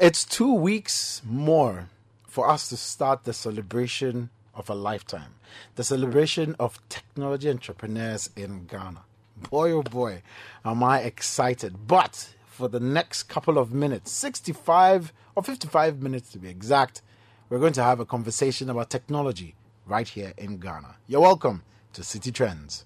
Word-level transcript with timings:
It's 0.00 0.24
two 0.24 0.52
weeks 0.52 1.22
more 1.24 1.88
for 2.26 2.48
us 2.48 2.68
to 2.70 2.76
start 2.76 3.22
the 3.22 3.32
celebration 3.32 4.30
of 4.52 4.68
a 4.68 4.74
lifetime, 4.74 5.36
the 5.76 5.84
celebration 5.84 6.56
of 6.58 6.80
technology 6.88 7.48
entrepreneurs 7.48 8.28
in 8.34 8.66
Ghana. 8.66 9.02
Boy, 9.50 9.70
oh 9.70 9.84
boy, 9.84 10.22
am 10.64 10.82
I 10.82 11.02
excited. 11.02 11.86
But 11.86 12.34
for 12.48 12.66
the 12.66 12.80
next 12.80 13.24
couple 13.24 13.56
of 13.56 13.72
minutes, 13.72 14.10
65 14.10 15.12
or 15.36 15.44
55 15.44 16.02
minutes 16.02 16.32
to 16.32 16.38
be 16.38 16.48
exact, 16.48 17.00
we're 17.48 17.60
going 17.60 17.72
to 17.74 17.84
have 17.84 18.00
a 18.00 18.04
conversation 18.04 18.68
about 18.68 18.90
technology 18.90 19.54
right 19.86 20.08
here 20.08 20.32
in 20.36 20.58
Ghana. 20.58 20.96
You're 21.06 21.20
welcome 21.20 21.62
to 21.92 22.02
City 22.02 22.32
Trends. 22.32 22.84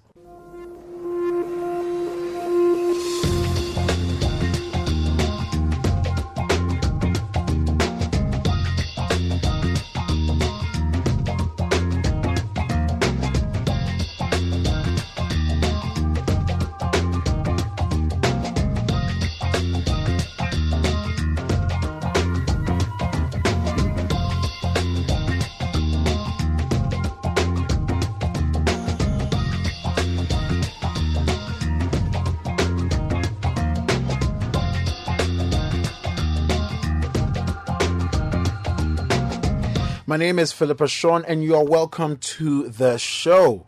Name 40.19 40.37
is 40.37 40.51
Philip 40.51 40.79
Ashon, 40.79 41.23
and 41.29 41.41
you 41.45 41.55
are 41.55 41.63
welcome 41.63 42.17
to 42.17 42.67
the 42.67 42.97
show. 42.97 43.65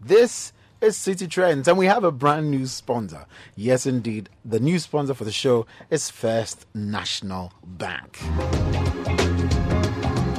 This 0.00 0.54
is 0.80 0.96
City 0.96 1.26
Trends, 1.26 1.68
and 1.68 1.76
we 1.76 1.84
have 1.84 2.02
a 2.02 2.10
brand 2.10 2.50
new 2.50 2.64
sponsor. 2.66 3.26
Yes, 3.56 3.84
indeed, 3.84 4.30
the 4.42 4.58
new 4.58 4.78
sponsor 4.78 5.12
for 5.12 5.24
the 5.24 5.32
show 5.32 5.66
is 5.90 6.08
First 6.08 6.66
National 6.72 7.52
Bank. 7.62 8.18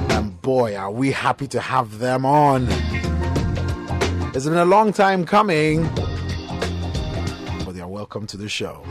And 0.10 0.42
boy, 0.42 0.76
are 0.76 0.90
we 0.90 1.12
happy 1.12 1.46
to 1.50 1.60
have 1.60 2.00
them 2.00 2.26
on. 2.26 2.66
It's 4.34 4.46
been 4.46 4.58
a 4.58 4.66
long 4.66 4.92
time 4.92 5.24
coming, 5.24 5.84
but 7.64 7.74
they 7.74 7.82
are 7.82 7.88
welcome 7.88 8.26
to 8.26 8.38
the 8.38 8.50
show. 8.50 8.84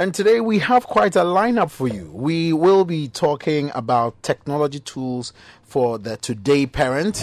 And 0.00 0.14
today 0.14 0.40
we 0.40 0.60
have 0.60 0.86
quite 0.86 1.14
a 1.14 1.24
lineup 1.24 1.70
for 1.70 1.86
you. 1.86 2.10
We 2.14 2.54
will 2.54 2.86
be 2.86 3.06
talking 3.06 3.70
about 3.74 4.22
technology 4.22 4.80
tools 4.80 5.34
for 5.62 5.98
the 5.98 6.16
today 6.16 6.64
parent. 6.64 7.22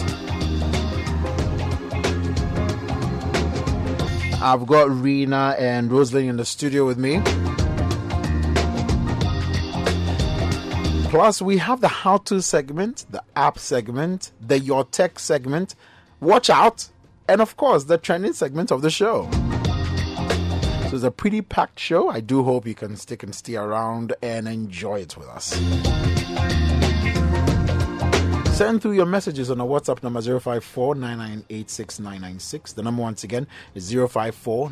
I've 4.40 4.68
got 4.68 4.92
Rena 4.92 5.56
and 5.58 5.92
Rosalind 5.92 6.30
in 6.30 6.38
the 6.38 6.46
studio 6.46 6.86
with 6.86 7.00
me. 7.00 7.20
Plus, 11.10 11.42
we 11.42 11.58
have 11.58 11.82
the 11.82 11.88
how 11.88 12.18
to 12.18 12.44
segment, 12.44 13.08
the 13.10 13.24
app 13.36 13.58
segment, 13.58 14.32
the 14.40 14.60
your 14.60 14.84
tech 14.84 15.18
segment, 15.18 15.74
watch 16.20 16.52
out, 16.52 16.90
and 17.28 17.42
of 17.42 17.58
course, 17.58 17.86
the 17.86 17.98
trending 17.98 18.34
segment 18.34 18.72
of 18.72 18.84
the 18.84 18.92
show. 18.92 19.28
So 20.90 20.96
it's 20.96 21.04
a 21.04 21.12
pretty 21.12 21.42
packed 21.42 21.80
show. 21.80 22.08
I 22.10 22.22
do 22.22 22.44
hope 22.44 22.66
you 22.66 22.74
can 22.74 22.96
stick 22.96 23.22
and 23.22 23.36
stay 23.36 23.58
around 23.58 24.14
and 24.22 24.48
enjoy 24.48 25.02
it 25.02 25.18
with 25.18 25.28
us. 25.28 25.48
Send 28.56 28.82
through 28.82 28.94
your 28.94 29.06
messages 29.06 29.52
on 29.52 29.60
our 29.60 29.68
WhatsApp 29.68 30.02
number 30.02 30.22
054 30.22 30.96
The 30.96 32.82
number 32.84 33.02
once 33.02 33.26
again 33.26 33.48
is 33.76 33.92
054 33.92 34.70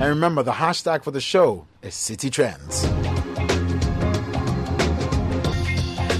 And 0.00 0.08
remember, 0.08 0.42
the 0.42 0.52
hashtag 0.52 1.04
for 1.04 1.12
the 1.12 1.20
show 1.20 1.68
is 1.82 1.94
City 1.94 2.30
Trends. 2.30 2.82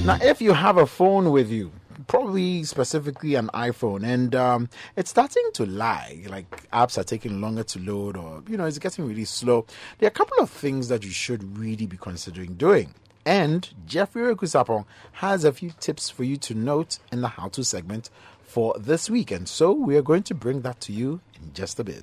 Now, 0.07 0.17
if 0.23 0.41
you 0.41 0.53
have 0.53 0.77
a 0.77 0.87
phone 0.87 1.33
with 1.33 1.51
you, 1.51 1.73
probably 2.09 2.65
specifically 2.65 3.37
an 3.37 3.49
iPhone, 3.55 4.05
and 4.05 4.35
um, 4.35 4.69
it's 4.97 5.11
starting 5.11 5.49
to 5.55 5.67
lag. 5.67 6.29
Like 6.29 6.69
apps 6.71 6.99
are 6.99 7.05
taking 7.05 7.41
longer 7.41 7.63
to 7.63 7.79
load, 7.79 8.17
or 8.17 8.43
you 8.49 8.57
know, 8.57 8.65
it's 8.65 8.79
getting 8.79 9.07
really 9.07 9.25
slow. 9.25 9.65
There 9.99 10.09
are 10.09 10.09
a 10.09 10.11
couple 10.11 10.39
of 10.41 10.51
things 10.51 10.89
that 10.89 11.05
you 11.05 11.11
should 11.11 11.57
really 11.57 11.87
be 11.87 11.97
considering 11.97 12.55
doing. 12.55 12.95
And 13.25 13.69
Jeffrey 13.87 14.23
Rekusapong 14.23 14.87
has 15.13 15.45
a 15.45 15.53
few 15.53 15.71
tips 15.79 16.09
for 16.09 16.25
you 16.25 16.39
to 16.39 16.55
note 16.55 16.99
in 17.13 17.21
the 17.21 17.29
how 17.29 17.49
to 17.49 17.63
segment 17.63 18.09
for 18.43 18.75
this 18.79 19.11
week. 19.11 19.31
And 19.31 19.47
so 19.47 19.71
we 19.73 19.97
are 19.97 20.03
going 20.03 20.23
to 20.25 20.35
bring 20.35 20.63
that 20.63 20.81
to 20.83 20.93
you 20.93 21.21
in 21.41 21.53
just 21.53 21.79
a 21.79 21.85
bit. 21.85 22.03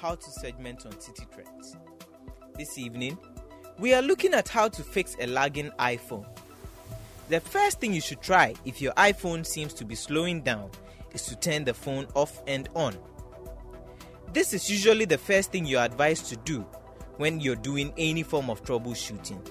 How 0.00 0.14
To 0.14 0.30
segment 0.30 0.86
on 0.86 0.98
City 0.98 1.26
Trends. 1.30 1.76
This 2.56 2.78
evening, 2.78 3.18
we 3.78 3.92
are 3.92 4.00
looking 4.00 4.32
at 4.32 4.48
how 4.48 4.66
to 4.66 4.82
fix 4.82 5.14
a 5.20 5.26
lagging 5.26 5.70
iPhone. 5.78 6.26
The 7.28 7.38
first 7.38 7.80
thing 7.80 7.92
you 7.92 8.00
should 8.00 8.22
try 8.22 8.54
if 8.64 8.80
your 8.80 8.94
iPhone 8.94 9.44
seems 9.44 9.74
to 9.74 9.84
be 9.84 9.94
slowing 9.94 10.40
down 10.40 10.70
is 11.12 11.26
to 11.26 11.36
turn 11.36 11.64
the 11.64 11.74
phone 11.74 12.06
off 12.14 12.40
and 12.46 12.70
on. 12.74 12.96
This 14.32 14.54
is 14.54 14.70
usually 14.70 15.04
the 15.04 15.18
first 15.18 15.52
thing 15.52 15.66
you're 15.66 15.84
advised 15.84 16.30
to 16.30 16.36
do 16.36 16.60
when 17.18 17.38
you're 17.38 17.54
doing 17.54 17.92
any 17.98 18.22
form 18.22 18.48
of 18.48 18.64
troubleshooting. 18.64 19.46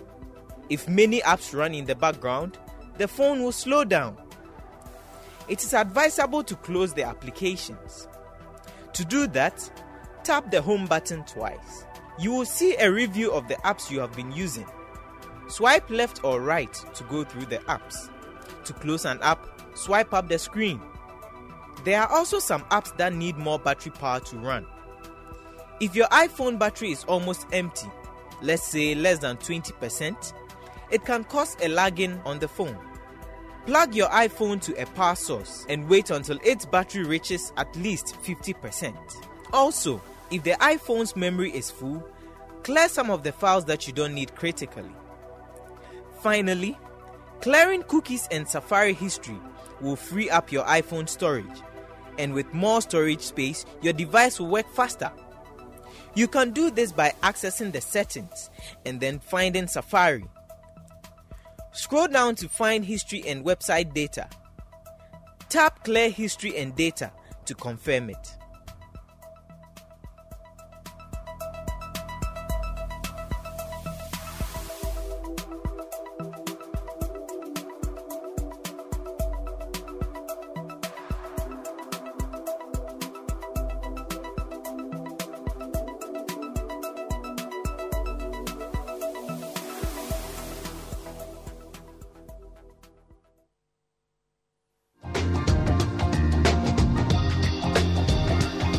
If 0.68 0.90
many 0.90 1.22
apps 1.22 1.56
run 1.56 1.76
in 1.76 1.86
the 1.86 1.96
background, 1.96 2.58
the 2.98 3.08
phone 3.08 3.44
will 3.44 3.52
slow 3.52 3.84
down. 3.84 4.18
It 5.48 5.62
is 5.64 5.76
advisable 5.76 6.44
to 6.44 6.56
close 6.56 6.92
the 6.96 7.04
applications. 7.04 8.08
To 8.94 9.06
do 9.06 9.28
that, 9.28 9.70
tap 10.30 10.52
the 10.52 10.62
home 10.62 10.86
button 10.86 11.24
twice. 11.24 11.86
You 12.20 12.32
will 12.32 12.46
see 12.46 12.76
a 12.76 12.92
review 12.92 13.32
of 13.32 13.48
the 13.48 13.56
apps 13.66 13.90
you 13.90 14.00
have 14.00 14.16
been 14.16 14.32
using. 14.32 14.68
Swipe 15.48 15.90
left 15.90 16.24
or 16.24 16.40
right 16.40 16.72
to 16.94 17.04
go 17.06 17.24
through 17.24 17.48
the 17.48 17.58
apps. 17.68 18.12
To 18.66 18.74
close 18.74 19.06
an 19.06 19.18
app, 19.24 19.48
swipe 19.74 20.14
up 20.14 20.30
the 20.30 20.38
screen. 20.38 20.80
There 21.84 22.00
are 22.00 22.08
also 22.08 22.38
some 22.38 22.62
apps 22.66 22.96
that 22.98 23.12
need 23.12 23.38
more 23.38 23.58
battery 23.58 23.92
power 23.92 24.20
to 24.20 24.38
run. 24.38 24.68
If 25.80 25.96
your 25.96 26.06
iPhone 26.10 26.60
battery 26.60 26.92
is 26.92 27.06
almost 27.06 27.48
empty, 27.52 27.90
let's 28.44 28.68
say 28.68 28.94
less 28.94 29.18
than 29.18 29.38
20%, 29.38 30.34
it 30.92 31.06
can 31.06 31.24
cause 31.24 31.58
a 31.64 31.70
lagging 31.70 32.22
on 32.24 32.38
the 32.38 32.48
phone. 32.48 32.78
Plug 33.66 33.96
your 33.96 34.10
iPhone 34.10 34.62
to 34.62 34.80
a 34.80 34.86
power 34.86 35.16
source 35.16 35.66
and 35.70 35.90
wait 35.90 36.12
until 36.12 36.38
its 36.44 36.68
battery 36.68 37.04
reaches 37.04 37.52
at 37.58 37.76
least 37.78 38.16
50%. 38.22 38.96
Also, 39.52 40.00
if 40.32 40.44
the 40.44 40.52
iPhone's 40.52 41.16
memory 41.16 41.52
is 41.52 41.72
full, 41.72 42.08
clear 42.64 42.88
some 42.88 43.10
of 43.10 43.24
the 43.24 43.32
files 43.32 43.66
that 43.66 43.88
you 43.88 43.94
don't 43.94 44.14
need 44.14 44.36
critically. 44.36 44.92
Finally, 46.22 46.78
clearing 47.42 47.84
cookies 47.84 48.28
and 48.32 48.48
Safari 48.48 48.94
history 48.94 49.40
will 49.82 49.96
free 49.96 50.30
up 50.30 50.52
your 50.52 50.66
iPhone 50.66 51.08
storage, 51.08 51.62
and 52.18 52.34
with 52.34 52.54
more 52.54 52.82
storage 52.82 53.22
space, 53.22 53.66
your 53.82 53.94
device 53.94 54.40
will 54.40 54.48
work 54.50 54.70
faster. 54.74 55.12
You 56.16 56.28
can 56.28 56.52
do 56.52 56.70
this 56.70 56.92
by 56.92 57.14
accessing 57.24 57.72
the 57.72 57.82
settings 57.82 58.50
and 58.86 59.00
then 59.00 59.20
finding 59.20 59.68
Safari. 59.68 60.26
Scroll 61.72 62.08
down 62.08 62.36
to 62.36 62.50
find 62.50 62.84
history 62.84 63.24
and 63.26 63.46
website 63.46 63.94
data. 63.94 64.28
Tap 65.48 65.84
clear 65.84 66.10
history 66.10 66.58
and 66.58 66.76
data 66.76 67.12
to 67.46 67.56
confirm 67.56 68.10
it. 68.10 68.36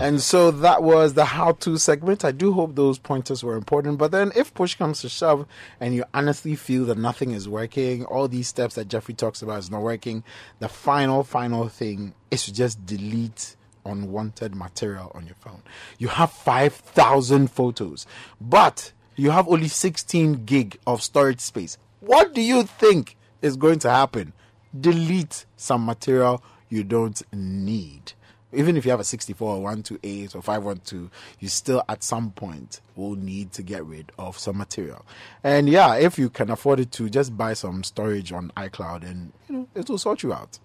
And 0.01 0.23
so 0.23 0.51
that 0.51 0.83
was 0.83 1.13
the 1.13 1.27
how 1.27 1.53
to 1.53 1.77
segment. 1.77 2.25
I 2.25 2.33
do 2.33 2.55
hope 2.55 2.75
those 2.75 2.99
pointers 2.99 3.45
were 3.45 3.55
important. 3.55 3.99
But 3.99 4.13
then, 4.13 4.33
if 4.35 4.55
push 4.55 4.75
comes 4.75 5.03
to 5.03 5.11
shove 5.11 5.47
and 5.79 5.95
you 5.95 6.05
honestly 6.15 6.57
feel 6.57 6.87
that 6.87 6.97
nothing 6.97 7.33
is 7.33 7.47
working, 7.47 8.07
all 8.07 8.27
these 8.27 8.49
steps 8.49 8.77
that 8.77 8.89
Jeffrey 8.89 9.13
talks 9.13 9.43
about 9.43 9.59
is 9.59 9.71
not 9.71 9.83
working, 9.83 10.25
the 10.59 10.71
final, 10.71 11.23
final 11.23 11.69
thing 11.69 12.15
is 12.31 12.47
to 12.47 12.53
just 12.55 12.87
delete 12.87 13.57
unwanted 13.85 14.55
material 14.55 15.13
on 15.15 15.27
your 15.27 15.35
phone. 15.35 15.63
You 15.99 16.09
have 16.09 16.33
5,000 16.33 17.51
photos, 17.51 18.07
but 18.41 18.93
you 19.17 19.33
have 19.33 19.49
only 19.49 19.69
16 19.69 20.47
gig 20.47 20.79
of 20.87 21.03
storage 21.03 21.41
space. 21.41 21.77
What 22.01 22.33
do 22.33 22.41
you 22.41 22.63
think 22.63 23.19
is 23.43 23.55
going 23.59 23.81
to 23.81 23.91
happen? 23.91 24.33
Delete 24.79 25.45
some 25.59 25.85
material 25.85 26.43
you 26.71 26.85
don't 26.85 27.21
need. 27.35 28.15
Even 28.53 28.77
if 28.77 28.85
you 28.85 28.91
have 28.91 29.01
a 29.01 29.05
64 29.05 29.49
or 29.49 29.63
128 29.63 30.35
or 30.35 30.43
512, 30.43 31.11
you 31.39 31.49
still 31.49 31.85
at 31.89 32.03
some 32.03 32.33
point 32.33 32.81
will 32.97 33.15
need 33.15 33.53
to 33.53 33.63
get 33.63 33.85
rid 33.85 34.11
of 34.19 34.37
some 34.39 34.59
material. 34.59 35.05
And 35.45 35.69
yeah, 35.69 35.95
if 35.95 36.19
you 36.19 36.29
can 36.31 36.51
afford 36.51 36.81
it 36.81 36.91
to, 36.93 37.09
just 37.09 37.37
buy 37.37 37.55
some 37.55 37.85
storage 37.85 38.33
on 38.33 38.51
iCloud 38.57 39.09
and 39.09 39.33
you 39.49 39.57
know 39.57 39.69
it 39.75 39.89
will 39.89 39.99
sort 39.99 40.25
you 40.25 40.33
out. 40.33 40.59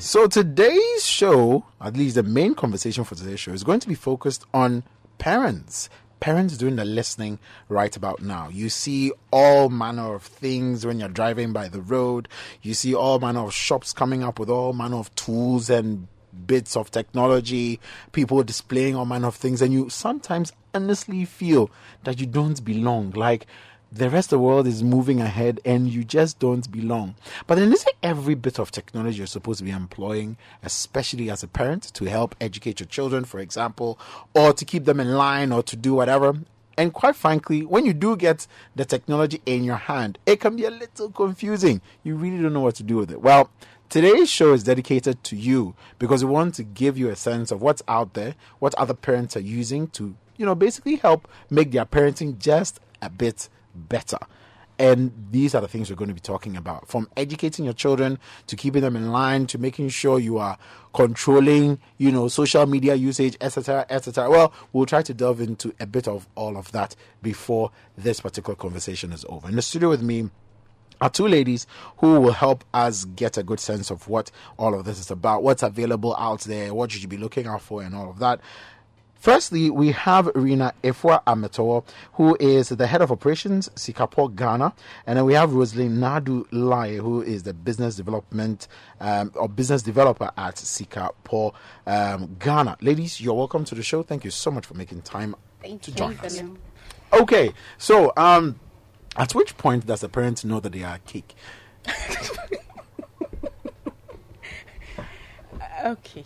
So 0.00 0.26
today's 0.26 1.04
show, 1.04 1.64
at 1.80 1.96
least 1.96 2.14
the 2.14 2.22
main 2.22 2.54
conversation 2.54 3.04
for 3.04 3.16
today's 3.16 3.40
show, 3.40 3.52
is 3.52 3.64
going 3.64 3.80
to 3.80 3.88
be 3.88 3.94
focused 3.94 4.46
on 4.54 4.84
parents. 5.18 5.90
Parents 6.20 6.56
doing 6.56 6.76
the 6.76 6.84
listening 6.84 7.38
right 7.68 7.94
about 7.96 8.22
now. 8.22 8.48
You 8.48 8.68
see 8.68 9.12
all 9.30 9.68
manner 9.68 10.14
of 10.14 10.22
things 10.22 10.84
when 10.84 10.98
you're 10.98 11.08
driving 11.08 11.52
by 11.52 11.68
the 11.68 11.80
road. 11.80 12.28
You 12.62 12.74
see 12.74 12.94
all 12.94 13.18
manner 13.18 13.40
of 13.40 13.54
shops 13.54 13.92
coming 13.92 14.22
up 14.24 14.38
with 14.38 14.50
all 14.50 14.72
manner 14.72 14.96
of 14.96 15.14
tools 15.14 15.70
and 15.70 16.08
bits 16.46 16.76
of 16.76 16.90
technology, 16.90 17.80
people 18.12 18.42
displaying 18.42 18.96
all 18.96 19.06
manner 19.06 19.28
of 19.28 19.34
things, 19.34 19.62
and 19.62 19.72
you 19.72 19.88
sometimes 19.88 20.52
honestly 20.74 21.24
feel 21.24 21.70
that 22.04 22.20
you 22.20 22.26
don't 22.26 22.64
belong. 22.64 23.10
Like 23.10 23.46
the 23.90 24.10
rest 24.10 24.32
of 24.32 24.38
the 24.38 24.44
world 24.44 24.66
is 24.66 24.82
moving 24.82 25.20
ahead 25.20 25.60
and 25.64 25.88
you 25.88 26.04
just 26.04 26.38
don't 26.38 26.70
belong. 26.70 27.14
But 27.46 27.56
then 27.56 27.72
isn't 27.72 27.96
every 28.02 28.34
bit 28.34 28.58
of 28.58 28.70
technology 28.70 29.18
you're 29.18 29.26
supposed 29.26 29.58
to 29.58 29.64
be 29.64 29.70
employing, 29.70 30.36
especially 30.62 31.30
as 31.30 31.42
a 31.42 31.48
parent, 31.48 31.94
to 31.94 32.04
help 32.04 32.34
educate 32.40 32.80
your 32.80 32.86
children, 32.86 33.24
for 33.24 33.40
example, 33.40 33.98
or 34.34 34.52
to 34.52 34.64
keep 34.64 34.84
them 34.84 35.00
in 35.00 35.14
line 35.14 35.52
or 35.52 35.62
to 35.62 35.76
do 35.76 35.94
whatever? 35.94 36.34
And 36.76 36.92
quite 36.92 37.16
frankly, 37.16 37.64
when 37.64 37.86
you 37.86 37.92
do 37.92 38.16
get 38.16 38.46
the 38.76 38.84
technology 38.84 39.40
in 39.46 39.64
your 39.64 39.76
hand, 39.76 40.18
it 40.26 40.38
can 40.38 40.54
be 40.54 40.64
a 40.64 40.70
little 40.70 41.10
confusing. 41.10 41.80
You 42.04 42.14
really 42.14 42.40
don't 42.40 42.52
know 42.52 42.60
what 42.60 42.76
to 42.76 42.84
do 42.84 42.96
with 42.96 43.10
it. 43.10 43.20
Well, 43.20 43.50
Today's 43.88 44.28
show 44.28 44.52
is 44.52 44.64
dedicated 44.64 45.24
to 45.24 45.34
you 45.34 45.74
because 45.98 46.22
we 46.22 46.30
want 46.30 46.54
to 46.56 46.62
give 46.62 46.98
you 46.98 47.08
a 47.08 47.16
sense 47.16 47.50
of 47.50 47.62
what's 47.62 47.82
out 47.88 48.12
there, 48.12 48.34
what 48.58 48.74
other 48.74 48.92
parents 48.92 49.34
are 49.34 49.40
using 49.40 49.86
to, 49.88 50.14
you 50.36 50.44
know, 50.44 50.54
basically 50.54 50.96
help 50.96 51.26
make 51.48 51.72
their 51.72 51.86
parenting 51.86 52.38
just 52.38 52.80
a 53.00 53.08
bit 53.08 53.48
better. 53.78 54.18
And 54.80 55.12
these 55.32 55.56
are 55.56 55.60
the 55.60 55.66
things 55.66 55.90
we're 55.90 55.96
going 55.96 56.08
to 56.08 56.14
be 56.14 56.20
talking 56.20 56.56
about 56.56 56.88
from 56.88 57.08
educating 57.16 57.64
your 57.64 57.74
children 57.74 58.18
to 58.46 58.54
keeping 58.54 58.82
them 58.82 58.94
in 58.94 59.10
line 59.10 59.46
to 59.48 59.58
making 59.58 59.88
sure 59.88 60.20
you 60.20 60.38
are 60.38 60.56
controlling, 60.94 61.80
you 61.96 62.12
know, 62.12 62.28
social 62.28 62.64
media 62.64 62.94
usage, 62.94 63.36
etc., 63.40 63.86
etc. 63.90 64.30
Well, 64.30 64.52
we'll 64.72 64.86
try 64.86 65.02
to 65.02 65.12
delve 65.12 65.40
into 65.40 65.74
a 65.80 65.86
bit 65.86 66.06
of 66.06 66.28
all 66.36 66.56
of 66.56 66.70
that 66.72 66.94
before 67.22 67.72
this 67.96 68.20
particular 68.20 68.54
conversation 68.54 69.12
is 69.12 69.24
over. 69.28 69.48
In 69.48 69.56
the 69.56 69.62
studio 69.62 69.88
with 69.88 70.02
me, 70.02 70.30
are 71.00 71.10
two 71.10 71.28
ladies 71.28 71.66
who 71.98 72.20
will 72.20 72.32
help 72.32 72.64
us 72.74 73.04
get 73.04 73.36
a 73.36 73.42
good 73.42 73.60
sense 73.60 73.90
of 73.90 74.08
what 74.08 74.30
all 74.58 74.74
of 74.74 74.84
this 74.84 74.98
is 74.98 75.10
about, 75.10 75.42
what's 75.42 75.62
available 75.62 76.14
out 76.16 76.40
there, 76.42 76.74
what 76.74 76.90
should 76.90 77.02
you 77.02 77.08
be 77.08 77.16
looking 77.16 77.46
out 77.46 77.62
for, 77.62 77.82
and 77.82 77.94
all 77.94 78.10
of 78.10 78.18
that. 78.18 78.40
Firstly, 79.18 79.68
we 79.68 79.90
have 79.90 80.30
Rina 80.34 80.72
Efwa 80.84 81.22
Ametowo, 81.24 81.84
who 82.14 82.36
is 82.38 82.68
the 82.68 82.86
head 82.86 83.02
of 83.02 83.10
operations, 83.10 83.68
Sikapo 83.70 84.34
Ghana. 84.34 84.72
And 85.06 85.18
then 85.18 85.24
we 85.24 85.34
have 85.34 85.52
Rosalind 85.52 85.98
Nadu 85.98 86.46
Lai, 86.52 86.96
who 86.96 87.22
is 87.22 87.42
the 87.42 87.52
business 87.52 87.96
development 87.96 88.68
um, 89.00 89.32
or 89.34 89.48
business 89.48 89.82
developer 89.82 90.30
at 90.36 90.54
Sikapo 90.54 91.52
um, 91.86 92.36
Ghana. 92.38 92.76
Ladies, 92.80 93.20
you're 93.20 93.34
welcome 93.34 93.64
to 93.64 93.74
the 93.74 93.82
show. 93.82 94.04
Thank 94.04 94.24
you 94.24 94.30
so 94.30 94.52
much 94.52 94.66
for 94.66 94.74
making 94.74 95.02
time 95.02 95.34
Thank 95.60 95.82
to 95.82 95.90
you. 95.90 95.96
join 95.96 96.16
us. 96.18 96.40
you. 96.40 96.56
Okay, 97.12 97.52
so 97.76 98.12
um, 98.16 98.60
at 99.16 99.34
which 99.34 99.56
point 99.56 99.86
does 99.86 100.04
a 100.04 100.08
parent 100.08 100.44
know 100.44 100.60
that 100.60 100.72
they 100.72 100.84
are 100.84 100.94
a 100.96 100.98
cake? 101.00 101.34
Okay. 105.84 106.24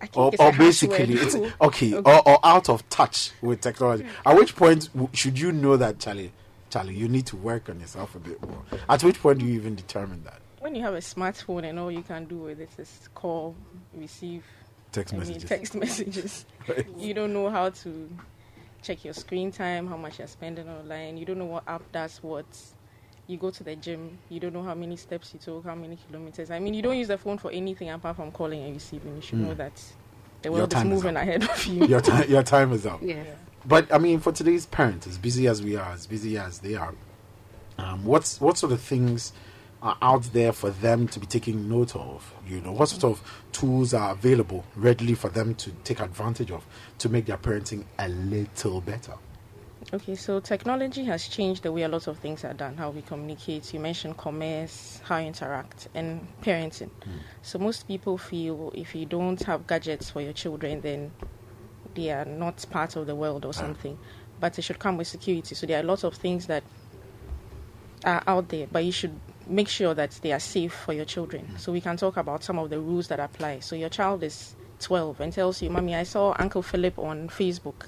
I 0.00 0.08
Or, 0.14 0.32
or 0.38 0.52
basically, 0.52 1.14
it's 1.14 1.34
okay, 1.60 1.94
Okay. 1.94 1.94
Or, 1.94 2.28
or 2.28 2.38
out 2.44 2.68
of 2.68 2.88
touch 2.88 3.32
with 3.42 3.60
technology. 3.60 4.06
At 4.24 4.36
which 4.36 4.54
point 4.56 4.88
should 5.12 5.38
you 5.38 5.52
know 5.52 5.76
that, 5.76 5.98
Charlie? 5.98 6.32
Charlie, 6.70 6.94
you 6.94 7.08
need 7.08 7.26
to 7.26 7.36
work 7.36 7.68
on 7.68 7.80
yourself 7.80 8.14
a 8.14 8.18
bit 8.18 8.40
more. 8.42 8.62
At 8.88 9.02
which 9.02 9.20
point 9.20 9.38
do 9.38 9.46
you 9.46 9.54
even 9.54 9.74
determine 9.74 10.22
that? 10.24 10.40
when 10.60 10.74
you 10.74 10.82
have 10.82 10.94
a 10.94 10.98
smartphone 10.98 11.64
and 11.64 11.78
all 11.78 11.90
you 11.90 12.02
can 12.02 12.24
do 12.24 12.36
with 12.36 12.60
it 12.60 12.70
is 12.78 13.08
call, 13.14 13.54
receive, 13.94 14.44
Text 14.92 15.14
I 15.14 15.18
mean, 15.18 15.28
messages. 15.28 15.48
text 15.48 15.74
messages. 15.74 16.46
you 16.98 17.14
don't 17.14 17.32
know 17.32 17.48
how 17.50 17.70
to 17.70 18.10
check 18.82 19.04
your 19.04 19.14
screen 19.14 19.52
time, 19.52 19.86
how 19.86 19.96
much 19.96 20.18
you're 20.18 20.28
spending 20.28 20.68
online. 20.68 21.16
You 21.16 21.24
don't 21.26 21.38
know 21.38 21.44
what 21.44 21.64
app 21.68 21.82
does 21.92 22.18
what. 22.22 22.46
You 23.28 23.36
go 23.36 23.50
to 23.50 23.62
the 23.62 23.76
gym. 23.76 24.18
You 24.30 24.40
don't 24.40 24.54
know 24.54 24.62
how 24.62 24.74
many 24.74 24.96
steps 24.96 25.32
you 25.34 25.38
took, 25.38 25.64
how 25.64 25.74
many 25.74 25.98
kilometers. 26.08 26.50
I 26.50 26.58
mean, 26.58 26.72
you 26.74 26.82
don't 26.82 26.96
use 26.96 27.08
the 27.08 27.18
phone 27.18 27.38
for 27.38 27.50
anything 27.52 27.90
apart 27.90 28.16
from 28.16 28.32
calling 28.32 28.64
and 28.64 28.74
receiving. 28.74 29.14
You 29.16 29.22
should 29.22 29.38
know 29.38 29.54
that 29.54 29.80
the 30.42 30.48
Hmm. 30.48 30.54
World 30.54 30.72
is 30.72 30.74
time 30.74 30.86
is 30.90 30.94
moving 30.94 31.16
ahead 31.16 31.44
of 31.44 31.66
you. 31.66 31.86
your, 31.86 32.00
time, 32.00 32.28
your 32.30 32.42
time 32.42 32.72
is 32.72 32.86
up. 32.86 33.00
Yes. 33.02 33.26
But 33.66 33.92
I 33.92 33.98
mean, 33.98 34.18
for 34.20 34.32
today's 34.32 34.64
parents, 34.66 35.06
as 35.06 35.18
busy 35.18 35.46
as 35.46 35.62
we 35.62 35.76
are, 35.76 35.92
as 35.92 36.06
busy 36.06 36.38
as 36.38 36.60
they 36.60 36.74
are, 36.74 36.94
um, 37.76 38.04
what's 38.04 38.40
what 38.40 38.56
sort 38.56 38.72
of 38.72 38.80
things 38.80 39.32
are 39.82 39.98
out 40.00 40.22
there 40.32 40.52
for 40.52 40.70
them 40.70 41.06
to 41.08 41.20
be 41.20 41.26
taking 41.26 41.68
note 41.68 41.94
of? 41.94 42.32
You 42.48 42.60
know, 42.62 42.72
what 42.72 42.88
sort 42.88 43.04
of 43.04 43.42
tools 43.52 43.92
are 43.92 44.12
available 44.12 44.64
readily 44.74 45.14
for 45.14 45.28
them 45.28 45.54
to 45.56 45.70
take 45.84 46.00
advantage 46.00 46.50
of 46.50 46.64
to 46.98 47.08
make 47.10 47.26
their 47.26 47.36
parenting 47.36 47.84
a 47.98 48.08
little 48.08 48.80
better? 48.80 49.12
Okay, 49.90 50.16
so 50.16 50.38
technology 50.38 51.02
has 51.04 51.28
changed 51.28 51.62
the 51.62 51.72
way 51.72 51.82
a 51.82 51.88
lot 51.88 52.08
of 52.08 52.18
things 52.18 52.44
are 52.44 52.52
done, 52.52 52.76
how 52.76 52.90
we 52.90 53.00
communicate. 53.00 53.72
You 53.72 53.80
mentioned 53.80 54.18
commerce, 54.18 55.00
how 55.02 55.16
you 55.16 55.28
interact, 55.28 55.88
and 55.94 56.28
parenting. 56.42 56.90
Hmm. 57.04 57.10
So 57.40 57.58
most 57.58 57.88
people 57.88 58.18
feel 58.18 58.70
if 58.74 58.94
you 58.94 59.06
don't 59.06 59.42
have 59.44 59.66
gadgets 59.66 60.10
for 60.10 60.20
your 60.20 60.34
children, 60.34 60.82
then 60.82 61.10
they 61.94 62.10
are 62.10 62.26
not 62.26 62.66
part 62.68 62.96
of 62.96 63.06
the 63.06 63.14
world 63.14 63.46
or 63.46 63.54
something. 63.54 63.98
But 64.38 64.58
it 64.58 64.62
should 64.62 64.78
come 64.78 64.98
with 64.98 65.06
security. 65.06 65.54
So 65.54 65.66
there 65.66 65.80
are 65.80 65.82
lots 65.82 66.04
of 66.04 66.14
things 66.14 66.48
that 66.48 66.64
are 68.04 68.22
out 68.26 68.50
there, 68.50 68.66
but 68.70 68.84
you 68.84 68.92
should 68.92 69.18
make 69.46 69.68
sure 69.68 69.94
that 69.94 70.10
they 70.20 70.32
are 70.32 70.40
safe 70.40 70.74
for 70.74 70.92
your 70.92 71.06
children. 71.06 71.46
Hmm. 71.46 71.56
So 71.56 71.72
we 71.72 71.80
can 71.80 71.96
talk 71.96 72.18
about 72.18 72.44
some 72.44 72.58
of 72.58 72.68
the 72.68 72.78
rules 72.78 73.08
that 73.08 73.20
apply. 73.20 73.60
So 73.60 73.74
your 73.74 73.88
child 73.88 74.22
is 74.22 74.54
12 74.80 75.18
and 75.22 75.32
tells 75.32 75.62
you, 75.62 75.70
"Mommy, 75.70 75.96
I 75.96 76.02
saw 76.02 76.36
Uncle 76.38 76.60
Philip 76.60 76.98
on 76.98 77.28
Facebook." 77.30 77.86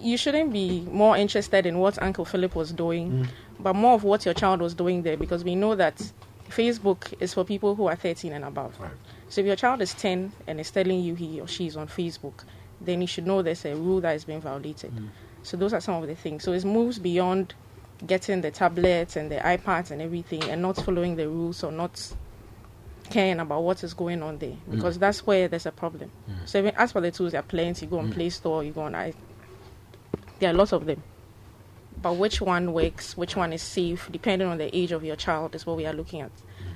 You 0.00 0.16
shouldn't 0.16 0.52
be 0.52 0.80
more 0.90 1.16
interested 1.16 1.66
in 1.66 1.78
what 1.78 2.00
Uncle 2.02 2.24
Philip 2.24 2.54
was 2.54 2.72
doing, 2.72 3.10
mm. 3.10 3.28
but 3.60 3.74
more 3.74 3.94
of 3.94 4.04
what 4.04 4.24
your 4.24 4.34
child 4.34 4.60
was 4.60 4.74
doing 4.74 5.02
there 5.02 5.16
because 5.16 5.44
we 5.44 5.54
know 5.54 5.74
that 5.74 6.12
Facebook 6.48 7.12
is 7.20 7.34
for 7.34 7.44
people 7.44 7.74
who 7.74 7.86
are 7.86 7.96
13 7.96 8.32
and 8.32 8.44
above. 8.44 8.78
Right. 8.80 8.90
So 9.28 9.40
if 9.40 9.46
your 9.46 9.56
child 9.56 9.82
is 9.82 9.94
10 9.94 10.32
and 10.46 10.60
is 10.60 10.70
telling 10.70 11.00
you 11.02 11.14
he 11.14 11.40
or 11.40 11.48
she 11.48 11.66
is 11.66 11.76
on 11.76 11.88
Facebook, 11.88 12.44
then 12.80 13.00
you 13.00 13.06
should 13.06 13.26
know 13.26 13.42
there's 13.42 13.64
a 13.64 13.74
rule 13.74 14.00
that 14.00 14.14
is 14.14 14.24
being 14.24 14.40
violated. 14.40 14.92
Mm. 14.92 15.08
So 15.42 15.56
those 15.56 15.72
are 15.72 15.80
some 15.80 16.02
of 16.02 16.08
the 16.08 16.14
things. 16.14 16.44
So 16.44 16.52
it 16.52 16.64
moves 16.64 16.98
beyond 16.98 17.54
getting 18.06 18.40
the 18.40 18.50
tablets 18.50 19.16
and 19.16 19.30
the 19.30 19.36
iPads 19.36 19.90
and 19.90 20.00
everything 20.00 20.44
and 20.44 20.62
not 20.62 20.76
following 20.76 21.16
the 21.16 21.28
rules 21.28 21.64
or 21.64 21.72
not 21.72 22.12
caring 23.10 23.40
about 23.40 23.62
what 23.62 23.82
is 23.82 23.94
going 23.94 24.22
on 24.22 24.38
there 24.38 24.50
mm. 24.50 24.70
because 24.70 24.98
that's 24.98 25.26
where 25.26 25.48
there's 25.48 25.66
a 25.66 25.72
problem. 25.72 26.10
So 26.44 26.58
even 26.58 26.74
as 26.76 26.92
for 26.92 27.00
the 27.00 27.10
tools, 27.10 27.32
there 27.32 27.40
are 27.40 27.44
plenty. 27.44 27.86
You 27.86 27.90
go 27.90 27.98
on 27.98 28.12
Play 28.12 28.30
Store, 28.30 28.62
you 28.62 28.72
go 28.72 28.82
on 28.82 28.94
i. 28.94 29.12
There 30.38 30.50
are 30.50 30.54
lots 30.54 30.72
of 30.72 30.86
them. 30.86 31.02
But 32.00 32.14
which 32.14 32.40
one 32.40 32.72
works, 32.72 33.16
which 33.16 33.34
one 33.34 33.52
is 33.52 33.62
safe, 33.62 34.08
depending 34.10 34.46
on 34.48 34.58
the 34.58 34.74
age 34.76 34.92
of 34.92 35.02
your 35.02 35.16
child, 35.16 35.54
is 35.54 35.66
what 35.66 35.76
we 35.76 35.86
are 35.86 35.92
looking 35.92 36.20
at. 36.20 36.30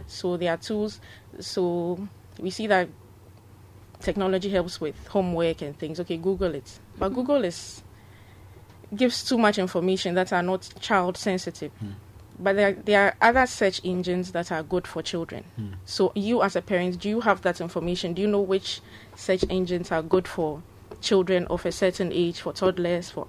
So 0.07 0.37
there 0.37 0.53
are 0.53 0.57
tools. 0.57 1.01
So 1.39 2.09
we 2.39 2.51
see 2.51 2.67
that 2.67 2.89
technology 4.01 4.51
helps 4.51 4.81
with 4.81 5.07
homework 5.07 5.63
and 5.63 5.79
things. 5.79 6.01
Okay, 6.01 6.17
Google 6.17 6.55
it. 6.55 6.79
But 6.99 7.07
mm-hmm. 7.07 7.21
Google 7.21 7.45
is 7.45 7.83
gives 8.95 9.25
too 9.25 9.39
much 9.39 9.59
information 9.59 10.15
that 10.15 10.33
are 10.33 10.43
not 10.43 10.69
child 10.81 11.17
sensitive. 11.17 11.73
Hmm. 11.79 11.91
But 12.39 12.57
there, 12.57 12.73
there 12.73 13.07
are 13.07 13.17
other 13.21 13.47
search 13.47 13.81
engines 13.85 14.33
that 14.33 14.51
are 14.53 14.63
good 14.63 14.87
for 14.87 15.03
children. 15.03 15.45
Hmm. 15.57 15.75
So 15.85 16.13
you 16.15 16.43
as 16.43 16.57
a 16.57 16.63
parent, 16.63 16.99
do 17.01 17.09
you 17.09 17.21
have 17.21 17.43
that 17.43 17.61
information? 17.61 18.15
Do 18.15 18.23
you 18.23 18.29
know 18.29 18.41
which 18.41 18.81
search 19.15 19.45
engines 19.49 19.93
are 19.93 20.03
good 20.03 20.27
for 20.29 20.63
children 21.01 21.47
of 21.47 21.65
a 21.65 21.73
certain 21.73 22.13
age, 22.13 22.41
for 22.41 22.53
toddlers, 22.53 23.11
for 23.11 23.27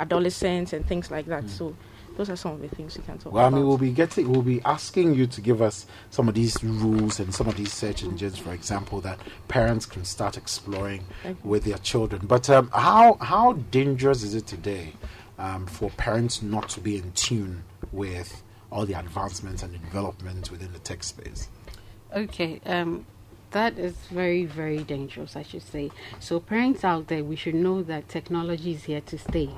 adolescents 0.00 0.72
and 0.72 0.86
things 0.86 1.10
like 1.10 1.26
that? 1.26 1.48
So 1.48 1.74
those 2.16 2.30
are 2.30 2.36
some 2.36 2.52
of 2.52 2.60
the 2.60 2.68
things 2.68 2.96
we 2.96 3.02
can 3.04 3.18
talk 3.18 3.32
Well, 3.32 3.44
I 3.44 3.48
about. 3.48 3.56
mean, 3.58 3.66
we'll 3.66 3.78
be 3.78 3.90
getting, 3.90 4.30
we'll 4.30 4.42
be 4.42 4.62
asking 4.64 5.14
you 5.14 5.26
to 5.26 5.40
give 5.40 5.60
us 5.60 5.86
some 6.10 6.28
of 6.28 6.34
these 6.34 6.62
rules 6.62 7.18
and 7.18 7.34
some 7.34 7.48
of 7.48 7.56
these 7.56 7.72
search 7.72 8.04
engines, 8.04 8.38
for 8.38 8.52
example, 8.52 9.00
that 9.00 9.18
parents 9.48 9.84
can 9.86 10.04
start 10.04 10.36
exploring 10.36 11.04
with 11.42 11.64
their 11.64 11.78
children. 11.78 12.26
But 12.26 12.48
um, 12.50 12.70
how 12.72 13.14
how 13.20 13.54
dangerous 13.54 14.22
is 14.22 14.34
it 14.34 14.46
today 14.46 14.92
um, 15.38 15.66
for 15.66 15.90
parents 15.90 16.40
not 16.42 16.68
to 16.70 16.80
be 16.80 16.96
in 16.98 17.10
tune 17.12 17.64
with 17.90 18.42
all 18.70 18.86
the 18.86 18.94
advancements 18.94 19.62
and 19.62 19.72
development 19.72 20.50
within 20.50 20.72
the 20.72 20.78
tech 20.80 21.02
space? 21.02 21.48
Okay, 22.14 22.60
um, 22.66 23.04
that 23.54 23.78
is 23.78 23.94
very, 24.10 24.44
very 24.44 24.82
dangerous, 24.82 25.36
I 25.36 25.42
should 25.42 25.62
say. 25.62 25.90
So, 26.18 26.40
parents 26.40 26.84
out 26.84 27.06
there, 27.06 27.22
we 27.22 27.36
should 27.36 27.54
know 27.54 27.82
that 27.84 28.08
technology 28.08 28.72
is 28.72 28.84
here 28.84 29.00
to 29.02 29.16
stay. 29.16 29.48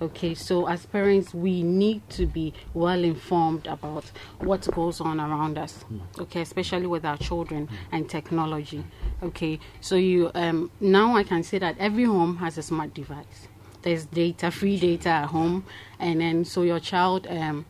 Okay, 0.00 0.34
so 0.34 0.66
as 0.66 0.86
parents, 0.86 1.34
we 1.34 1.62
need 1.62 2.08
to 2.10 2.26
be 2.26 2.54
well 2.72 3.04
informed 3.04 3.66
about 3.66 4.10
what 4.38 4.68
goes 4.72 5.02
on 5.02 5.20
around 5.20 5.58
us. 5.58 5.84
Okay, 6.18 6.40
especially 6.40 6.86
with 6.86 7.04
our 7.04 7.18
children 7.18 7.68
and 7.92 8.08
technology. 8.08 8.84
Okay, 9.22 9.60
so 9.82 9.96
you 9.96 10.30
um, 10.34 10.70
now 10.80 11.14
I 11.14 11.22
can 11.22 11.42
say 11.42 11.58
that 11.58 11.76
every 11.78 12.04
home 12.04 12.38
has 12.38 12.56
a 12.56 12.62
smart 12.62 12.94
device. 12.94 13.48
There's 13.82 14.06
data, 14.06 14.50
free 14.50 14.78
data 14.78 15.10
at 15.10 15.26
home, 15.26 15.66
and 15.98 16.20
then 16.22 16.44
so 16.46 16.62
your 16.62 16.80
child 16.80 17.26
um, 17.28 17.66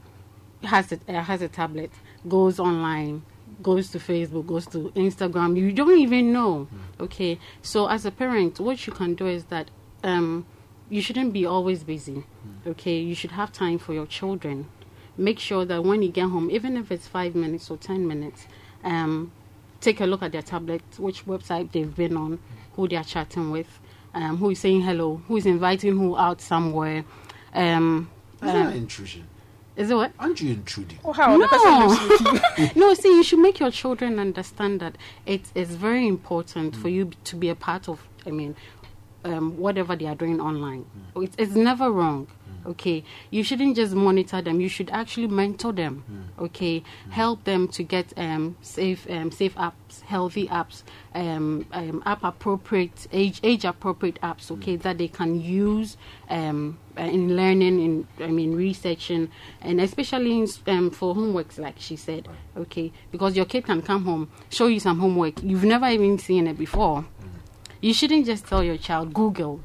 has 0.62 0.92
a, 0.92 1.00
uh, 1.08 1.22
has 1.22 1.42
a 1.42 1.48
tablet, 1.48 1.90
goes 2.28 2.60
online, 2.60 3.24
goes 3.62 3.90
to 3.90 3.98
Facebook, 3.98 4.46
goes 4.46 4.66
to 4.66 4.90
Instagram. 4.96 5.56
You 5.56 5.72
don't 5.72 5.98
even 5.98 6.32
know. 6.32 6.68
Okay, 7.00 7.38
so 7.62 7.86
as 7.86 8.04
a 8.04 8.10
parent, 8.10 8.60
what 8.60 8.86
you 8.86 8.92
can 8.92 9.14
do 9.14 9.26
is 9.26 9.44
that 9.46 9.70
um, 10.02 10.46
you 10.88 11.00
shouldn't 11.00 11.32
be 11.32 11.46
always 11.46 11.84
busy. 11.84 12.24
Okay, 12.66 12.98
you 12.98 13.14
should 13.14 13.32
have 13.32 13.52
time 13.52 13.78
for 13.78 13.92
your 13.92 14.06
children. 14.06 14.68
Make 15.16 15.38
sure 15.38 15.64
that 15.64 15.84
when 15.84 16.02
you 16.02 16.10
get 16.10 16.28
home, 16.28 16.50
even 16.50 16.76
if 16.76 16.90
it's 16.90 17.06
five 17.06 17.34
minutes 17.34 17.70
or 17.70 17.76
ten 17.76 18.06
minutes, 18.06 18.46
um, 18.84 19.32
take 19.80 20.00
a 20.00 20.06
look 20.06 20.22
at 20.22 20.32
their 20.32 20.42
tablet, 20.42 20.82
which 20.98 21.26
website 21.26 21.72
they've 21.72 21.94
been 21.94 22.16
on, 22.16 22.38
who 22.74 22.88
they 22.88 22.96
are 22.96 23.04
chatting 23.04 23.50
with, 23.50 23.80
um, 24.14 24.38
who 24.38 24.50
is 24.50 24.58
saying 24.60 24.82
hello, 24.82 25.22
who 25.28 25.36
is 25.36 25.46
inviting 25.46 25.96
who 25.96 26.16
out 26.16 26.40
somewhere. 26.40 27.04
Um, 27.54 28.10
Isn't 28.42 28.66
uh, 28.66 28.70
intrusion? 28.70 29.28
Is 29.76 29.90
it 29.90 29.94
what? 29.94 30.12
Aren't 30.18 30.40
you 30.40 30.50
intruding? 30.52 30.98
oh, 31.04 31.12
how 31.12 31.36
No. 31.36 31.46
lives 31.86 32.20
you. 32.58 32.70
no, 32.80 32.94
see, 32.94 33.08
you 33.08 33.22
should 33.22 33.38
make 33.38 33.58
your 33.58 33.70
children 33.70 34.18
understand 34.18 34.80
that 34.80 34.96
it 35.26 35.42
is 35.54 35.74
very 35.76 36.06
important 36.06 36.76
for 36.76 36.88
you 36.88 37.10
to 37.24 37.36
be 37.36 37.48
a 37.48 37.54
part 37.54 37.88
of. 37.88 38.04
I 38.26 38.30
mean, 38.30 38.54
um, 39.24 39.56
whatever 39.56 39.96
they 39.96 40.06
are 40.06 40.14
doing 40.14 40.40
online, 40.40 40.84
it's, 41.16 41.34
it's 41.38 41.54
never 41.54 41.90
wrong. 41.90 42.26
Okay, 42.66 43.04
you 43.30 43.42
shouldn't 43.42 43.76
just 43.76 43.94
monitor 43.94 44.42
them. 44.42 44.60
You 44.60 44.68
should 44.68 44.90
actually 44.90 45.28
mentor 45.28 45.72
them. 45.72 46.04
Okay, 46.38 46.82
help 47.10 47.44
them 47.44 47.68
to 47.68 47.82
get 47.82 48.12
um, 48.16 48.56
safe, 48.60 49.08
um, 49.10 49.30
safe 49.30 49.54
apps, 49.56 50.00
healthy 50.02 50.48
apps, 50.48 50.82
um, 51.14 51.66
um, 51.72 52.02
app 52.06 52.22
appropriate, 52.24 53.06
age 53.12 53.40
age 53.42 53.64
appropriate 53.64 54.20
apps. 54.22 54.50
Okay, 54.50 54.76
that 54.76 54.98
they 54.98 55.08
can 55.08 55.40
use 55.40 55.96
um, 56.30 56.78
uh, 56.98 57.02
in 57.02 57.36
learning, 57.36 57.80
in 57.80 58.08
I 58.20 58.28
mean 58.28 58.54
researching, 58.54 59.30
and 59.60 59.80
especially 59.80 60.38
in, 60.38 60.48
um, 60.66 60.90
for 60.90 61.14
homeworks, 61.14 61.58
like 61.58 61.76
she 61.78 61.96
said. 61.96 62.28
Okay, 62.56 62.92
because 63.10 63.36
your 63.36 63.46
kid 63.46 63.64
can 63.64 63.82
come 63.82 64.04
home, 64.04 64.30
show 64.50 64.66
you 64.66 64.80
some 64.80 64.98
homework 64.98 65.42
you've 65.42 65.64
never 65.64 65.86
even 65.86 66.18
seen 66.18 66.46
it 66.46 66.58
before. 66.58 67.04
You 67.80 67.92
shouldn't 67.92 68.26
just 68.26 68.46
tell 68.46 68.62
your 68.62 68.76
child 68.76 69.12
Google. 69.12 69.60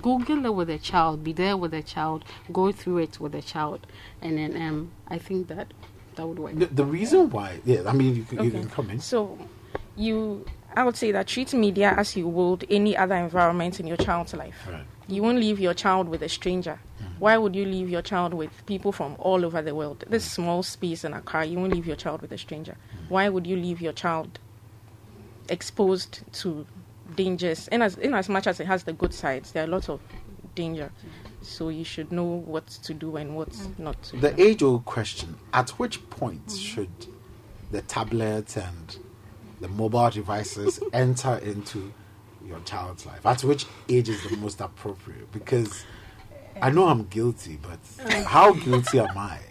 Google 0.00 0.46
it 0.46 0.54
with 0.54 0.70
a 0.70 0.78
child. 0.78 1.22
Be 1.24 1.32
there 1.32 1.56
with 1.56 1.74
a 1.74 1.82
child. 1.82 2.24
Go 2.52 2.72
through 2.72 2.98
it 2.98 3.20
with 3.20 3.34
a 3.34 3.42
child, 3.42 3.86
and 4.20 4.38
then 4.38 4.56
um, 4.56 4.90
I 5.08 5.18
think 5.18 5.48
that 5.48 5.72
that 6.16 6.26
would 6.26 6.38
work. 6.38 6.54
The, 6.58 6.66
the 6.66 6.84
reason 6.84 7.30
why, 7.30 7.60
yeah, 7.64 7.82
I 7.86 7.92
mean, 7.92 8.16
you, 8.16 8.24
can 8.24 8.44
you 8.44 8.50
can 8.50 8.68
come 8.68 8.90
in. 8.90 9.00
So, 9.00 9.38
you, 9.96 10.44
I 10.76 10.84
would 10.84 10.96
say 10.96 11.12
that 11.12 11.26
treat 11.26 11.52
media 11.54 11.94
as 11.96 12.16
you 12.16 12.28
would 12.28 12.66
any 12.70 12.96
other 12.96 13.16
environment 13.16 13.80
in 13.80 13.86
your 13.86 13.96
child's 13.96 14.34
life. 14.34 14.66
Right. 14.70 14.84
You 15.08 15.22
won't 15.22 15.38
leave 15.38 15.58
your 15.58 15.74
child 15.74 16.08
with 16.08 16.22
a 16.22 16.28
stranger. 16.28 16.80
Mm-hmm. 17.00 17.12
Why 17.18 17.36
would 17.36 17.54
you 17.54 17.64
leave 17.64 17.90
your 17.90 18.02
child 18.02 18.34
with 18.34 18.64
people 18.66 18.92
from 18.92 19.16
all 19.18 19.44
over 19.44 19.60
the 19.60 19.74
world? 19.74 20.04
This 20.08 20.26
mm. 20.26 20.30
small 20.30 20.62
space 20.62 21.04
in 21.04 21.12
a 21.12 21.20
car, 21.20 21.44
you 21.44 21.58
won't 21.58 21.74
leave 21.74 21.86
your 21.86 21.96
child 21.96 22.22
with 22.22 22.32
a 22.32 22.38
stranger. 22.38 22.72
Mm. 22.72 23.10
Why 23.10 23.28
would 23.28 23.46
you 23.46 23.56
leave 23.56 23.80
your 23.80 23.92
child 23.92 24.38
exposed 25.48 26.20
to 26.40 26.66
dangers? 27.16 27.68
In 27.68 27.82
as, 27.82 27.96
in 27.98 28.14
as 28.14 28.28
much 28.28 28.46
as 28.46 28.60
it 28.60 28.66
has 28.66 28.84
the 28.84 28.92
good 28.92 29.14
sides, 29.14 29.52
there 29.52 29.64
are 29.64 29.68
lots 29.68 29.88
of 29.88 30.00
danger. 30.54 30.90
So 31.40 31.68
you 31.68 31.84
should 31.84 32.12
know 32.12 32.42
what 32.46 32.66
to 32.66 32.94
do 32.94 33.16
and 33.16 33.36
what 33.36 33.50
mm. 33.50 33.78
not 33.78 34.00
to 34.04 34.12
do. 34.12 34.20
The 34.20 34.40
age 34.40 34.62
old 34.62 34.84
question 34.84 35.36
at 35.52 35.70
which 35.70 36.08
point 36.10 36.46
mm. 36.46 36.58
should 36.58 36.90
the 37.70 37.82
tablets 37.82 38.56
and 38.56 38.96
the 39.60 39.68
mobile 39.68 40.10
devices 40.10 40.80
enter 40.92 41.36
into 41.38 41.92
your 42.46 42.60
child's 42.60 43.06
life? 43.06 43.24
At 43.26 43.42
which 43.44 43.66
age 43.88 44.08
is 44.08 44.22
the 44.28 44.36
most 44.36 44.60
appropriate? 44.60 45.32
Because 45.32 45.84
I 46.60 46.70
know 46.70 46.86
I'm 46.88 47.06
guilty, 47.06 47.58
but 47.60 47.82
mm. 47.82 48.24
how 48.24 48.52
guilty 48.52 48.98
am 49.00 49.16
I? 49.16 49.38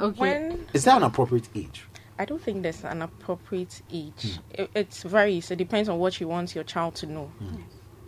Okay. 0.00 0.18
When 0.18 0.66
Is 0.72 0.84
there 0.84 0.96
an 0.96 1.02
appropriate 1.02 1.48
age? 1.54 1.84
I 2.18 2.24
don't 2.24 2.40
think 2.40 2.62
there's 2.62 2.84
an 2.84 3.02
appropriate 3.02 3.82
age. 3.92 4.38
It, 4.50 4.94
varies. 4.94 5.50
It 5.50 5.56
depends 5.56 5.88
on 5.88 5.98
what 5.98 6.20
you 6.20 6.28
want 6.28 6.54
your 6.54 6.64
child 6.64 6.94
to 6.96 7.06
know. 7.06 7.30
Mm. 7.42 7.62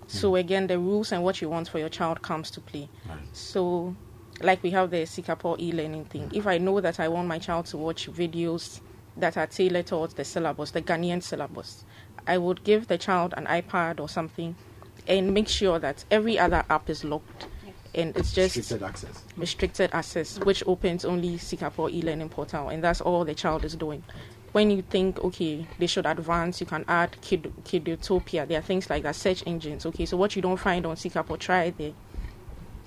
So 0.06 0.32
mm. 0.32 0.40
again, 0.40 0.66
the 0.66 0.78
rules 0.78 1.12
and 1.12 1.22
what 1.24 1.40
you 1.40 1.48
want 1.48 1.68
for 1.68 1.78
your 1.78 1.88
child 1.88 2.22
comes 2.22 2.50
to 2.52 2.60
play. 2.60 2.88
Right. 3.08 3.18
So, 3.32 3.96
like 4.42 4.62
we 4.62 4.70
have 4.70 4.90
the 4.90 4.98
Sikapo 4.98 5.58
e-learning 5.58 6.06
thing. 6.06 6.30
If 6.34 6.46
I 6.46 6.58
know 6.58 6.80
that 6.80 7.00
I 7.00 7.08
want 7.08 7.28
my 7.28 7.38
child 7.38 7.66
to 7.66 7.78
watch 7.78 8.10
videos 8.10 8.80
that 9.16 9.36
are 9.36 9.46
tailored 9.46 9.86
towards 9.86 10.14
the 10.14 10.24
syllabus, 10.24 10.72
the 10.72 10.82
Ghanaian 10.82 11.22
syllabus, 11.22 11.84
I 12.26 12.38
would 12.38 12.64
give 12.64 12.88
the 12.88 12.98
child 12.98 13.34
an 13.36 13.46
iPad 13.46 14.00
or 14.00 14.08
something, 14.08 14.56
and 15.06 15.32
make 15.32 15.48
sure 15.48 15.78
that 15.78 16.04
every 16.10 16.38
other 16.38 16.64
app 16.68 16.90
is 16.90 17.04
locked, 17.04 17.46
and 17.94 18.16
it's 18.16 18.32
just 18.32 18.56
Restricted 18.56 18.82
access. 18.82 19.24
restricted 19.36 19.90
access, 19.92 20.38
which 20.40 20.62
opens 20.66 21.04
only 21.04 21.36
Sikapo 21.36 21.90
e-learning 21.90 22.28
portal, 22.28 22.68
and 22.68 22.82
that's 22.82 23.00
all 23.00 23.24
the 23.24 23.34
child 23.34 23.64
is 23.64 23.74
doing. 23.76 24.02
When 24.52 24.70
you 24.70 24.82
think, 24.82 25.18
okay, 25.24 25.66
they 25.78 25.86
should 25.86 26.06
advance, 26.06 26.60
you 26.60 26.66
can 26.66 26.84
add 26.86 27.20
Kid, 27.20 27.52
Kidutopia. 27.64 28.46
There 28.46 28.58
are 28.58 28.62
things 28.62 28.88
like 28.88 29.02
that, 29.02 29.16
search 29.16 29.42
engines. 29.46 29.84
Okay, 29.86 30.06
so 30.06 30.16
what 30.16 30.36
you 30.36 30.42
don't 30.42 30.56
find 30.58 30.86
on 30.86 30.96
Sikapo, 30.96 31.38
try 31.38 31.64
it 31.64 31.78
there. 31.78 31.92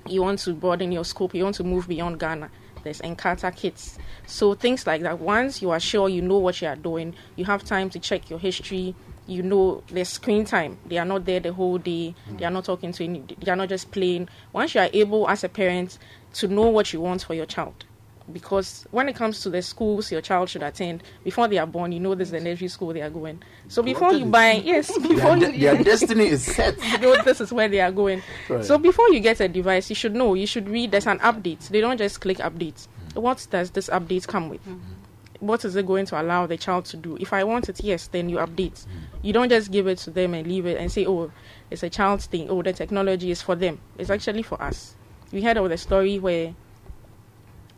You 0.08 0.22
want 0.22 0.40
to 0.40 0.54
broaden 0.54 0.92
your 0.94 1.04
scope, 1.04 1.36
you 1.36 1.44
want 1.44 1.56
to 1.58 1.64
move 1.66 1.88
beyond 1.88 2.20
Ghana. 2.20 2.50
There's 2.84 3.02
Encarta 3.02 3.54
Kids. 3.54 3.98
So 4.26 4.54
things 4.54 4.88
like 4.88 5.02
that. 5.02 5.20
Once 5.20 5.62
you 5.62 5.72
are 5.72 5.80
sure 5.80 6.08
you 6.08 6.22
know 6.22 6.38
what 6.38 6.62
you 6.62 6.70
are 6.70 6.76
doing, 6.78 7.16
you 7.36 7.44
have 7.44 7.66
time 7.66 7.90
to 7.90 8.00
check 8.00 8.30
your 8.30 8.40
history. 8.40 8.96
You 9.28 9.44
know 9.44 9.84
there's 9.90 10.10
screen 10.10 10.46
time. 10.46 10.78
They 10.86 10.98
are 10.98 11.06
not 11.06 11.26
there 11.26 11.40
the 11.40 11.54
whole 11.54 11.78
day. 11.78 12.16
They 12.38 12.46
are 12.46 12.52
not 12.52 12.66
talking 12.66 12.92
to 12.94 13.04
any. 13.04 13.24
They 13.42 13.52
are 13.52 13.56
not 13.58 13.70
just 13.70 13.92
playing. 13.92 14.30
Once 14.54 14.74
you 14.74 14.82
are 14.82 14.90
able, 14.94 15.30
as 15.30 15.44
a 15.44 15.50
parent, 15.50 15.98
to 16.36 16.48
know 16.48 16.68
what 16.68 16.94
you 16.94 17.02
want 17.02 17.24
for 17.24 17.34
your 17.34 17.46
child, 17.46 17.86
because 18.32 18.86
when 18.92 19.08
it 19.10 19.16
comes 19.16 19.42
to 19.42 19.50
the 19.50 19.62
schools 19.62 20.12
your 20.12 20.22
child 20.22 20.50
should 20.50 20.64
attend 20.64 21.04
before 21.24 21.48
they 21.48 21.58
are 21.58 21.66
born, 21.66 21.92
you 21.92 22.00
know 22.00 22.16
this 22.16 22.30
is 22.30 22.32
the 22.32 22.40
nursery 22.40 22.68
school 22.68 22.94
they 22.94 23.02
are 23.02 23.10
going. 23.10 23.42
So 23.68 23.82
before 23.82 24.14
you 24.14 24.26
buy, 24.26 24.54
yes, 24.54 24.96
before 25.02 25.38
Their, 25.38 25.52
de- 25.52 25.58
their 25.58 25.84
destiny 25.84 26.28
is 26.28 26.44
set. 26.44 26.78
you 26.92 26.98
know 27.00 27.22
this 27.24 27.42
is 27.42 27.52
where 27.52 27.68
they 27.68 27.82
are 27.82 27.92
going. 27.92 28.22
Right. 28.50 28.64
So 28.64 28.78
before 28.78 29.10
you 29.12 29.20
get 29.20 29.40
a 29.40 29.48
device, 29.48 29.90
you 29.90 29.96
should 29.96 30.16
know. 30.16 30.34
You 30.34 30.48
should 30.48 30.70
read. 30.70 30.92
There's 30.92 31.08
an 31.08 31.20
update. 31.20 31.68
They 31.70 31.82
don't 31.82 31.98
just 31.98 32.22
click 32.22 32.38
updates. 32.38 32.88
Mm. 33.14 33.22
What 33.22 33.46
does 33.50 33.72
this 33.72 33.90
update 33.90 34.28
come 34.28 34.50
with? 34.50 34.62
Mm-hmm. 34.62 34.94
What 35.40 35.64
is 35.66 35.76
it 35.76 35.86
going 35.86 36.06
to 36.08 36.22
allow 36.22 36.48
the 36.48 36.58
child 36.58 36.86
to 36.86 36.98
do? 36.98 37.18
If 37.20 37.34
I 37.34 37.44
want 37.44 37.70
it, 37.70 37.84
yes, 37.84 38.08
then 38.08 38.30
you 38.30 38.38
update. 38.38 38.86
You 39.22 39.34
don't 39.34 39.50
just 39.50 39.72
give 39.72 39.88
it 39.88 39.98
to 40.00 40.12
them 40.12 40.34
and 40.34 40.48
leave 40.48 40.66
it 40.66 40.78
and 40.78 40.92
say, 40.92 41.06
"Oh, 41.06 41.32
it's 41.70 41.84
a 41.84 41.90
child's 41.90 42.26
thing. 42.26 42.50
Oh, 42.50 42.62
the 42.62 42.74
technology 42.74 43.32
is 43.32 43.42
for 43.42 43.56
them." 43.56 43.80
It's 43.98 44.10
actually 44.10 44.44
for 44.44 44.62
us. 44.62 44.96
We 45.32 45.42
heard 45.44 45.58
of 45.58 45.70
the 45.70 45.78
story 45.78 46.20
where 46.20 46.56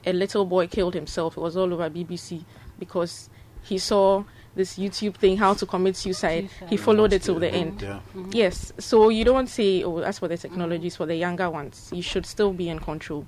a 0.06 0.14
little 0.14 0.46
boy 0.46 0.68
killed 0.68 0.94
himself. 0.94 1.38
It 1.38 1.42
was 1.42 1.58
all 1.58 1.74
over 1.74 1.90
BBC 1.90 2.46
because 2.78 3.30
he 3.64 3.78
saw 3.78 4.24
this 4.56 4.78
YouTube 4.78 5.16
thing, 5.16 5.38
how 5.38 5.54
to 5.54 5.66
commit 5.66 5.96
suicide. 5.96 6.50
He 6.70 6.78
followed 6.78 7.14
it 7.14 7.24
till 7.24 7.40
the 7.40 7.50
end. 7.50 7.82
Yeah. 7.82 8.00
Mm-hmm. 8.16 8.30
Yes. 8.34 8.74
So 8.78 9.10
you 9.10 9.24
don't 9.24 9.48
say, 9.48 9.84
oh, 9.84 10.00
that's 10.00 10.20
for 10.20 10.28
the 10.28 10.38
technologies 10.38 10.96
for 10.96 11.06
the 11.06 11.16
younger 11.16 11.50
ones. 11.50 11.90
You 11.94 12.02
should 12.02 12.26
still 12.26 12.54
be 12.54 12.70
in 12.70 12.80
control. 12.80 13.26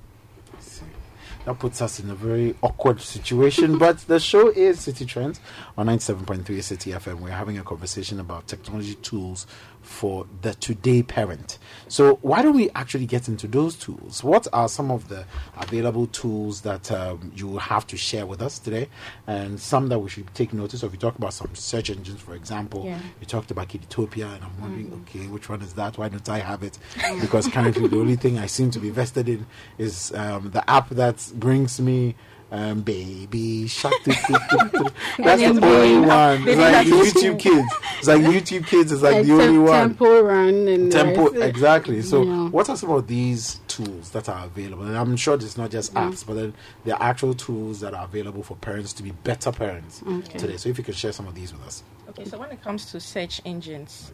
That 1.45 1.57
puts 1.57 1.81
us 1.81 1.99
in 1.99 2.07
a 2.11 2.13
very 2.13 2.53
awkward 2.61 3.01
situation, 3.01 3.79
but 3.79 3.97
the 4.01 4.19
show 4.19 4.49
is 4.49 4.79
City 4.79 5.05
Trends 5.05 5.39
on 5.75 5.87
97.3 5.87 6.43
Citi 6.43 6.93
FM. 6.95 7.19
We're 7.19 7.31
having 7.31 7.57
a 7.57 7.63
conversation 7.63 8.19
about 8.19 8.47
technology 8.47 8.93
tools 8.95 9.47
for 9.81 10.25
the 10.41 10.53
today 10.55 11.03
parent. 11.03 11.57
So, 11.87 12.15
why 12.21 12.41
don't 12.41 12.55
we 12.55 12.69
actually 12.71 13.05
get 13.05 13.27
into 13.27 13.47
those 13.47 13.75
tools? 13.75 14.23
What 14.23 14.47
are 14.53 14.69
some 14.69 14.91
of 14.91 15.09
the 15.09 15.25
available 15.57 16.07
tools 16.07 16.61
that 16.61 16.91
um, 16.91 17.31
you 17.35 17.57
have 17.57 17.85
to 17.87 17.97
share 17.97 18.25
with 18.25 18.41
us 18.41 18.59
today, 18.59 18.89
and 19.27 19.59
some 19.59 19.87
that 19.87 19.99
we 19.99 20.09
should 20.09 20.33
take 20.33 20.53
notice 20.53 20.83
of? 20.83 20.93
You 20.93 20.99
talk 20.99 21.17
about 21.17 21.33
some 21.33 21.53
search 21.55 21.89
engines, 21.89 22.21
for 22.21 22.35
example. 22.35 22.85
Yeah. 22.85 22.99
You 23.19 23.25
talked 23.25 23.51
about 23.51 23.69
Kidtopia, 23.69 24.33
and 24.35 24.43
I'm 24.43 24.61
wondering, 24.61 25.05
okay, 25.07 25.27
which 25.27 25.49
one 25.49 25.61
is 25.61 25.73
that? 25.73 25.97
Why 25.97 26.09
don't 26.09 26.27
I 26.29 26.39
have 26.39 26.63
it? 26.63 26.77
Because 27.19 27.47
currently, 27.47 27.87
the 27.87 27.99
only 27.99 28.15
thing 28.15 28.37
I 28.37 28.45
seem 28.45 28.71
to 28.71 28.79
be 28.79 28.89
vested 28.89 29.27
in 29.27 29.45
is 29.77 30.13
um, 30.13 30.51
the 30.51 30.67
app 30.69 30.89
that 30.89 31.31
brings 31.35 31.79
me. 31.79 32.15
Um, 32.53 32.81
baby 32.81 33.65
shark. 33.67 33.93
That's 34.05 35.41
the 35.41 35.59
only 35.63 36.05
one. 36.05 36.45
It's 36.47 36.59
like 36.59 36.85
the 36.85 36.91
YouTube 36.91 37.39
Kids. 37.39 37.67
It's 37.99 38.07
like 38.09 38.21
YouTube 38.21 38.67
Kids 38.67 38.91
is 38.91 39.01
like 39.01 39.25
the 39.25 39.31
only 39.31 39.45
Except 39.45 39.69
one. 39.69 39.79
Temple 39.89 40.21
Run 40.23 40.67
and 40.67 40.91
Tempo, 40.91 41.29
there's- 41.29 41.49
exactly. 41.49 42.01
So, 42.01 42.23
Yeah. 42.23 42.49
what 42.49 42.69
are 42.69 42.75
some 42.75 42.91
of 42.91 43.07
these 43.07 43.61
tools 43.69 44.09
that 44.11 44.27
are 44.27 44.45
available? 44.45 44.83
And 44.83 44.97
I'm 44.97 45.15
sure 45.15 45.35
it's 45.35 45.57
not 45.57 45.71
just 45.71 45.93
apps, 45.93 46.25
but 46.25 46.33
then 46.33 46.53
there 46.83 46.95
are 46.95 47.01
actual 47.03 47.33
tools 47.35 47.79
that 47.79 47.93
are 47.93 48.03
available 48.03 48.43
for 48.43 48.55
parents 48.57 48.91
to 48.93 49.03
be 49.03 49.11
better 49.11 49.51
parents 49.53 49.99
today. 50.37 50.57
So, 50.57 50.67
if 50.69 50.77
you 50.77 50.83
could 50.83 50.95
share 50.95 51.13
some 51.13 51.27
of 51.27 51.35
these 51.35 51.53
with 51.53 51.65
us. 51.65 51.83
Okay, 52.09 52.25
so 52.25 52.37
when 52.37 52.51
it 52.51 52.61
comes 52.61 52.91
to 52.91 52.99
search 52.99 53.39
engines, 53.45 54.11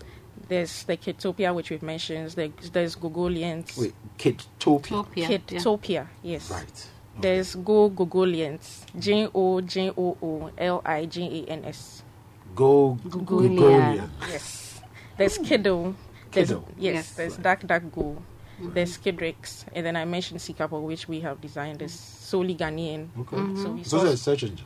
there's 0.48 0.84
the 0.84 0.96
Kitopia, 0.96 1.56
which 1.56 1.72
we've 1.72 1.82
mentioned. 1.82 2.30
There's, 2.32 2.70
there's 2.72 2.96
Gogolians. 2.96 3.76
Wait, 3.80 3.96
Kidtopia. 4.20 5.06
Topia, 5.60 5.90
yeah. 5.90 6.06
Yes. 6.22 6.52
Right. 6.52 6.88
There's 7.20 7.56
Go 7.56 7.90
Gogolians. 7.90 8.86
J 8.98 9.28
O 9.34 9.62
J 9.62 9.90
O 9.98 10.18
O 10.22 10.52
L 10.58 10.82
I 10.86 11.06
G 11.06 11.46
A 11.48 11.52
N 11.52 11.66
S. 11.66 12.04
Go 12.56 12.98
Gogolia. 13.08 13.58
Gogolian. 13.58 14.10
Yes. 14.30 14.82
There's 15.18 15.38
Kiddle. 15.38 15.96
There's, 16.32 16.50
Kiddle. 16.50 16.68
Yes, 16.78 16.94
Yes. 16.94 17.12
there's 17.16 17.38
DuckDuckGo. 17.38 18.22
There's 18.60 18.98
KidRex. 18.98 19.66
And 19.74 19.86
then 19.86 19.96
I 19.96 20.06
mentioned 20.06 20.40
Sikapo, 20.40 20.82
which 20.82 21.08
we 21.08 21.20
have 21.22 21.40
designed 21.42 21.82
as 21.84 21.94
solely 21.94 22.56
Ghanaian. 22.56 23.10
Okay. 23.20 23.38
So 23.38 23.44
we 23.46 23.54
mm-hmm. 23.54 23.84
So, 23.84 23.98
saw- 24.00 24.06
it's 24.06 24.14
a 24.14 24.18
search 24.18 24.44
engine. 24.44 24.66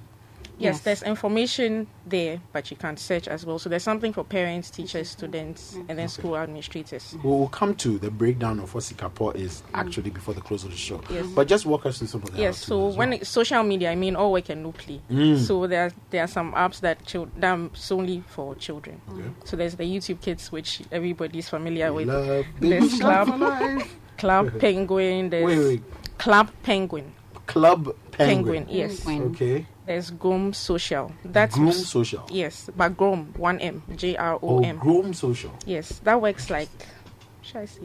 Yes, 0.61 0.75
Yes. 0.75 0.81
there's 0.81 1.03
information 1.03 1.87
there, 2.05 2.39
but 2.53 2.69
you 2.71 2.77
can 2.77 2.97
search 2.97 3.27
as 3.27 3.45
well. 3.45 3.59
So 3.59 3.69
there's 3.69 3.83
something 3.83 4.13
for 4.13 4.23
parents, 4.23 4.69
mm-hmm. 4.69 4.83
teachers, 4.83 5.09
students, 5.09 5.73
mm-hmm. 5.73 5.89
and 5.89 5.99
then 5.99 6.07
school 6.07 6.37
administrators. 6.37 7.15
We'll 7.23 7.39
we'll 7.39 7.47
come 7.49 7.75
to 7.75 7.97
the 7.97 8.11
breakdown 8.11 8.59
of 8.59 8.73
what 8.73 8.83
Sikapo 8.83 9.35
is 9.35 9.61
mm-hmm. 9.61 9.75
actually 9.75 10.09
before 10.11 10.33
the 10.33 10.41
close 10.41 10.63
of 10.63 10.71
the 10.71 10.77
show. 10.77 11.01
Yes. 11.09 11.25
But 11.27 11.47
just 11.47 11.65
walk 11.65 11.85
us 11.85 11.97
through 11.97 12.07
some 12.07 12.23
of 12.23 12.31
the 12.31 12.41
Yes, 12.41 12.57
so 12.59 12.77
tools 12.77 12.97
when 12.97 13.09
well. 13.09 13.19
it's 13.19 13.29
social 13.29 13.63
media, 13.63 13.91
I 13.91 13.95
mean 13.95 14.15
all 14.15 14.31
work 14.31 14.49
and 14.49 14.63
no 14.63 14.71
play. 14.71 15.01
Mm. 15.09 15.37
So 15.39 15.67
there 15.67 15.85
are, 15.87 15.91
there 16.09 16.23
are 16.23 16.27
some 16.27 16.53
apps 16.53 16.79
that 16.81 17.05
chil- 17.05 17.29
that 17.37 17.57
are 17.57 17.69
solely 17.73 18.23
for 18.27 18.55
children. 18.55 19.01
Okay. 19.09 19.29
So 19.45 19.57
there's 19.57 19.75
the 19.75 19.83
YouTube 19.83 20.21
Kids, 20.21 20.51
which 20.51 20.81
everybody's 20.91 21.49
familiar 21.49 21.91
with. 21.91 22.07
Love, 22.07 22.45
There's 22.59 22.99
Club. 22.99 23.83
Club 24.17 24.59
Penguin. 24.59 25.29
There's 25.29 25.45
Wait, 25.45 25.59
wait. 25.59 26.17
Club 26.17 26.51
Penguin. 26.63 27.11
Club 27.47 27.95
Penguin. 28.11 28.65
Penguin, 28.65 28.67
yes. 28.69 29.03
Penguin. 29.03 29.31
Okay. 29.31 29.65
There's 29.85 30.11
Grom 30.11 30.53
Social. 30.53 31.11
That's 31.25 31.55
Grom 31.55 31.71
Social. 31.71 32.25
yes, 32.29 32.69
but 32.77 32.95
Grom 32.95 33.33
one 33.37 33.59
M 33.59 33.81
J 33.95 34.15
R 34.15 34.39
O 34.41 34.59
M. 34.59 34.63
Oh, 34.63 34.63
M. 34.63 34.77
Grom 34.77 35.13
Social. 35.13 35.51
Yes, 35.65 35.99
that 36.03 36.21
works 36.21 36.49
like, 36.49 36.69
should 37.41 37.57
I 37.61 37.65
say, 37.65 37.81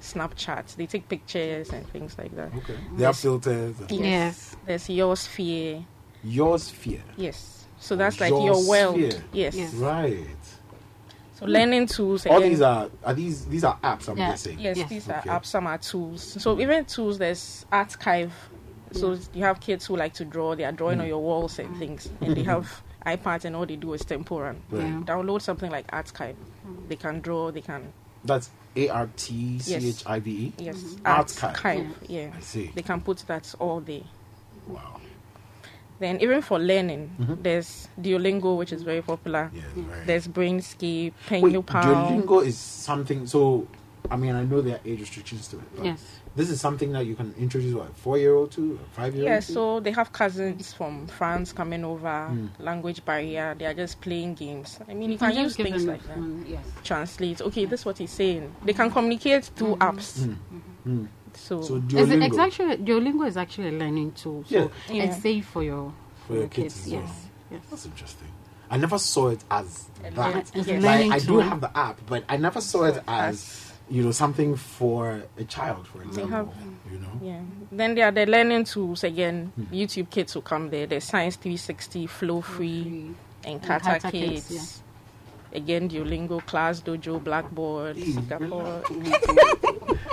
Snapchat. 0.00 0.74
They 0.76 0.86
take 0.86 1.08
pictures 1.08 1.70
and 1.70 1.86
things 1.88 2.16
like 2.18 2.34
that. 2.36 2.48
Okay. 2.56 2.72
Mm. 2.74 2.98
They 2.98 3.04
have 3.04 3.16
filters. 3.16 3.76
Yes. 3.90 4.00
Yes. 4.00 4.56
There's 4.64 4.88
Your 4.90 5.16
Sphere. 5.16 5.84
Your 6.24 6.58
sphere. 6.58 7.02
Yes. 7.16 7.66
So 7.78 7.94
that's 7.94 8.20
like 8.20 8.30
Your 8.30 8.44
your 8.46 8.68
world. 8.68 8.98
Yes. 9.32 9.54
Yes. 9.54 9.72
Right. 9.74 10.26
So 11.36 11.46
learning 11.46 11.86
tools. 11.86 12.26
All 12.26 12.38
again- 12.38 12.48
these 12.50 12.60
are 12.62 12.90
are 13.04 13.14
these 13.14 13.44
these 13.46 13.62
are 13.62 13.78
apps. 13.84 14.08
I'm 14.08 14.16
Yeah. 14.18 14.30
guessing. 14.30 14.58
Yes, 14.58 14.76
Yes. 14.78 14.88
these 14.88 15.08
Okay. 15.08 15.28
are 15.30 15.38
apps. 15.40 15.46
Some 15.46 15.66
are 15.68 15.78
tools. 15.78 16.42
So 16.42 16.58
even 16.60 16.84
tools, 16.86 17.18
there's 17.18 17.64
archive. 17.70 18.32
So 18.92 19.18
you 19.34 19.42
have 19.44 19.60
kids 19.60 19.86
who 19.86 19.96
like 19.96 20.14
to 20.14 20.24
draw. 20.24 20.54
They 20.54 20.64
are 20.64 20.72
drawing 20.72 21.00
on 21.00 21.06
mm. 21.06 21.10
your 21.10 21.22
walls 21.22 21.58
and 21.58 21.76
things, 21.78 22.08
and 22.20 22.36
they 22.36 22.42
mm-hmm. 22.42 22.50
have 22.50 22.82
iPads, 23.06 23.44
and 23.44 23.56
all 23.56 23.66
they 23.66 23.76
do 23.76 23.92
is 23.94 24.04
temporal. 24.04 24.56
Right. 24.70 24.82
Yeah. 24.82 25.02
Download 25.04 25.40
something 25.42 25.70
like 25.70 25.86
Archive. 25.92 26.36
Mm. 26.66 26.88
They 26.88 26.96
can 26.96 27.20
draw. 27.20 27.50
They 27.50 27.60
can 27.60 27.92
That's 28.24 28.50
A 28.76 28.88
R 28.88 29.08
T 29.16 29.58
C 29.58 29.74
H 29.74 30.02
I 30.06 30.20
V 30.20 30.30
E. 30.30 30.52
yes, 30.58 30.96
Archive. 31.04 31.36
Mm-hmm. 31.36 31.46
Archive. 31.46 31.86
Yeah. 32.08 32.30
I 32.36 32.40
see. 32.40 32.70
They 32.74 32.82
can 32.82 33.00
put 33.00 33.18
that 33.26 33.54
all 33.58 33.80
day. 33.80 34.04
Wow. 34.66 35.00
Then 36.00 36.20
even 36.20 36.42
for 36.42 36.58
learning, 36.60 37.10
Mhm. 37.18 37.42
there's 37.42 37.88
Duolingo, 38.00 38.56
which 38.56 38.72
is 38.72 38.82
very 38.82 39.02
popular. 39.02 39.50
Yeah. 39.52 39.62
Right. 39.74 40.06
There's 40.06 40.28
Brainscape, 40.28 41.12
Wait, 41.30 41.42
Penyo 41.42 41.66
Pal. 41.66 41.82
Duolingo 41.82 42.44
is 42.46 42.56
something. 42.56 43.26
So, 43.26 43.66
I 44.10 44.16
mean, 44.16 44.34
I 44.34 44.44
know 44.44 44.60
there 44.60 44.76
are 44.76 44.80
age 44.84 45.00
restrictions 45.00 45.48
to 45.48 45.56
it. 45.58 45.76
But 45.76 45.84
Yes. 45.84 46.02
This 46.36 46.50
is 46.50 46.60
something 46.60 46.92
that 46.92 47.04
you 47.04 47.16
can 47.16 47.34
introduce 47.38 47.74
what 47.74 47.96
four 47.96 48.16
year 48.16 48.34
old 48.34 48.52
to, 48.52 48.78
five 48.92 49.14
year 49.14 49.24
old. 49.24 49.30
Yeah, 49.32 49.40
so 49.40 49.80
they 49.80 49.90
have 49.90 50.12
cousins 50.12 50.72
from 50.72 51.06
France 51.08 51.52
coming 51.52 51.84
over, 51.84 52.26
Hmm. 52.28 52.46
language 52.60 53.04
barrier, 53.04 53.56
they 53.58 53.66
are 53.66 53.74
just 53.74 54.00
playing 54.00 54.34
games. 54.34 54.78
I 54.88 54.94
mean, 54.94 55.08
you, 55.10 55.12
You 55.14 55.18
can, 55.18 55.32
can 55.32 55.42
use 55.44 55.56
things 55.56 55.84
like 55.84 56.02
that. 56.06 56.14
phone, 56.14 56.44
Yes. 56.48 56.64
Translate, 56.84 57.40
okay, 57.42 57.64
this 57.64 57.80
is 57.80 57.86
what 57.86 57.98
he's 57.98 58.12
saying. 58.12 58.54
They 58.64 58.72
can 58.72 58.90
communicate 58.90 59.46
through 59.46 59.76
apps. 59.76 60.20
Mm. 60.20 60.36
Mm. 60.86 61.08
So, 61.34 61.60
So 61.62 61.76
It's, 61.76 61.86
Duolingo 61.92 62.26
it's 62.26 62.38
actually 62.38 62.76
Duolingo 62.78 63.26
is 63.26 63.36
actually 63.36 63.68
a 63.68 63.72
learning 63.72 64.12
tool, 64.12 64.44
so 64.48 64.54
Yeah. 64.54 64.68
Yeah. 64.94 65.02
it's 65.04 65.20
safe 65.22 65.46
for 65.46 65.62
your 65.64 65.92
for 66.26 66.34
your 66.34 66.48
kids. 66.48 66.76
as 66.82 66.88
Yes. 66.88 67.02
well. 67.02 67.14
Yes. 67.50 67.60
That's 67.70 67.86
interesting. 67.86 68.28
I 68.70 68.76
never 68.76 68.98
saw 68.98 69.28
it 69.28 69.42
as 69.50 69.86
that. 70.02 70.14
learn- 70.16 70.44
yes. 70.54 70.82
Like, 70.84 71.10
I 71.10 71.18
do 71.18 71.38
have 71.38 71.60
the 71.60 71.76
app, 71.76 72.00
but 72.06 72.22
I 72.28 72.36
never 72.36 72.60
saw 72.60 72.84
it 72.84 73.02
as 73.08 73.67
you 73.90 74.02
know 74.04 74.12
something 74.12 74.56
for 74.56 75.22
a 75.38 75.44
child, 75.44 75.86
for 75.86 76.02
example. 76.02 76.30
have- 76.36 76.48
you 76.92 76.98
know. 76.98 77.08
yeah. 77.22 77.40
Then 77.72 77.94
there 77.94 78.06
are 78.08 78.12
the 78.12 78.26
learning 78.26 78.64
tools 78.64 79.04
again. 79.04 79.52
Hmm. 79.56 79.74
YouTube 79.74 80.10
Kids 80.10 80.34
will 80.34 80.42
come 80.42 80.70
there. 80.70 80.86
There's 80.86 81.04
Science 81.04 81.36
360, 81.36 82.06
Flow 82.06 82.40
Free, 82.40 82.82
Free. 82.82 83.14
and 83.44 83.54
And 83.54 83.62
Kata 83.62 83.84
Kata 84.00 84.10
Kids. 84.10 84.48
Kids, 84.48 84.82
Again, 85.54 85.88
Duolingo, 85.88 86.44
Class 86.44 86.82
Dojo, 86.82 87.22
Blackboard, 87.24 87.96
Sikapo. 87.96 88.84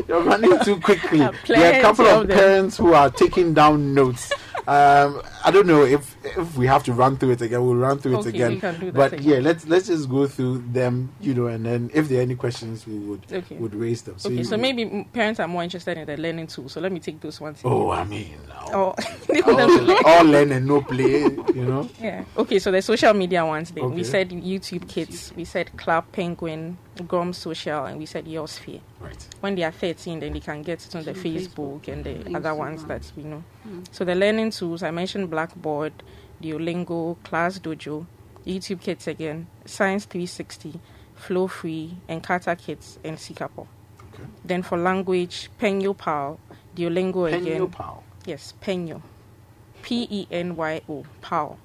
You're 0.08 0.22
running 0.22 0.58
too 0.64 0.80
quickly. 0.80 1.20
There 1.48 1.74
are 1.76 1.80
a 1.80 1.82
couple 1.82 2.06
of 2.08 2.22
of 2.24 2.30
parents 2.30 2.78
who 2.78 2.94
are 2.94 3.10
taking 3.10 3.54
down 3.54 3.94
notes. 3.94 4.32
Um, 4.67 5.21
I 5.43 5.51
don't 5.51 5.67
know 5.67 5.84
if 5.84 6.15
if 6.25 6.58
we 6.58 6.65
have 6.65 6.84
to 6.86 6.93
run 6.93 7.17
through 7.17 7.32
it 7.32 7.41
again. 7.41 7.63
We'll 7.63 7.75
run 7.75 7.99
through 7.99 8.19
it 8.19 8.25
again. 8.25 8.51
we 8.56 8.60
can 8.60 8.80
do 8.80 8.86
that 8.88 8.93
but 8.95 9.13
again. 9.13 9.28
yeah, 9.30 9.38
let's 9.39 9.67
let's 9.67 9.88
just 9.88 10.10
go 10.10 10.25
through 10.28 10.63
them, 10.71 11.12
you 11.21 11.34
know, 11.36 11.45
and 11.47 11.63
then 11.65 11.91
if 11.93 12.10
there 12.10 12.19
are 12.19 12.21
any 12.23 12.36
questions, 12.36 12.88
we 12.88 12.97
would 12.97 13.21
Okay. 13.32 13.58
would 13.58 13.75
raise 13.75 14.01
them. 14.01 14.15
Okay, 14.25 14.36
you- 14.38 14.43
so 14.43 14.58
maybe 14.58 15.08
parents 15.13 15.39
are 15.39 15.47
more 15.47 15.63
interested 15.63 15.97
in 15.99 16.06
the 16.08 16.17
learning 16.17 16.47
tools. 16.47 16.73
So 16.73 16.82
let 16.82 16.91
me 16.91 16.99
take 16.99 17.21
those 17.21 17.39
ones. 17.39 17.62
Oh, 17.63 17.91
I 17.91 18.04
mean, 18.06 18.38
Oh, 18.73 18.95
leave 19.30 19.45
them 19.45 19.56
to 19.56 19.82
learn. 19.84 19.97
all, 20.06 20.13
all 20.17 20.23
learn 20.25 20.51
and 20.51 20.65
no 20.65 20.82
play. 20.82 21.21
You 21.21 21.65
know. 21.65 21.89
Yeah. 22.01 22.23
Okay, 22.36 22.58
so 22.60 22.71
the 22.71 22.82
social 22.82 23.13
media 23.13 23.45
ones 23.45 23.69
then. 23.71 23.91
We 23.93 24.04
said 24.04 24.30
YouTube 24.32 24.88
Kids, 24.89 25.32
we 25.36 25.45
said 25.45 25.75
Club 25.78 26.06
Penguin, 26.12 26.78
Grom 27.04 27.34
Social, 27.34 27.86
and 27.86 28.00
we 28.00 28.06
said 28.06 28.26
Yoursphere. 28.26 28.82
Right. 29.00 29.28
When 29.42 29.56
they 29.56 29.64
are 29.64 29.72
13, 29.72 30.20
then 30.20 30.34
they 30.34 30.40
can 30.40 30.62
get 30.62 30.86
it 30.86 30.96
on 30.96 31.04
the 31.04 31.14
Facebook, 31.14 31.82
Facebook 31.82 31.88
and 31.88 32.04
the 32.04 32.16
and 32.26 32.36
other 32.36 32.56
ones 32.56 32.86
that 32.86 33.12
we 33.16 33.24
know. 33.24 33.44
Mm. 33.68 33.86
So 33.92 34.06
the 34.06 34.16
learning 34.16 34.52
tools, 34.52 34.84
I 34.84 34.92
mentioned 34.92 35.30
Blackboard, 35.30 35.94
Duolingo, 36.42 37.22
Class 37.24 37.60
Dojo, 37.60 38.06
YouTube 38.46 38.82
Kids 38.82 39.08
again, 39.08 39.48
Science 39.66 40.06
360, 40.06 40.80
Flow 41.16 41.48
Free, 41.48 41.98
and 42.08 42.24
Kata 42.24 42.56
Kids, 42.56 43.00
and 43.04 43.18
Sikapo. 43.18 43.68
Okay. 44.14 44.24
Then 44.44 44.64
for 44.64 44.78
language, 44.78 45.50
Penyo 45.60 45.98
Pal, 45.98 46.40
Duolingo 46.76 47.28
again. 47.28 47.62
Penyo 47.62 47.72
Pal. 47.72 48.04
Yes, 48.26 48.54
Penyo. 48.62 49.02
P 49.82 50.08
E 50.10 50.28
N 50.32 50.56
Y 50.56 50.82
O, 50.90 51.06
Pal. 51.22 51.60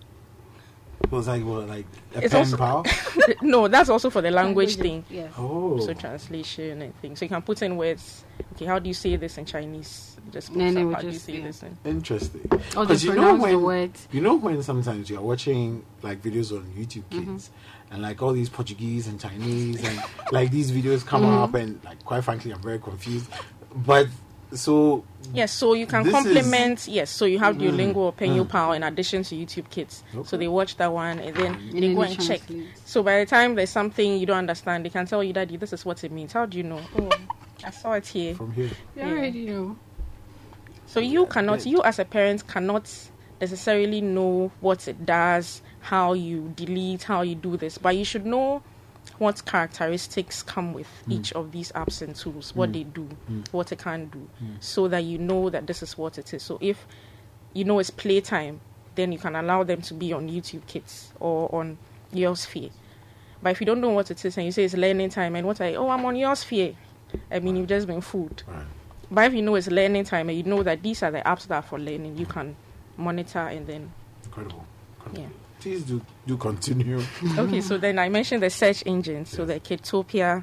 It 1.02 1.10
was 1.10 1.26
like 1.28 1.42
what, 1.44 1.66
like 1.68 1.86
a 2.14 2.22
It's 2.24 2.32
pen 2.32 2.40
also- 2.40 2.56
pal. 2.56 2.84
no, 3.42 3.68
that's 3.68 3.88
also 3.88 4.10
for 4.10 4.20
the 4.22 4.30
language 4.30 4.76
thing. 4.76 5.04
Yes. 5.10 5.32
Oh. 5.38 5.80
So 5.80 5.92
translation 5.94 6.82
and 6.82 6.94
things. 7.00 7.18
So 7.18 7.24
you 7.24 7.28
can 7.30 7.42
put 7.42 7.62
in 7.62 7.76
words. 7.76 8.24
Okay, 8.54 8.66
how 8.66 8.78
do 8.78 8.88
you 8.88 8.94
say 8.94 9.16
this 9.16 9.38
in 9.38 9.44
Chinese? 9.46 10.16
Just 10.30 10.50
put 10.50 10.58
Then 10.58 10.76
it 10.76 10.94
how 10.94 11.00
do 11.00 11.06
you 11.08 11.12
say 11.18 11.38
yeah. 11.38 11.44
this 11.44 11.62
in? 11.62 11.76
Interesting. 11.84 12.42
Or 12.76 12.84
they 12.86 12.94
Because 12.94 13.04
you 13.04 13.14
know 13.14 13.22
pronounce 13.36 13.44
the 13.50 13.58
when 13.58 13.92
you 14.12 14.20
know 14.20 14.34
when 14.36 14.62
sometimes 14.62 15.08
you're 15.10 15.22
watching 15.22 15.84
like 16.02 16.22
videos 16.22 16.52
on 16.52 16.64
YouTube 16.76 17.04
Mm-hmm. 17.10 17.36
And 17.92 18.02
like 18.02 18.22
all 18.22 18.32
these 18.32 18.48
Portuguese 18.48 19.08
and 19.08 19.18
Chinese 19.18 19.82
and 19.84 20.00
like 20.30 20.50
these 20.52 20.70
videos 20.70 21.04
come 21.04 21.22
Mm-hmm. 21.22 21.38
up 21.38 21.54
and 21.54 21.82
like 21.84 22.04
quite 22.04 22.22
frankly 22.22 22.52
I'm 22.52 22.62
very 22.62 22.78
confused. 22.78 23.26
But 23.74 24.06
so 24.52 25.04
Yes, 25.32 25.52
so 25.52 25.74
you 25.74 25.86
can 25.86 26.02
This 26.02 26.14
is- 26.14 26.22
complement. 26.24 26.88
Yes, 26.88 27.10
so 27.10 27.24
you 27.24 27.38
have 27.38 27.56
Mm, 27.56 27.60
Duolingo 27.60 27.96
or 27.96 28.12
Penyo 28.12 28.44
mm. 28.44 28.48
Pal 28.48 28.72
in 28.72 28.82
addition 28.82 29.22
to 29.22 29.34
YouTube 29.36 29.70
Kids. 29.70 30.02
Okay. 30.14 30.26
So 30.28 30.36
they 30.36 30.48
watch 30.48 30.76
that 30.78 30.92
one 30.92 31.20
and 31.20 31.36
then 31.36 31.54
And 31.54 31.72
they 31.82 31.94
go 31.94 32.02
and 32.02 32.16
check. 32.16 32.40
translate. 32.46 32.66
So 32.84 33.02
by 33.02 33.20
the 33.20 33.26
time 33.26 33.54
there's 33.54 33.70
something 33.70 34.18
you 34.18 34.26
don't 34.26 34.38
understand, 34.38 34.84
they 34.84 34.90
can 34.90 35.06
tell 35.06 35.22
you, 35.22 35.32
Daddy, 35.32 35.56
this 35.56 35.72
is 35.72 35.84
what 35.84 36.02
it 36.02 36.10
means. 36.10 36.32
How 36.32 36.46
do 36.46 36.56
you 36.58 36.64
know? 36.64 36.80
Oh, 36.98 37.10
I 37.64 37.70
saw 37.70 37.92
it 37.92 38.06
here. 38.06 38.34
from 38.34 38.52
here. 38.52 38.64
You 38.64 38.70
Yeah. 38.96 39.08
already 39.10 39.46
know. 39.46 39.76
So 40.86 40.98
you 40.98 41.26
cannot, 41.26 41.64
you 41.66 41.80
as 41.82 41.98
a 42.00 42.04
parent 42.04 42.48
cannot 42.48 42.90
necessarily 43.40 44.00
know 44.00 44.50
what 44.60 44.88
it 44.88 45.06
does, 45.06 45.62
how 45.80 46.14
you 46.14 46.52
delete, 46.56 47.04
how 47.04 47.22
you 47.22 47.36
do 47.36 47.56
this, 47.56 47.78
but 47.78 47.96
you 47.96 48.04
should 48.04 48.26
know 48.26 48.62
what 49.20 49.44
characteristics 49.44 50.42
come 50.42 50.72
with 50.72 50.86
hmm. 51.04 51.12
each 51.12 51.32
of 51.34 51.52
these 51.52 51.70
apps 51.72 52.00
and 52.00 52.16
tools, 52.16 52.54
what 52.54 52.70
hmm. 52.70 52.72
they 52.72 52.84
do, 52.84 53.02
hmm. 53.02 53.42
what 53.52 53.70
it 53.70 53.78
can 53.78 54.06
do, 54.06 54.26
so 54.60 54.88
that 54.88 55.04
you 55.04 55.18
know 55.18 55.50
that 55.50 55.66
this 55.66 55.82
is 55.82 55.96
what 55.98 56.16
it 56.16 56.32
is. 56.32 56.42
So 56.42 56.56
if 56.62 56.86
you 57.52 57.64
know 57.64 57.78
it's 57.78 57.90
playtime, 57.90 58.60
then 58.94 59.12
you 59.12 59.18
can 59.18 59.36
allow 59.36 59.62
them 59.62 59.82
to 59.82 59.94
be 59.94 60.14
on 60.14 60.28
YouTube 60.28 60.66
Kids 60.66 61.12
or 61.20 61.54
on 61.54 61.76
your 62.12 62.34
sphere. 62.34 62.70
But 63.42 63.50
if 63.50 63.60
you 63.60 63.66
don't 63.66 63.82
know 63.82 63.90
what 63.90 64.10
it 64.10 64.24
is 64.24 64.36
and 64.38 64.46
you 64.46 64.52
say 64.52 64.64
it's 64.64 64.74
learning 64.74 65.10
time 65.10 65.36
and 65.36 65.46
what 65.46 65.60
I 65.60 65.74
oh 65.74 65.90
I'm 65.90 66.04
on 66.06 66.16
your 66.16 66.34
sphere, 66.34 66.74
I 67.30 67.40
mean 67.40 67.56
you've 67.56 67.68
just 67.68 67.86
been 67.86 68.00
fooled. 68.00 68.42
Right. 68.46 68.64
But 69.10 69.26
if 69.26 69.34
you 69.34 69.42
know 69.42 69.54
it's 69.54 69.68
learning 69.68 70.04
time 70.04 70.30
and 70.30 70.38
you 70.38 70.44
know 70.44 70.62
that 70.62 70.82
these 70.82 71.02
are 71.02 71.10
the 71.10 71.20
apps 71.20 71.46
that 71.48 71.56
are 71.56 71.62
for 71.62 71.78
learning, 71.78 72.16
you 72.16 72.24
can 72.26 72.56
monitor 72.96 73.40
and 73.40 73.66
then 73.66 73.92
Incredible. 74.24 74.66
Incredible. 74.96 75.22
Yeah. 75.22 75.28
Please 75.60 75.82
do 75.82 76.00
do 76.26 76.36
continue. 76.36 77.02
okay, 77.38 77.60
so 77.60 77.76
then 77.78 77.98
I 77.98 78.08
mentioned 78.08 78.42
the 78.42 78.50
search 78.50 78.82
engines. 78.86 79.30
So 79.30 79.44
the 79.44 79.60
Kidtopia, 79.60 80.42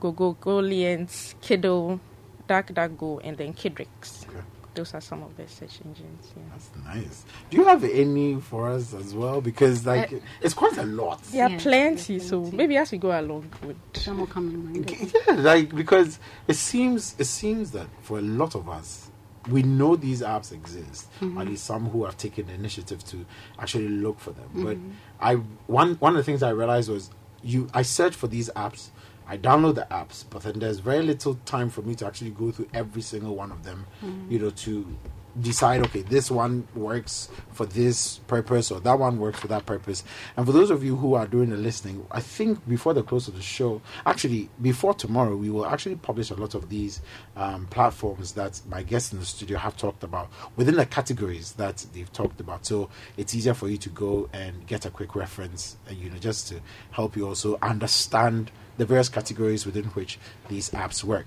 Gogolians, 0.00 1.34
Kiddle, 1.40 2.00
DuckDuckGo, 2.48 3.20
and 3.24 3.36
then 3.36 3.54
KidRex. 3.54 4.28
Okay. 4.28 4.38
Those 4.74 4.94
are 4.94 5.02
some 5.02 5.22
of 5.22 5.36
the 5.36 5.46
search 5.46 5.80
engines. 5.84 6.32
Yeah. 6.34 6.42
That's 6.50 6.70
nice. 6.86 7.24
Do 7.50 7.58
you 7.58 7.64
have 7.64 7.84
any 7.84 8.40
for 8.40 8.70
us 8.70 8.94
as 8.94 9.14
well? 9.14 9.40
Because 9.42 9.84
like 9.86 10.12
Uh, 10.12 10.16
it's 10.40 10.54
quite 10.54 10.76
a 10.78 10.84
lot. 10.84 11.20
Yeah, 11.30 11.48
Yeah, 11.48 11.58
plenty. 11.58 12.18
So 12.18 12.40
maybe 12.52 12.76
as 12.78 12.90
we 12.90 12.96
go 12.98 13.18
along, 13.18 13.50
would 13.64 13.76
Some 13.94 14.20
will 14.20 14.26
come 14.26 14.48
in 14.48 14.64
mind. 14.72 14.90
Yeah, 15.28 15.34
like 15.34 15.74
because 15.74 16.18
it 16.48 16.56
seems 16.56 17.14
it 17.18 17.26
seems 17.26 17.70
that 17.72 17.86
for 18.00 18.18
a 18.18 18.22
lot 18.22 18.54
of 18.54 18.66
us, 18.68 19.10
we 19.48 19.62
know 19.62 19.96
these 19.96 20.22
apps 20.22 20.52
exist. 20.52 21.08
Mm-hmm. 21.20 21.38
At 21.38 21.46
least 21.48 21.64
some 21.64 21.88
who 21.90 22.04
have 22.04 22.16
taken 22.16 22.46
the 22.46 22.54
initiative 22.54 23.04
to 23.06 23.24
actually 23.58 23.88
look 23.88 24.20
for 24.20 24.30
them. 24.30 24.48
But 24.54 24.76
mm-hmm. 24.76 24.90
I 25.20 25.34
one 25.66 25.94
one 25.96 26.12
of 26.12 26.16
the 26.18 26.24
things 26.24 26.42
I 26.42 26.50
realized 26.50 26.88
was 26.88 27.10
you 27.42 27.68
I 27.74 27.82
search 27.82 28.14
for 28.14 28.28
these 28.28 28.50
apps. 28.50 28.88
I 29.26 29.38
download 29.38 29.76
the 29.76 29.86
apps, 29.90 30.24
but 30.28 30.42
then 30.42 30.58
there's 30.58 30.80
very 30.80 31.02
little 31.02 31.36
time 31.46 31.70
for 31.70 31.80
me 31.82 31.94
to 31.96 32.06
actually 32.06 32.30
go 32.30 32.50
through 32.50 32.68
every 32.74 33.02
single 33.02 33.36
one 33.36 33.52
of 33.52 33.62
them, 33.62 33.86
mm-hmm. 34.04 34.30
you 34.30 34.38
know, 34.40 34.50
to 34.50 34.96
decide 35.40 35.82
okay 35.82 36.02
this 36.02 36.30
one 36.30 36.66
works 36.74 37.28
for 37.52 37.66
this 37.66 38.18
purpose 38.26 38.70
or 38.70 38.80
that 38.80 38.98
one 38.98 39.18
works 39.18 39.40
for 39.40 39.48
that 39.48 39.64
purpose. 39.66 40.04
And 40.36 40.44
for 40.46 40.52
those 40.52 40.70
of 40.70 40.84
you 40.84 40.96
who 40.96 41.14
are 41.14 41.26
doing 41.26 41.50
the 41.50 41.56
listening 41.56 42.06
i 42.10 42.20
think 42.20 42.66
before 42.68 42.94
the 42.94 43.02
close 43.02 43.28
of 43.28 43.34
the 43.34 43.42
show 43.42 43.80
actually 44.04 44.50
before 44.60 44.94
tomorrow 44.94 45.36
we 45.36 45.50
will 45.50 45.66
actually 45.66 45.96
publish 45.96 46.30
a 46.30 46.34
lot 46.34 46.54
of 46.54 46.68
these 46.68 47.00
um, 47.36 47.66
platforms 47.66 48.32
that 48.32 48.60
my 48.68 48.82
guests 48.82 49.12
in 49.12 49.18
the 49.18 49.24
studio 49.24 49.58
have 49.58 49.76
talked 49.76 50.04
about 50.04 50.30
within 50.56 50.76
the 50.76 50.86
categories 50.86 51.52
that 51.52 51.84
they've 51.92 52.12
talked 52.12 52.40
about. 52.40 52.66
So 52.66 52.90
it's 53.16 53.34
easier 53.34 53.54
for 53.54 53.68
you 53.68 53.78
to 53.78 53.88
go 53.88 54.28
and 54.32 54.66
get 54.66 54.84
a 54.84 54.90
quick 54.90 55.14
reference 55.14 55.76
and 55.88 55.96
you 55.96 56.10
know 56.10 56.18
just 56.18 56.48
to 56.48 56.60
help 56.90 57.16
you 57.16 57.26
also 57.26 57.58
understand 57.62 58.50
the 58.78 58.84
various 58.84 59.08
categories 59.08 59.66
within 59.66 59.84
which 59.84 60.18
these 60.48 60.70
apps 60.70 61.04
work 61.04 61.26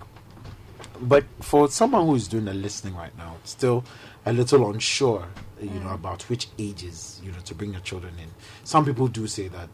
but 1.02 1.26
for 1.42 1.70
someone 1.70 2.06
who's 2.06 2.28
doing 2.28 2.46
the 2.46 2.54
listening 2.54 2.96
right 2.96 3.16
now, 3.18 3.38
still 3.44 3.84
a 4.26 4.34
little 4.34 4.70
unsure, 4.72 5.28
you 5.62 5.70
know, 5.70 5.90
mm. 5.90 5.96
about 5.96 6.24
which 6.30 6.48
ages, 6.58 7.22
you 7.24 7.32
know, 7.32 7.40
to 7.46 7.56
bring 7.56 7.72
your 7.72 7.82
children 7.82 8.14
in. 8.20 8.30
Some 8.64 8.86
people 8.86 9.08
do 9.08 9.28
say 9.28 9.48
that, 9.50 9.70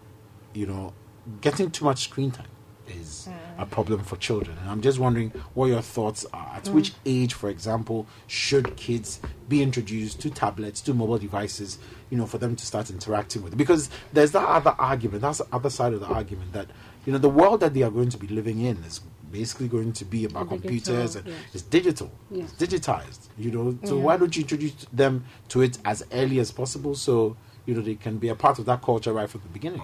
you 0.53 0.65
know, 0.65 0.93
getting 1.41 1.71
too 1.71 1.85
much 1.85 2.03
screen 2.03 2.31
time 2.31 2.47
is 2.87 3.29
a 3.57 3.65
mm. 3.65 3.69
problem 3.69 4.03
for 4.03 4.17
children. 4.17 4.57
And 4.59 4.69
I'm 4.69 4.81
just 4.81 4.99
wondering 4.99 5.29
what 5.53 5.67
your 5.67 5.81
thoughts 5.81 6.25
are. 6.33 6.51
At 6.55 6.67
which 6.69 6.91
mm. 6.91 6.95
age, 7.05 7.33
for 7.33 7.49
example, 7.49 8.07
should 8.27 8.75
kids 8.75 9.21
be 9.47 9.61
introduced 9.61 10.19
to 10.21 10.29
tablets, 10.29 10.81
to 10.81 10.93
mobile 10.93 11.17
devices, 11.17 11.79
you 12.09 12.17
know, 12.17 12.25
for 12.25 12.37
them 12.37 12.55
to 12.55 12.65
start 12.65 12.89
interacting 12.89 13.41
with? 13.43 13.57
Because 13.57 13.89
there's 14.11 14.31
that 14.31 14.47
other 14.47 14.75
argument, 14.77 15.21
that's 15.21 15.37
the 15.37 15.47
other 15.53 15.69
side 15.69 15.93
of 15.93 16.01
the 16.01 16.07
argument 16.07 16.53
that, 16.53 16.67
you 17.05 17.13
know, 17.13 17.19
the 17.19 17.29
world 17.29 17.61
that 17.61 17.73
they 17.73 17.83
are 17.83 17.91
going 17.91 18.09
to 18.09 18.17
be 18.17 18.27
living 18.27 18.59
in 18.59 18.77
is 18.83 19.01
basically 19.31 19.67
going 19.67 19.93
to 19.93 20.05
be 20.05 20.25
about 20.25 20.49
Digital, 20.49 20.59
computers 20.59 21.15
and 21.15 21.27
yes. 21.27 21.37
it's 21.53 21.63
digital 21.63 22.11
Yes. 22.29 22.53
it's 22.59 22.73
digitized 22.73 23.19
you 23.37 23.51
know 23.51 23.77
so 23.83 23.95
Yeah. 23.97 24.03
why 24.03 24.17
don't 24.17 24.35
you 24.35 24.41
introduce 24.43 24.73
them 24.93 25.25
to 25.49 25.61
it 25.61 25.77
as 25.85 26.03
early 26.11 26.39
as 26.39 26.51
possible 26.51 26.95
so 26.95 27.37
you 27.65 27.73
know 27.75 27.81
they 27.81 27.95
can 27.95 28.17
be 28.17 28.27
a 28.29 28.35
part 28.35 28.59
of 28.59 28.65
that 28.65 28.81
culture 28.81 29.13
right 29.13 29.29
from 29.29 29.41
the 29.41 29.49
beginning 29.49 29.83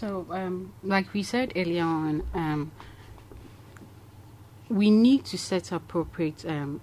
So, 0.00 0.26
um, 0.30 0.72
like 0.82 1.12
we 1.12 1.22
said 1.22 1.52
earlier 1.56 1.84
on, 1.84 2.22
um, 2.32 2.70
we 4.68 4.90
need 4.90 5.24
to 5.26 5.36
set 5.36 5.72
appropriate 5.72 6.44
um, 6.46 6.80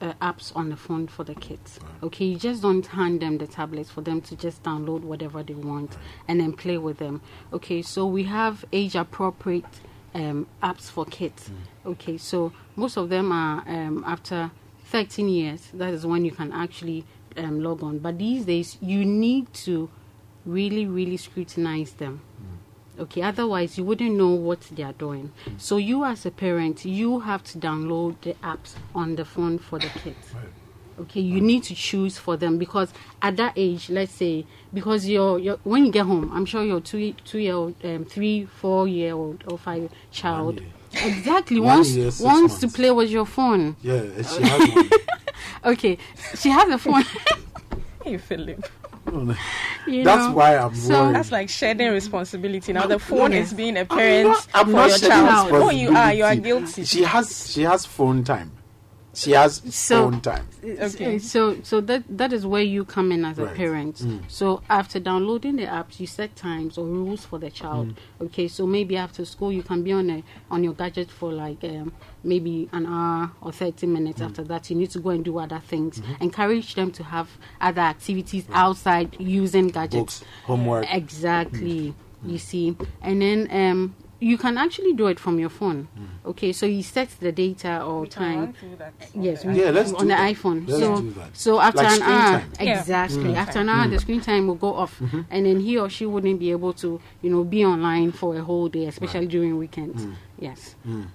uh, 0.00 0.12
apps 0.20 0.54
on 0.56 0.68
the 0.68 0.76
phone 0.76 1.06
for 1.06 1.24
the 1.24 1.34
kids. 1.34 1.78
Okay, 2.02 2.24
you 2.26 2.36
just 2.36 2.60
don't 2.62 2.86
hand 2.86 3.20
them 3.20 3.38
the 3.38 3.46
tablets 3.46 3.90
for 3.90 4.00
them 4.02 4.20
to 4.22 4.36
just 4.36 4.62
download 4.62 5.02
whatever 5.02 5.42
they 5.42 5.54
want 5.54 5.96
and 6.28 6.40
then 6.40 6.52
play 6.52 6.76
with 6.76 6.98
them. 6.98 7.20
Okay, 7.52 7.82
so 7.82 8.04
we 8.06 8.24
have 8.24 8.64
age 8.72 8.94
appropriate 8.94 9.64
um, 10.14 10.46
apps 10.62 10.90
for 10.90 11.04
kids. 11.04 11.50
Okay, 11.86 12.16
so 12.18 12.52
most 12.76 12.96
of 12.96 13.08
them 13.08 13.32
are 13.32 13.62
um, 13.66 14.04
after 14.06 14.50
13 14.86 15.28
years. 15.28 15.68
That 15.74 15.94
is 15.94 16.04
when 16.06 16.24
you 16.24 16.32
can 16.32 16.52
actually 16.52 17.04
um, 17.36 17.62
log 17.62 17.82
on. 17.82 17.98
But 17.98 18.18
these 18.18 18.44
days, 18.44 18.76
you 18.80 19.04
need 19.04 19.52
to 19.54 19.88
really, 20.44 20.86
really 20.86 21.16
scrutinize 21.16 21.92
them. 21.92 22.22
Okay, 22.98 23.22
otherwise 23.22 23.78
you 23.78 23.84
wouldn't 23.84 24.14
know 24.14 24.30
what 24.30 24.60
they 24.72 24.82
are 24.82 24.92
doing. 24.92 25.32
So 25.56 25.78
you 25.78 26.04
as 26.04 26.26
a 26.26 26.30
parent, 26.30 26.84
you 26.84 27.20
have 27.20 27.42
to 27.44 27.58
download 27.58 28.16
the 28.20 28.34
apps 28.42 28.74
on 28.94 29.16
the 29.16 29.24
phone 29.24 29.58
for 29.58 29.78
the 29.78 29.88
kids. 29.88 30.34
Okay, 31.00 31.20
you 31.20 31.40
need 31.40 31.62
to 31.64 31.74
choose 31.74 32.18
for 32.18 32.36
them 32.36 32.58
because 32.58 32.92
at 33.22 33.36
that 33.36 33.54
age, 33.56 33.88
let's 33.90 34.12
say, 34.12 34.44
because 34.74 35.06
you're, 35.08 35.38
you're 35.38 35.56
when 35.64 35.84
you 35.86 35.92
get 35.92 36.04
home, 36.06 36.30
I'm 36.32 36.44
sure 36.44 36.62
your 36.62 36.80
two 36.80 37.12
two 37.24 37.38
year 37.38 37.54
old, 37.54 37.74
um, 37.84 38.04
three, 38.04 38.44
four 38.44 38.86
year 38.88 39.14
old 39.14 39.44
or 39.46 39.56
five 39.58 39.90
child, 40.12 40.60
year. 40.60 40.68
exactly 41.06 41.58
One 41.60 41.68
wants 41.76 41.90
year, 41.94 42.10
six 42.10 42.24
wants 42.24 42.58
to 42.58 42.68
play 42.68 42.90
with 42.90 43.10
your 43.10 43.24
phone. 43.26 43.76
yeah 43.82 44.02
she 44.22 44.42
has 44.42 44.68
one. 44.74 44.90
Okay, 45.72 45.98
she 46.36 46.50
has 46.50 46.68
a 46.68 46.78
phone. 46.78 47.04
hey 48.04 48.16
Philip. 48.18 48.66
you 49.86 50.04
that's 50.04 50.26
know. 50.28 50.32
why 50.32 50.56
i'm 50.56 50.74
So 50.74 51.02
worried 51.04 51.16
That's 51.16 51.32
like 51.32 51.48
shedding 51.48 51.90
responsibility. 51.90 52.72
Now 52.72 52.86
the 52.86 52.98
phone 52.98 53.32
Yeah. 53.32 53.40
is 53.40 53.52
being 53.54 53.76
a 53.78 53.84
parent 53.84 54.28
not- 54.28 54.46
I'm 54.54 54.66
for 54.66 54.72
not 54.72 54.88
your 54.90 54.98
shedding 54.98 55.26
child. 55.26 55.48
Oh, 55.52 55.70
you 55.70 55.96
are. 55.96 56.12
You 56.12 56.24
are 56.24 56.36
guilty. 56.36 56.84
she 56.84 57.02
has 57.04 57.50
she 57.52 57.62
has 57.62 57.86
phone 57.86 58.22
time 58.24 58.52
she 59.12 59.32
has 59.32 59.60
So- 59.74 60.04
own 60.04 60.20
time 60.20 60.46
Okay. 60.62 61.18
So 61.18 61.56
so 61.62 61.80
that 61.80 62.02
that 62.08 62.32
is 62.32 62.46
where 62.46 62.62
you 62.62 62.84
come 62.84 63.10
in 63.12 63.24
as 63.24 63.38
a 63.38 63.46
Right. 63.46 63.56
parent. 63.56 63.96
Mm. 63.96 64.20
So 64.28 64.60
after 64.68 65.00
downloading 65.00 65.56
the 65.56 65.64
apps, 65.64 65.98
you 65.98 66.06
set 66.06 66.36
times 66.36 66.76
or 66.78 66.84
rules 66.86 67.24
for 67.24 67.38
the 67.38 67.50
child. 67.50 67.88
Mm. 68.20 68.26
Okay, 68.26 68.46
so 68.48 68.66
maybe 68.66 68.96
after 68.96 69.24
school 69.24 69.50
you 69.52 69.62
can 69.62 69.82
be 69.82 69.92
on 69.92 70.10
a 70.10 70.22
on 70.50 70.62
your 70.62 70.74
gadget 70.74 71.10
for 71.10 71.32
like 71.32 71.64
um, 71.64 71.92
maybe 72.22 72.68
an 72.72 72.84
hour 72.86 73.30
or 73.40 73.52
thirty 73.52 73.86
minutes. 73.86 74.20
Mm. 74.20 74.26
After 74.26 74.44
that, 74.44 74.68
you 74.70 74.76
need 74.76 74.90
to 74.90 75.00
go 75.00 75.10
and 75.10 75.24
do 75.24 75.38
other 75.38 75.60
things. 75.66 76.00
Mm-hmm. 76.00 76.22
Encourage 76.22 76.74
them 76.74 76.90
to 76.92 77.02
have 77.04 77.28
other 77.60 77.80
activities 77.82 78.44
outside 78.52 79.16
using 79.18 79.68
gadgets. 79.68 80.20
books 80.20 80.24
homework 80.44 80.84
Exactly. 80.92 81.94
You 82.24 82.36
see, 82.38 82.76
and 83.00 83.22
then 83.22 83.48
um, 83.50 83.94
you 84.20 84.36
can 84.36 84.58
actually 84.58 84.92
do 84.92 85.06
it 85.06 85.18
from 85.18 85.38
your 85.38 85.48
phone. 85.48 85.88
Okay, 86.26 86.52
so 86.52 86.66
you 86.66 86.82
set 86.82 87.08
the 87.20 87.32
data 87.32 87.82
or 87.82 88.06
time. 88.06 88.54
Yes, 89.14 89.44
we- 89.44 89.60
Yeah, 89.60 89.70
let's 89.70 89.92
on 89.92 90.00
do 90.00 90.04
the 90.04 90.14
that. 90.14 90.36
iPhone. 90.36 90.68
Let's 90.68 90.80
so, 90.80 91.00
do 91.00 91.10
that. 91.12 91.36
so 91.36 91.60
after 91.60 91.82
Like 91.82 91.96
an 91.96 92.02
hour, 92.02 92.40
time. 92.40 92.50
Yeah. 92.60 92.78
exactly. 92.80 93.34
After 93.34 93.60
an 93.60 93.68
hour, 93.70 93.88
the 93.88 93.96
mm. 93.96 94.00
screen 94.00 94.20
time 94.20 94.46
will 94.46 94.54
go 94.56 94.74
off, 94.74 94.98
mm-hmm. 95.00 95.22
and 95.30 95.46
then 95.46 95.60
he 95.60 95.78
or 95.78 95.88
she 95.88 96.04
wouldn't 96.06 96.38
be 96.38 96.50
able 96.50 96.74
to, 96.74 97.00
you 97.22 97.30
know, 97.30 97.44
be 97.44 97.64
online 97.64 98.12
for 98.12 98.36
a 98.36 98.42
whole 98.42 98.68
day, 98.68 98.86
especially 98.86 99.26
during 99.26 99.56
weekends. 99.56 100.04
Mm. 100.04 100.14
Yes. 100.38 100.76
Mm. 100.86 101.06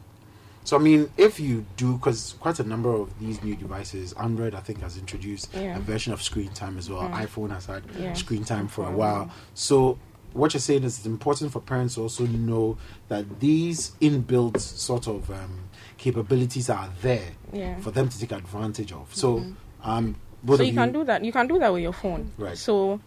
So 0.64 0.78
I 0.78 0.80
mean, 0.80 1.12
if 1.16 1.40
you 1.40 1.64
do, 1.78 1.94
because 1.98 2.34
quite 2.40 2.60
a 2.60 2.64
number 2.64 2.92
of 2.92 3.20
these 3.20 3.44
new 3.44 3.56
devices, 3.56 4.14
Android 4.14 4.56
I 4.56 4.62
think 4.62 4.82
has 4.82 4.98
introduced 4.98 5.54
Yeah. 5.54 5.78
a 5.78 5.80
version 5.80 6.12
of 6.12 6.24
screen 6.24 6.50
time 6.50 6.80
as 6.80 6.90
well. 6.90 7.04
iPhone 7.10 7.52
has 7.52 7.68
had 7.68 7.84
Yeah. 8.00 8.14
screen 8.14 8.44
time 8.44 8.68
for 8.68 8.88
a 8.88 8.92
while. 8.92 9.30
So 9.54 10.00
what 10.36 10.54
you're 10.54 10.62
saying 10.62 10.84
is 10.84 10.98
it's 10.98 11.06
important 11.06 11.52
for 11.52 11.62
parents 11.62 11.96
to 11.96 12.02
also 12.02 12.26
know 12.26 12.78
that 13.08 13.40
these 13.40 13.92
inbuilt 14.02 14.60
sort 14.60 15.08
of 15.08 15.32
um, 15.32 15.70
capabilities 15.98 16.70
are 16.70 16.90
there 17.02 17.30
Yeah. 17.54 17.80
for 17.80 17.92
them 17.92 18.10
to 18.10 18.20
take 18.20 18.34
advantage 18.34 18.92
of. 18.92 19.16
So 19.16 19.46
um, 19.82 20.16
both 20.44 20.58
so 20.58 20.64
of 20.64 20.68
you 20.68 20.74
can 20.76 20.92
do 20.92 21.04
that. 21.06 21.24
You 21.24 21.32
can 21.32 21.48
do 21.48 21.58
that 21.60 21.72
with 21.72 21.82
your 21.84 21.94
phone. 21.94 22.32
Right. 22.38 22.58
So 22.58 23.00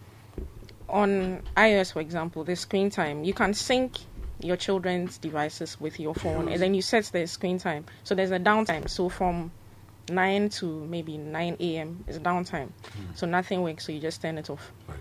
on 0.89 1.43
iOS, 1.55 1.93
for 1.93 2.01
example, 2.01 2.43
the 2.43 2.55
screen 2.55 2.89
time, 2.89 3.23
you 3.23 3.33
can 3.33 3.53
sync 3.53 3.99
your 4.41 4.55
children's 4.55 5.17
devices 5.19 5.79
with 5.79 5.99
your 5.99 6.15
phone, 6.15 6.47
and 6.47 6.61
then 6.61 6.73
you 6.73 6.81
set 6.81 7.03
the 7.05 7.27
screen 7.27 7.59
time. 7.59 7.85
So 8.03 8.15
there's 8.15 8.31
a 8.31 8.39
downtime. 8.39 8.89
So 8.89 9.09
from 9.09 9.51
nine 10.09 10.49
to 10.49 10.65
maybe 10.65 11.17
nine 11.17 11.57
a.m. 11.59 12.03
is 12.07 12.17
downtime. 12.19 12.69
So 13.13 13.27
nothing 13.27 13.61
works. 13.61 13.85
So 13.85 13.91
you 13.91 13.99
just 13.99 14.21
turn 14.21 14.37
it 14.39 14.49
off. 14.49 14.71
Right. 14.87 14.97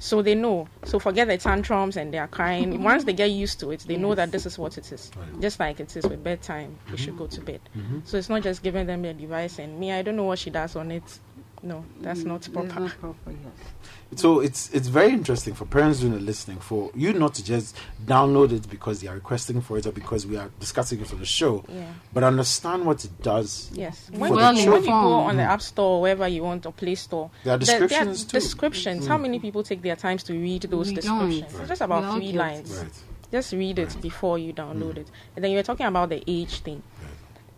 So 0.00 0.22
they 0.22 0.34
know. 0.34 0.66
So 0.84 0.98
forget 0.98 1.28
the 1.28 1.36
tantrums 1.36 1.96
and 1.96 2.12
they 2.12 2.18
are 2.18 2.26
crying. 2.26 2.82
Once 2.90 3.04
they 3.04 3.12
get 3.12 3.30
used 3.30 3.60
to 3.60 3.70
it, 3.70 3.80
they 3.80 3.96
know 3.96 4.14
that 4.14 4.32
this 4.32 4.46
is 4.46 4.58
what 4.58 4.78
it 4.78 4.90
is. 4.90 5.10
Right. 5.14 5.40
Just 5.40 5.60
like 5.60 5.78
it 5.78 5.94
is 5.94 6.04
with 6.04 6.24
bedtime, 6.24 6.76
we 6.90 6.96
should 6.96 7.18
go 7.18 7.26
to 7.26 7.36
mm-hmm. 7.36 7.44
bed. 7.44 7.60
Mm-hmm. 7.76 7.98
So 8.04 8.16
it's 8.16 8.30
not 8.30 8.42
just 8.42 8.62
giving 8.62 8.86
them 8.86 9.02
the 9.02 9.12
device 9.12 9.58
and 9.58 9.78
me. 9.78 9.92
I 9.92 10.00
don't 10.00 10.16
know 10.16 10.24
what 10.24 10.38
she 10.38 10.48
does 10.48 10.74
on 10.74 10.90
it. 10.90 11.20
No, 11.62 11.84
that's 12.00 12.24
not 12.24 12.36
It's 12.36 12.48
proper. 12.48 12.80
not 12.80 12.98
proper, 12.98 13.30
yes. 13.30 14.20
So 14.20 14.40
it's 14.40 14.70
it's 14.72 14.88
very 14.88 15.10
interesting 15.12 15.54
for 15.54 15.66
parents 15.66 16.00
doing 16.00 16.14
the 16.14 16.18
listening 16.20 16.58
for 16.58 16.90
you 16.96 17.12
not 17.12 17.34
to 17.34 17.44
just 17.44 17.76
download 18.06 18.50
it 18.50 18.68
because 18.68 19.00
they 19.00 19.08
are 19.08 19.14
requesting 19.14 19.60
for 19.60 19.76
it 19.78 19.86
or 19.86 19.92
because 19.92 20.26
we 20.26 20.36
are 20.36 20.50
discussing 20.58 21.00
it 21.00 21.12
on 21.12 21.18
the 21.20 21.26
show, 21.26 21.62
Yeah. 21.68 21.84
but 22.12 22.24
understand 22.24 22.86
what 22.86 23.04
it 23.04 23.22
does. 23.22 23.70
Yes. 23.72 24.08
For 24.10 24.18
When, 24.18 24.32
the 24.34 24.38
you, 24.62 24.72
when 24.72 24.82
you 24.82 24.88
go 24.88 24.92
on 25.20 25.36
the 25.36 25.42
mm. 25.42 25.46
App 25.48 25.62
Store 25.62 25.96
or 25.98 26.00
wherever 26.02 26.26
you 26.26 26.42
want 26.42 26.64
or 26.66 26.72
Play 26.72 26.94
Store, 26.96 27.30
There 27.44 27.54
are 27.54 27.58
there- 27.58 27.86
there 27.86 28.04
descriptions 28.06 29.02
too. 29.04 29.08
How 29.08 29.18
mm. 29.18 29.22
many 29.22 29.38
people 29.38 29.62
take 29.62 29.82
their 29.82 29.96
times 29.96 30.22
to 30.24 30.32
read 30.32 30.62
those 30.62 30.88
We 30.88 30.94
descriptions? 30.94 31.52
don't. 31.52 31.60
It's 31.60 31.68
just 31.68 31.82
about 31.82 32.02
We 32.04 32.10
three 32.20 32.32
guilty. 32.32 32.38
lines. 32.38 32.70
Right. 32.78 32.92
Just 33.30 33.52
read 33.52 33.78
it 33.78 34.00
before 34.00 34.38
you 34.38 34.52
download 34.52 34.94
mm. 34.94 35.02
it. 35.02 35.10
And 35.36 35.44
then 35.44 35.52
you 35.52 35.58
were 35.58 35.62
talking 35.62 35.86
about 35.86 36.08
the 36.08 36.24
age 36.26 36.60
thing. 36.60 36.82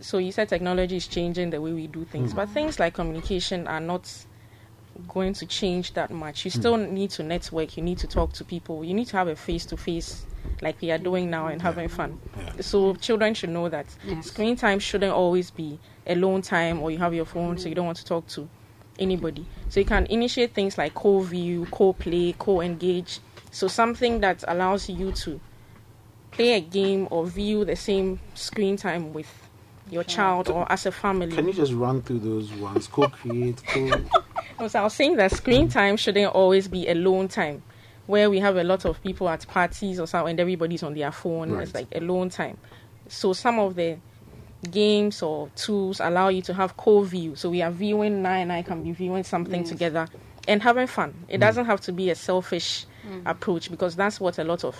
So 0.03 0.19
you 0.19 0.33
said 0.33 0.49
technology 0.49 0.97
is 0.97 1.07
changing 1.07 1.51
the 1.51 1.61
way 1.61 1.73
we 1.73 1.87
do 1.87 2.05
things, 2.05 2.33
hmm. 2.33 2.37
but 2.37 2.49
things 2.51 2.79
like 2.79 2.95
communication 2.95 3.67
are 3.67 3.81
not 3.81 4.11
going 5.09 5.33
to 5.35 5.47
change 5.47 5.95
that 5.95 6.11
much. 6.11 6.45
You 6.45 6.51
hmm. 6.51 6.61
still 6.61 6.77
need 6.77 7.11
to 7.11 7.23
network. 7.23 7.77
You 7.77 7.83
need 7.83 7.99
to 7.99 8.07
talk 8.07 8.33
to 8.35 8.45
people. 8.45 8.85
You 8.85 8.95
need 8.95 9.07
to 9.09 9.17
have 9.17 9.29
a 9.29 9.37
face 9.37 9.65
to 9.67 9.77
face, 9.77 10.27
like 10.61 10.81
we 10.81 10.91
are 10.91 10.99
doing 10.99 11.31
now, 11.31 11.47
and 11.47 11.62
having 11.62 11.88
fun. 11.88 12.21
Yeah. 12.37 12.53
So 12.61 12.95
children 12.97 13.35
should 13.35 13.51
know 13.51 13.69
that 13.69 13.87
Yes. 14.05 14.27
screen 14.27 14.57
time 14.57 14.79
shouldn't 14.79 15.12
always 15.12 15.51
be 15.51 15.79
alone 16.07 16.43
time, 16.43 16.83
or 16.83 16.91
you 16.91 16.99
have 16.99 17.15
your 17.15 17.27
phone, 17.27 17.59
so 17.59 17.69
you 17.69 17.75
don't 17.75 17.87
want 17.87 17.99
to 17.99 18.05
talk 18.05 18.27
to 18.29 18.49
anybody. 18.99 19.47
So 19.69 19.81
you 19.81 19.87
can 19.87 20.07
initiate 20.07 20.53
things 20.53 20.77
like 20.77 20.95
co-view, 20.95 21.67
co-play, 21.71 22.35
co-engage. 22.38 23.21
So 23.51 23.69
something 23.69 24.21
that 24.21 24.45
allows 24.49 24.88
you 24.88 25.12
to 25.12 25.41
play 26.31 26.55
a 26.55 26.61
game 26.61 27.07
or 27.11 27.27
view 27.27 27.65
the 27.65 27.77
same 27.77 28.19
screen 28.35 28.77
time 28.77 29.12
with 29.12 29.41
your 29.92 30.05
child 30.05 30.48
or 30.48 30.70
as 30.72 30.87
a 30.87 30.92
family. 30.92 31.33
Can 31.33 31.46
you 31.46 31.52
just 31.52 31.72
run 31.72 32.02
through 32.02 32.20
those 32.20 32.52
ones? 32.55 32.87
Co-create, 32.87 33.62
co. 33.66 33.90
So 34.68 34.78
I 34.78 34.83
was 34.85 34.94
saying 34.94 35.16
that 35.16 35.33
screen 35.33 35.68
time 35.68 35.96
shouldn't 35.96 36.33
always 36.33 36.68
be 36.68 36.87
alone 36.87 37.26
time, 37.26 37.64
where 38.07 38.31
we 38.31 38.38
have 38.38 38.57
a 38.57 38.62
lot 38.62 38.85
of 38.85 39.02
people 39.02 39.28
at 39.28 39.44
parties 39.48 39.98
or 39.98 40.07
something, 40.07 40.31
and 40.31 40.40
everybody's 40.40 40.85
on 40.85 40.94
their 40.94 41.11
phone. 41.11 41.59
It's 41.61 41.74
like 41.74 41.88
alone 41.92 42.28
time. 42.28 42.59
So 43.09 43.33
some 43.33 43.59
of 43.59 43.74
the 43.74 43.98
games 44.70 45.20
or 45.20 45.48
tools 45.57 45.98
allow 45.98 46.28
you 46.28 46.42
to 46.42 46.55
have 46.55 46.76
co-view. 46.76 47.35
So 47.35 47.50
we 47.50 47.62
are 47.62 47.70
viewing, 47.70 48.22
Nai 48.22 48.38
and 48.38 48.52
I 48.52 48.62
can 48.62 48.85
be 48.85 48.92
viewing 48.92 49.24
something 49.24 49.62
Yes. 49.62 49.68
together 49.70 50.07
and 50.46 50.62
having 50.62 50.87
fun. 50.87 51.14
It 51.28 51.38
mm. 51.38 51.40
doesn't 51.40 51.66
have 51.66 51.81
to 51.83 51.92
be 51.92 52.11
a 52.11 52.14
selfish 52.14 52.87
mm. 53.09 53.22
approach 53.26 53.70
because 53.70 53.96
that's 53.96 54.20
what 54.20 54.38
a 54.38 54.44
lot 54.44 54.64
of 54.64 54.76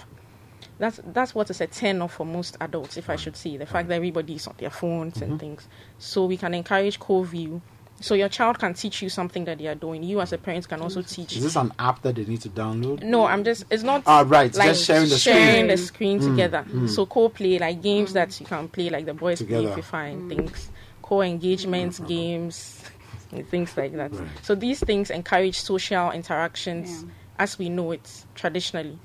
that's 0.79 1.01
that's 1.07 1.35
what 1.35 1.51
is 1.51 1.61
a 1.61 1.67
turn 1.67 2.03
off 2.03 2.15
for 2.15 2.27
most 2.27 2.57
adults, 2.61 2.97
if 2.97 3.11
I 3.11 3.17
should 3.17 3.37
say. 3.37 3.57
The 3.57 3.67
fact 3.67 3.89
that 3.89 3.95
everybody 3.95 4.35
is 4.35 4.47
on 4.47 4.55
their 4.59 4.71
phones 4.71 5.21
and 5.21 5.33
mm-hmm. 5.33 5.39
things. 5.39 5.69
So 5.99 6.27
we 6.27 6.37
can 6.37 6.55
encourage 6.55 6.99
co-view. 6.99 7.63
So 8.01 8.15
your 8.15 8.29
child 8.29 8.59
can 8.59 8.75
teach 8.75 9.01
you 9.01 9.09
something 9.09 9.45
that 9.45 9.59
they 9.59 9.69
are 9.69 9.77
doing. 9.77 10.03
You 10.03 10.21
as 10.21 10.33
a 10.33 10.39
parent 10.39 10.69
can 10.69 10.81
also 10.81 11.03
teach. 11.03 11.37
Is 11.37 11.43
this 11.45 11.57
an 11.57 11.73
app 11.79 12.03
that 12.03 12.17
they 12.17 12.25
need 12.25 12.41
to 12.41 12.49
download? 12.49 13.03
No, 13.03 13.27
I'm 13.27 13.45
just. 13.45 13.65
It's 13.71 13.85
not. 13.85 14.03
Ah, 14.07 14.25
right, 14.27 14.53
Like 14.55 14.71
just 14.71 14.87
sharing 14.87 15.09
the 15.09 15.19
sharing 15.19 15.47
screen. 15.47 15.67
the 15.69 15.77
screen 15.77 16.21
mm, 16.21 16.31
together. 16.31 16.65
Mm. 16.69 16.91
So 16.91 17.07
co-play 17.07 17.59
like 17.59 17.81
games 17.81 18.13
that 18.15 18.39
you 18.41 18.47
can 18.47 18.69
play, 18.69 18.91
like 18.91 19.07
the 19.07 19.15
boys 19.15 19.39
Together. 19.39 19.73
play 19.73 19.83
FIFA 19.83 20.13
and 20.13 20.23
mm. 20.23 20.37
things. 20.37 20.71
Co-engagement 21.03 21.93
mm-hmm. 21.93 22.07
games 22.07 22.83
and 23.33 23.49
things 23.49 23.77
like 23.77 23.93
that. 23.93 24.13
Right. 24.13 24.29
So 24.43 24.57
these 24.57 24.81
things 24.81 25.11
encourage 25.11 25.61
social 25.61 26.11
interactions 26.11 27.05
as 27.39 27.59
we 27.59 27.69
know 27.69 27.93
it 27.93 28.25
traditionally, 28.35 28.99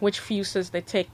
which 0.00 0.20
fuses 0.20 0.70
the 0.70 0.80
tech 0.80 1.06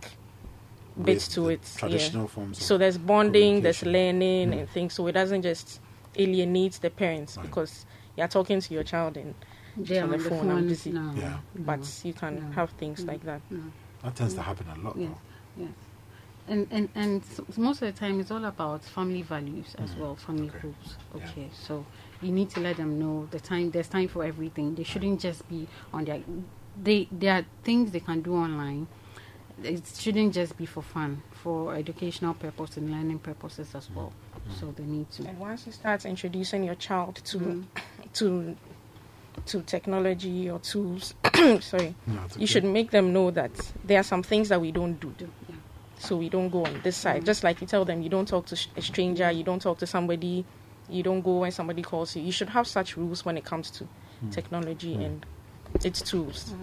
bit 1.02 1.14
With 1.16 1.28
to 1.30 1.40
the 1.42 1.48
it. 1.48 1.60
yeah. 1.74 1.78
Traditional 1.80 2.28
forms. 2.28 2.62
So 2.62 2.76
there's 2.78 2.98
bonding, 2.98 3.62
there's 3.62 3.78
communication. 3.80 4.18
learning 4.18 4.50
mm. 4.50 4.58
and 4.60 4.68
things. 4.70 4.94
So 4.94 5.06
it 5.06 5.12
doesn't 5.12 5.42
just 5.42 5.80
alienate 6.16 6.72
the 6.82 6.90
parents 6.90 7.36
Right. 7.36 7.46
because 7.46 7.86
you're 8.16 8.28
talking 8.28 8.60
to 8.60 8.74
your 8.74 8.82
child 8.82 9.16
and 9.16 9.34
They're 9.76 10.02
on 10.02 10.12
on 10.12 10.18
the 10.18 10.24
the 10.24 10.30
phone, 10.30 10.50
I'm 10.50 10.66
busy. 10.68 10.90
No. 10.92 11.12
Yeah. 11.16 11.38
but 11.54 12.00
you 12.04 12.12
can 12.12 12.34
No. 12.34 12.52
have 12.52 12.70
things 12.70 13.04
like 13.04 13.22
that. 13.24 13.40
that 14.02 14.16
tends 14.16 14.34
to 14.34 14.42
happen 14.42 14.66
a 14.68 14.78
lot. 14.80 14.96
Yes, 14.96 15.10
though. 15.56 15.62
yes. 15.64 15.72
And 16.48 16.66
and 16.72 16.88
and 16.96 17.22
s- 17.22 17.56
most 17.56 17.80
of 17.82 17.94
the 17.94 17.98
time 17.98 18.18
it's 18.18 18.30
all 18.32 18.44
about 18.44 18.82
family 18.82 19.22
values 19.22 19.76
as 19.78 19.90
mm. 19.92 19.98
well, 20.00 20.16
family 20.16 20.48
Okay. 20.48 20.58
groups. 20.60 20.96
Yeah. 21.14 21.22
Okay, 21.24 21.48
so 21.52 21.86
you 22.20 22.32
need 22.32 22.50
to 22.50 22.60
let 22.60 22.76
them 22.76 22.98
know 22.98 23.28
the 23.30 23.38
time. 23.38 23.70
There's 23.70 23.88
time 23.88 24.08
for 24.08 24.24
everything. 24.24 24.74
They 24.74 24.82
shouldn't 24.82 25.20
just 25.20 25.48
be 25.48 25.68
on 25.92 26.04
their. 26.06 26.20
They 26.82 27.08
there 27.12 27.34
are 27.38 27.44
things 27.64 27.90
they 27.92 28.00
can 28.00 28.22
do 28.22 28.34
online. 28.34 28.86
It 29.62 29.82
shouldn't 29.94 30.32
just 30.32 30.56
be 30.56 30.64
for 30.64 30.82
fun, 30.82 31.22
for 31.32 31.74
educational 31.74 32.32
purpose 32.34 32.78
and 32.78 32.90
learning 32.90 33.18
purposes 33.18 33.74
as 33.74 33.90
well. 33.90 34.12
So 34.58 34.72
they 34.74 34.84
need 34.84 35.10
to. 35.12 35.26
And 35.28 35.38
once 35.38 35.66
you 35.66 35.72
start 35.72 36.06
introducing 36.06 36.64
your 36.64 36.76
child 36.76 37.16
to 37.26 37.38
Mm. 37.38 37.64
to 38.14 38.56
to 39.46 39.62
technology 39.62 40.50
or 40.50 40.58
tools, 40.60 41.14
sorry, 41.60 41.94
No, 42.06 42.20
it's 42.24 42.36
you 42.38 42.46
should 42.46 42.64
make 42.64 42.90
them 42.90 43.12
know 43.12 43.30
that 43.30 43.52
there 43.84 43.98
are 44.00 44.02
some 44.04 44.22
things 44.22 44.48
that 44.48 44.60
we 44.60 44.72
don't 44.72 44.98
do. 45.00 45.14
do 45.18 45.28
yeah. 45.48 45.56
So 45.98 46.16
we 46.16 46.28
don't 46.30 46.48
go 46.48 46.64
on 46.64 46.80
this 46.82 46.96
side. 46.96 47.24
Just 47.26 47.44
like 47.44 47.60
you 47.60 47.66
tell 47.66 47.84
them, 47.84 48.02
you 48.02 48.08
don't 48.08 48.26
talk 48.26 48.46
to 48.46 48.56
sh- 48.56 48.68
a 48.76 48.80
stranger, 48.82 49.30
you 49.30 49.44
don't 49.44 49.60
talk 49.62 49.78
to 49.78 49.86
somebody, 49.86 50.44
you 50.88 51.02
don't 51.02 51.20
go 51.20 51.38
when 51.40 51.52
somebody 51.52 51.82
calls 51.82 52.16
you. 52.16 52.22
You 52.22 52.32
should 52.32 52.48
have 52.50 52.66
such 52.66 52.96
rules 52.96 53.24
when 53.24 53.36
it 53.36 53.44
comes 53.44 53.70
to 53.72 53.84
Mm. 54.24 54.32
technology 54.32 54.94
and 55.04 55.24
its 55.84 56.02
tools. 56.02 56.54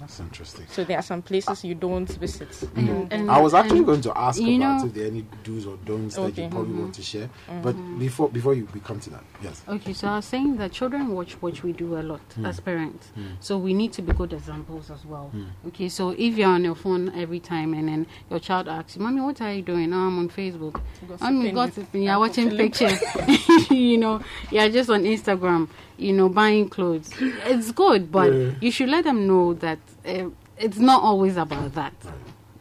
That's 0.00 0.18
interesting. 0.20 0.66
So 0.70 0.82
there 0.84 0.98
are 0.98 1.02
some 1.02 1.20
places 1.22 1.62
you 1.64 1.74
don't 1.74 2.08
visit. 2.10 2.48
And, 2.74 3.12
and, 3.12 3.30
I 3.30 3.38
was 3.40 3.52
actually 3.54 3.78
and- 3.78 3.86
going 3.86 4.00
to 4.00 4.18
ask 4.18 4.40
you 4.40 4.56
about 4.56 4.80
know- 4.80 4.86
if 4.86 4.94
there 4.94 5.04
are 5.04 5.08
any 5.08 5.26
do's 5.44 5.66
or 5.66 5.76
don'ts 5.84 6.16
that 6.16 6.36
you 6.38 6.48
probably 6.48 6.70
mm-hmm. 6.72 6.80
want 6.82 6.94
to 6.94 7.02
share. 7.02 7.28
Mm-hmm. 7.48 7.62
But 7.62 7.98
before 7.98 8.28
before 8.30 8.54
you 8.54 8.66
we 8.72 8.80
come 8.80 8.98
to 9.00 9.10
that, 9.10 9.22
yes. 9.42 9.62
Okay, 9.68 9.92
so 9.92 10.08
I 10.08 10.16
was 10.16 10.24
saying 10.24 10.56
that 10.56 10.72
children 10.72 11.10
watch 11.10 11.34
what 11.42 11.62
we 11.62 11.72
do 11.72 11.98
a 11.98 12.02
lot 12.02 12.20
Hmm. 12.34 12.46
as 12.46 12.60
parents. 12.60 13.08
Mm. 13.18 13.36
So 13.40 13.58
we 13.58 13.74
need 13.74 13.92
to 13.94 14.02
be 14.02 14.12
good 14.12 14.32
examples 14.32 14.90
as 14.90 15.04
well. 15.04 15.30
Okay, 15.68 15.88
so 15.88 16.10
if 16.10 16.36
you're 16.38 16.48
on 16.48 16.64
your 16.64 16.74
phone 16.74 17.12
every 17.14 17.40
time 17.40 17.74
and 17.74 17.88
then 17.88 18.06
your 18.30 18.38
child 18.38 18.68
asks 18.68 18.96
you, 18.96 19.02
Mommy, 19.02 19.20
what 19.20 19.40
are 19.42 19.52
you 19.52 19.62
doing? 19.62 19.92
Oh, 19.92 19.96
I'm 20.06 20.18
on 20.18 20.28
Facebook. 20.28 20.80
Mommy, 21.20 21.42
Gossiping 21.42 21.42
with 21.42 21.54
gossiping. 21.74 22.02
You're 22.04 22.18
watching 22.18 22.50
pictures. 22.56 22.98
you 23.70 23.98
know, 23.98 24.20
you're 24.50 24.68
just 24.70 24.88
on 24.90 25.02
Instagram, 25.04 25.68
you 25.98 26.12
know, 26.12 26.28
buying 26.28 26.68
clothes. 26.68 27.10
It's 27.20 27.72
good, 27.72 28.10
but 28.10 28.32
Yeah. 28.32 28.50
you 28.60 28.70
should 28.70 28.88
let 28.88 29.04
them 29.04 29.26
know 29.26 29.54
that 29.54 29.78
uh, 30.06 30.30
it's 30.58 30.78
not 30.78 31.02
always 31.02 31.36
about 31.36 31.74
that. 31.74 31.92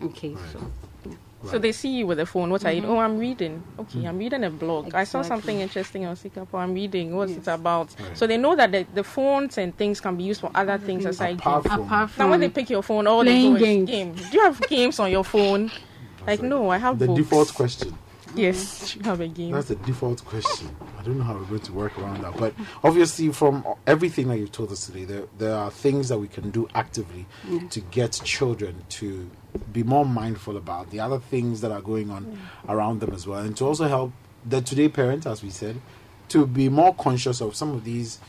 Okay, 0.03 0.35
so. 0.53 0.59
So 1.45 1.57
they 1.57 1.71
see 1.71 1.89
you 1.99 2.05
with 2.05 2.19
a 2.19 2.25
phone. 2.25 2.49
What 2.49 2.65
are 2.65 2.71
you? 2.73 2.83
Oh, 2.85 2.99
I'm 2.99 3.17
reading. 3.17 3.63
Okay, 3.79 4.05
I'm 4.05 4.17
reading 4.17 4.43
a 4.43 4.49
blog. 4.49 4.93
I 4.93 5.05
saw 5.05 5.21
something 5.21 5.57
interesting 5.61 6.05
on 6.05 6.17
Sikapo. 6.17 6.55
I'm 6.59 6.73
reading. 6.73 7.15
What's 7.15 7.31
Yes. 7.31 7.47
it 7.47 7.51
about? 7.51 7.95
Right. 7.97 8.17
So 8.17 8.27
they 8.27 8.35
know 8.35 8.57
that 8.57 8.73
the, 8.73 8.85
the 8.93 9.05
phones 9.05 9.57
and 9.57 9.75
things 9.77 10.01
can 10.01 10.17
be 10.17 10.23
used 10.25 10.41
for 10.41 10.51
other 10.53 10.77
things 10.77 11.05
aside 11.05 11.39
Apart 11.39 11.63
games. 11.63 11.75
from 11.75 11.83
Apart 11.85 12.09
from 12.09 12.25
Now 12.25 12.31
when 12.31 12.41
they 12.41 12.49
pick 12.49 12.69
your 12.69 12.83
phone, 12.83 13.07
all 13.07 13.23
they 13.23 13.31
playing 13.31 13.51
do 13.51 13.55
is 13.55 13.61
games. 13.61 13.89
game. 13.89 14.13
Do 14.15 14.37
you 14.37 14.43
have 14.43 14.59
games 14.67 14.99
on 14.99 15.11
your 15.11 15.23
phone? 15.23 15.71
Like 16.27 16.41
no, 16.41 16.69
I 16.69 16.77
have 16.77 16.99
the 16.99 17.07
books. 17.07 17.19
default 17.21 17.53
question. 17.53 17.97
Mm-hmm. 18.29 18.39
Yes, 18.39 18.95
you 18.95 19.01
have 19.03 19.19
a 19.21 19.27
game. 19.27 19.51
That's 19.51 19.69
the 19.69 19.75
default 19.75 20.23
question. 20.23 20.75
I 20.97 21.03
don't 21.03 21.17
know 21.17 21.23
how 21.23 21.35
we're 21.35 21.45
going 21.45 21.61
to 21.61 21.73
work 21.73 21.97
around 21.97 22.21
that. 22.23 22.37
But 22.37 22.53
obviously, 22.83 23.31
from 23.31 23.65
everything 23.87 24.27
that 24.27 24.37
you've 24.37 24.51
told 24.51 24.71
us 24.71 24.85
today, 24.85 25.05
there, 25.05 25.23
there 25.37 25.55
are 25.55 25.71
things 25.71 26.09
that 26.09 26.19
we 26.19 26.27
can 26.27 26.51
do 26.51 26.67
actively 26.75 27.25
to 27.69 27.79
get 27.79 28.19
children 28.23 28.83
to 28.89 29.29
be 29.73 29.83
more 29.83 30.05
mindful 30.05 30.57
about 30.57 30.91
the 30.91 30.99
other 30.99 31.19
things 31.19 31.61
that 31.61 31.71
are 31.71 31.81
going 31.81 32.11
on 32.11 32.39
around 32.67 32.99
them 32.99 33.13
as 33.13 33.25
well. 33.25 33.39
And 33.39 33.55
to 33.57 33.65
also 33.65 33.87
help 33.87 34.11
the 34.45 34.61
today 34.61 34.89
parent, 34.89 35.25
as 35.25 35.41
we 35.43 35.49
said, 35.49 35.81
to 36.29 36.45
be 36.45 36.69
more 36.69 36.93
conscious 36.93 37.41
of 37.41 37.55
some 37.55 37.71
of 37.71 37.83
these 37.83 38.19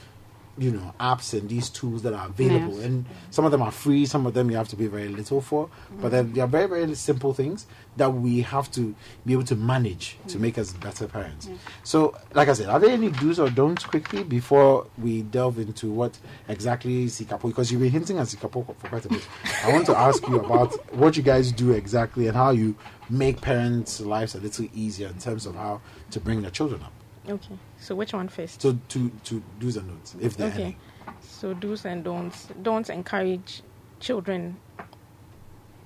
you 0.61 0.71
know 0.71 0.95
apps 1.01 1.33
and 1.37 1.49
these 1.49 1.71
tools 1.71 2.03
that 2.03 2.13
are 2.13 2.27
available. 2.27 2.75
Yes. 2.77 2.85
and 2.85 3.07
some 3.31 3.47
of 3.47 3.51
them 3.51 3.63
are 3.63 3.71
free 3.71 4.05
some 4.05 4.27
of 4.27 4.35
them 4.35 4.51
you 4.51 4.57
have 4.59 4.69
to 4.69 4.77
pay 4.77 4.87
very 4.89 5.09
little 5.09 5.41
for. 5.41 5.71
But 6.01 6.11
then 6.11 6.35
they 6.35 6.43
are 6.43 6.47
very 6.47 6.67
very 6.67 6.95
simple 6.95 7.33
things 7.33 7.67
that 7.97 8.13
we 8.13 8.43
have 8.43 8.71
to 8.73 8.95
be 9.25 9.33
able 9.33 9.45
to 9.45 9.57
manage 9.57 10.19
to 10.29 10.39
make 10.39 10.59
us 10.59 10.73
better 10.75 11.09
parents. 11.09 11.49
So 11.83 12.15
like 12.35 12.49
i 12.49 12.53
said 12.53 12.69
are 12.69 12.79
there 12.79 12.91
any 12.91 13.11
do's 13.11 13.41
or 13.41 13.49
don'ts 13.49 13.85
quickly 13.85 14.23
before 14.23 14.87
we 14.99 15.23
delve 15.23 15.59
into 15.59 15.91
what 15.91 16.19
exactly 16.49 17.07
sikapo 17.07 17.49
because 17.49 17.73
you've 17.73 17.81
been 17.81 17.91
hinting 17.91 18.19
at 18.19 18.27
sikapo 18.27 18.67
for 18.67 18.89
quite 18.89 19.07
a 19.07 19.09
bit. 19.09 19.27
I 19.65 19.73
want 19.73 19.87
to 19.87 19.97
ask 19.97 20.27
you 20.29 20.39
about 20.41 20.95
what 20.95 21.17
you 21.17 21.23
guys 21.23 21.53
do 21.53 21.73
exactly 21.73 22.27
and 22.29 22.37
how 22.37 22.51
you 22.51 22.77
make 23.09 23.41
parents 23.41 23.99
lives 24.01 24.35
a 24.35 24.41
little 24.41 24.69
easier 24.75 25.09
in 25.09 25.19
terms 25.19 25.47
of 25.47 25.55
how 25.55 25.81
to 26.11 26.21
bring 26.21 26.43
their 26.43 26.51
children 26.51 26.83
up 26.83 26.93
Okay. 27.31 27.59
So 27.79 27.95
which 27.95 28.13
one 28.13 28.29
first? 28.29 28.61
so 28.63 28.79
to 28.89 29.11
to 29.25 29.43
do's 29.59 29.77
and 29.77 29.89
don'ts 29.89 30.17
if 30.21 30.37
there 30.37 30.49
are 30.49 30.53
Okay. 30.53 30.63
any 30.65 30.77
So 31.21 31.55
do's 31.55 31.85
and 31.85 32.05
don'ts. 32.05 32.49
Don't 32.63 32.89
encourage 32.91 33.63
children 34.01 34.57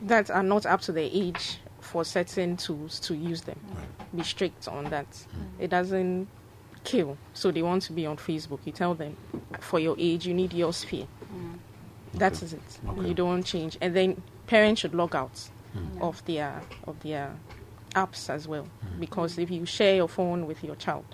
that 0.00 0.30
are 0.30 0.42
not 0.42 0.66
up 0.66 0.80
to 0.82 0.92
their 0.92 1.08
age 1.12 1.58
for 1.80 2.04
certain 2.04 2.56
tools 2.56 2.98
to 3.00 3.14
use 3.14 3.42
them. 3.42 3.58
Be 4.14 4.22
strict 4.22 4.68
on 4.68 4.84
that. 4.84 5.10
Mm. 5.10 5.26
It 5.60 5.68
doesn't 5.70 6.28
kill. 6.84 7.16
So 7.34 7.50
they 7.50 7.62
want 7.62 7.82
to 7.84 7.92
be 7.92 8.06
on 8.06 8.16
Facebook. 8.16 8.60
You 8.64 8.72
tell 8.72 8.94
them 8.94 9.16
for 9.60 9.78
your 9.80 9.96
age 9.98 10.26
you 10.26 10.34
need 10.34 10.52
your 10.52 10.72
sphere. 10.72 11.06
Mm. 11.32 11.58
That 12.18 12.34
Okay. 12.34 12.46
is 12.46 12.52
it. 12.54 12.78
Okay. 12.88 13.08
You 13.08 13.14
don't 13.14 13.42
change. 13.44 13.76
And 13.80 13.94
then 13.94 14.22
parents 14.46 14.80
should 14.80 14.94
log 14.94 15.14
out 15.14 15.34
mm. 15.76 16.00
of 16.02 16.24
their 16.24 16.62
of 16.86 17.00
their 17.00 17.34
apps 17.94 18.28
as 18.30 18.48
well. 18.48 18.66
Because 18.98 19.38
if 19.38 19.50
you 19.50 19.64
share 19.66 19.96
your 19.96 20.08
phone 20.08 20.46
with 20.46 20.62
your 20.64 20.76
child 20.76 21.04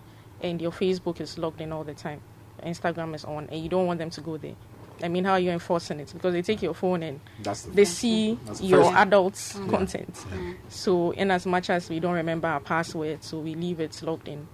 and 0.43 0.61
your 0.61 0.71
Facebook 0.73 1.21
is 1.21 1.39
logged 1.39 1.61
in 1.61 1.73
all 1.73 1.85
the 1.85 1.95
time, 1.95 2.21
Instagram 2.65 3.15
is 3.15 3.25
on 3.25 3.49
and 3.51 3.63
you 3.63 3.69
don't 3.69 3.87
want 3.87 3.99
them 3.99 4.11
to 4.11 4.21
go 4.21 4.37
there. 4.37 4.55
I 5.03 5.09
mean, 5.09 5.25
how 5.25 5.33
are 5.33 5.41
you 5.41 5.51
enforcing 5.51 5.99
it? 6.01 6.13
Because 6.13 6.35
they 6.35 6.43
take 6.43 6.61
your 6.61 6.75
phone 6.75 7.03
and 7.03 7.21
That's 7.43 7.63
the 7.63 7.71
they 7.71 7.85
see 7.87 8.39
That's 8.45 8.61
the 8.61 8.67
your 8.67 8.85
first- 8.85 8.97
adult 8.97 9.55
Yeah. 9.59 9.69
content. 9.71 10.27
Yeah. 10.31 10.53
So, 10.69 11.13
in 11.13 11.31
as 11.31 11.47
much 11.47 11.71
as 11.71 11.89
we 11.89 12.01
don't 12.01 12.13
remember 12.15 12.49
our 12.49 12.61
password, 12.61 13.25
so 13.25 13.39
we 13.39 13.55
leave 13.55 13.81
it 13.81 14.03
logged 14.03 14.29
in, 14.29 14.47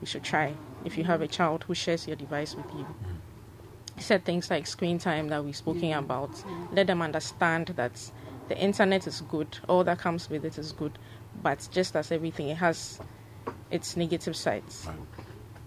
we 0.00 0.06
should 0.06 0.22
try. 0.22 0.54
If 0.84 0.96
you 0.96 1.02
have 1.04 1.22
a 1.22 1.26
child 1.26 1.64
who 1.64 1.74
shares 1.74 2.06
your 2.06 2.14
device 2.14 2.54
with 2.54 2.66
you, 2.72 2.86
set 3.98 4.24
things 4.24 4.48
like 4.50 4.66
screen 4.68 4.98
time 4.98 5.28
that 5.28 5.44
we've 5.44 5.56
spoken 5.56 5.92
about. 5.92 6.30
Let 6.72 6.86
them 6.86 7.02
understand 7.02 7.68
that 7.76 8.10
the 8.48 8.56
internet 8.58 9.06
is 9.08 9.22
good, 9.22 9.58
all 9.68 9.82
that 9.84 9.98
comes 9.98 10.28
with 10.30 10.44
it 10.44 10.56
is 10.58 10.70
good, 10.72 10.98
but 11.42 11.66
just 11.72 11.96
as 11.96 12.12
everything, 12.12 12.48
it 12.48 12.58
has 12.58 13.00
its 13.70 13.96
negative 13.96 14.36
sides. 14.36 14.86
Right. 14.86 14.96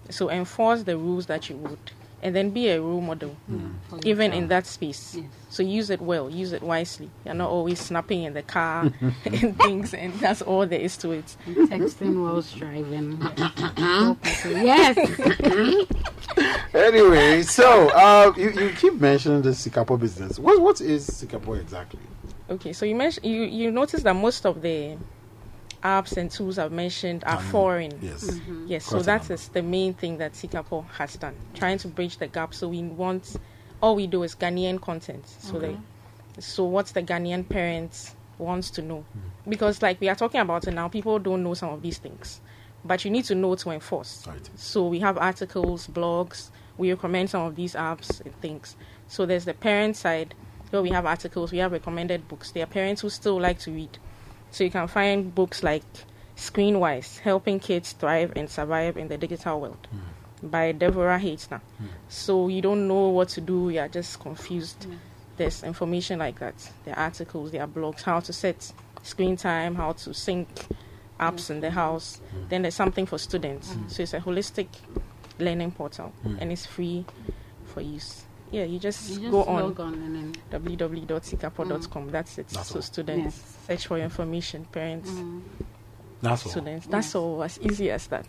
So, 0.10 0.30
enforce 0.30 0.84
the 0.84 0.98
rules 0.98 1.26
that 1.26 1.50
you 1.50 1.58
would, 1.58 1.80
and 2.24 2.36
then 2.36 2.50
be 2.52 2.70
a 2.70 2.82
role 2.82 3.02
model 3.02 3.36
For 3.90 3.96
your 3.96 4.02
even 4.06 4.34
in 4.34 4.48
that 4.48 4.66
space. 4.66 5.16
Yes. 5.16 5.26
So 5.50 5.64
use 5.64 5.90
it 5.90 6.02
well, 6.02 6.30
use 6.30 6.52
it 6.52 6.62
wisely. 6.62 7.10
You're 7.26 7.34
not 7.34 7.50
always 7.50 7.80
snapping 7.80 8.24
in 8.24 8.34
the 8.34 8.42
car 8.44 8.92
and 9.26 9.58
things, 9.58 9.94
and 9.94 10.14
that's 10.16 10.42
all 10.42 10.66
there 10.66 10.80
is 10.80 10.98
to 10.98 11.12
it. 11.12 11.36
Texting 11.48 12.22
while 12.24 12.42
driving. 12.42 13.20
yes. 14.66 14.98
Anyway, 16.74 17.42
so 17.42 17.90
uh, 17.90 18.32
you, 18.38 18.52
you 18.52 18.70
keep 18.72 18.94
mentioning 18.94 19.42
the 19.42 19.50
Sikapo 19.50 20.00
business. 20.00 20.38
What 20.38 20.62
what 20.62 20.80
is 20.80 21.10
Sikapo 21.10 21.60
exactly? 21.60 22.00
Okay, 22.50 22.74
so 22.74 22.86
you 22.86 22.94
mentioned 22.94 23.26
you 23.26 23.42
you 23.44 23.72
notice 23.72 24.04
that 24.04 24.14
most 24.14 24.46
of 24.46 24.62
the 24.62 24.96
apps 25.88 26.18
and 26.18 26.30
tools 26.30 26.58
I've 26.58 26.72
mentioned 26.72 27.24
are 27.26 27.38
Um, 27.38 27.44
foreign. 27.56 27.94
Yes. 28.02 28.40
Yes, 28.68 28.86
so 28.86 28.98
a 28.98 29.04
that 29.04 29.22
number. 29.22 29.34
is 29.36 29.48
the 29.50 29.62
main 29.64 29.94
thing 29.94 30.18
that 30.18 30.34
Sikapo 30.34 30.86
has 31.00 31.16
done, 31.16 31.36
trying 31.54 31.78
to 31.80 31.88
bridge 31.88 32.18
the 32.18 32.28
gap. 32.28 32.54
So 32.54 32.68
we 32.68 32.82
want 32.84 33.36
all 33.82 33.96
we 33.96 34.08
do 34.08 34.24
is 34.24 34.36
Ghanaian 34.36 34.80
content. 34.82 35.26
So 35.28 35.60
the 35.60 35.78
so 36.40 36.64
what 36.66 36.88
the 36.88 37.02
Ghanaian 37.02 37.48
parents 37.48 38.16
wants 38.38 38.70
to 38.72 38.82
know, 38.82 39.02
Hmm. 39.14 39.50
because 39.50 39.82
like 39.82 40.00
we 40.00 40.10
are 40.10 40.16
talking 40.16 40.42
about 40.42 40.68
it 40.68 40.74
now, 40.74 40.88
people 40.88 41.18
don't 41.20 41.42
know 41.44 41.56
some 41.56 41.70
of 41.70 41.82
these 41.82 41.98
things, 41.98 42.42
but 42.86 43.04
you 43.06 43.10
need 43.12 43.26
to 43.26 43.36
know 43.36 43.56
to 43.56 43.72
enforce. 43.72 44.28
Right. 44.28 44.48
So 44.56 44.88
we 44.88 45.00
have 45.00 45.18
articles, 45.18 45.88
blogs. 45.88 46.50
We 46.78 46.92
recommend 46.92 47.30
some 47.32 47.42
of 47.50 47.56
these 47.56 47.74
apps 47.74 48.22
and 48.24 48.34
things. 48.40 48.76
So 49.08 49.26
there's 49.26 49.46
the 49.46 49.56
parent 49.56 49.96
side 49.96 50.36
where 50.70 50.82
we 50.84 50.90
have 50.92 51.06
articles. 51.08 51.52
We 51.52 51.58
have 51.60 51.72
recommended 51.72 52.28
books. 52.28 52.52
There 52.52 52.62
are 52.64 52.68
parents 52.82 53.02
who 53.02 53.10
still 53.10 53.40
like 53.42 53.58
to 53.66 53.72
read. 53.72 53.98
So 54.58 54.64
you 54.64 54.72
can 54.72 54.88
find 54.88 55.36
books 55.36 55.62
like 55.62 55.84
Screenwise, 56.36 57.20
Helping 57.20 57.60
Kids 57.60 57.92
Thrive 57.92 58.34
and 58.36 58.50
Survive 58.50 58.98
in 58.98 59.08
the 59.08 59.16
Digital 59.16 59.62
World 59.62 59.88
hmm. 59.92 60.48
by 60.48 60.74
Devorah 60.74 61.22
Heitner. 61.22 61.62
Hmm. 61.78 61.86
So 62.10 62.48
you 62.48 62.64
don't 62.64 62.88
know 62.88 63.10
what 63.10 63.30
to 63.30 63.42
do, 63.42 63.70
you 63.70 63.80
are 63.80 63.88
just 63.88 64.20
confused. 64.20 64.86
Hmm. 64.86 64.96
There's 65.38 65.62
information 65.62 66.18
like 66.18 66.40
that. 66.40 66.56
There 66.86 66.98
are 66.98 67.04
articles, 67.04 67.52
there 67.52 67.62
are 67.62 67.68
blogs, 67.68 68.02
how 68.02 68.20
to 68.20 68.34
set 68.34 68.74
screen 69.04 69.38
time, 69.38 69.76
how 69.76 69.92
to 69.92 70.12
sync 70.12 70.48
apps 71.20 71.52
in 71.52 71.62
the 71.62 71.70
house. 71.70 72.20
Then 72.50 72.64
there's 72.64 72.74
something 72.74 73.06
for 73.06 73.20
students. 73.20 73.76
So 73.90 74.02
it's 74.02 74.16
a 74.16 74.20
holistic 74.20 74.70
learning 75.38 75.74
portal 75.74 76.14
and 76.40 76.52
it's 76.52 76.66
free 76.66 77.06
for 77.64 77.82
use. 77.82 78.24
Yeah, 78.52 78.64
you 78.64 78.80
just, 78.80 79.10
You 79.10 79.20
just 79.20 79.32
go 79.32 79.44
on 79.44 79.62
log 79.64 79.80
on 79.80 79.94
and 79.96 80.16
then 80.52 80.62
www.sikapo.com. 80.62 82.10
That's 82.10 82.38
it. 82.38 82.48
That's 82.50 82.70
so 82.70 82.76
all. 82.76 82.82
students 82.82 83.36
Yes. 83.38 83.58
search 83.68 83.88
for 83.88 83.98
information, 83.98 84.66
parents, 84.72 85.12
That's 86.22 86.46
all. 86.46 86.52
students. 86.52 86.88
That's 86.88 87.16
all 87.16 87.44
as 87.44 87.60
easy 87.62 87.92
as 87.92 88.08
that. 88.08 88.26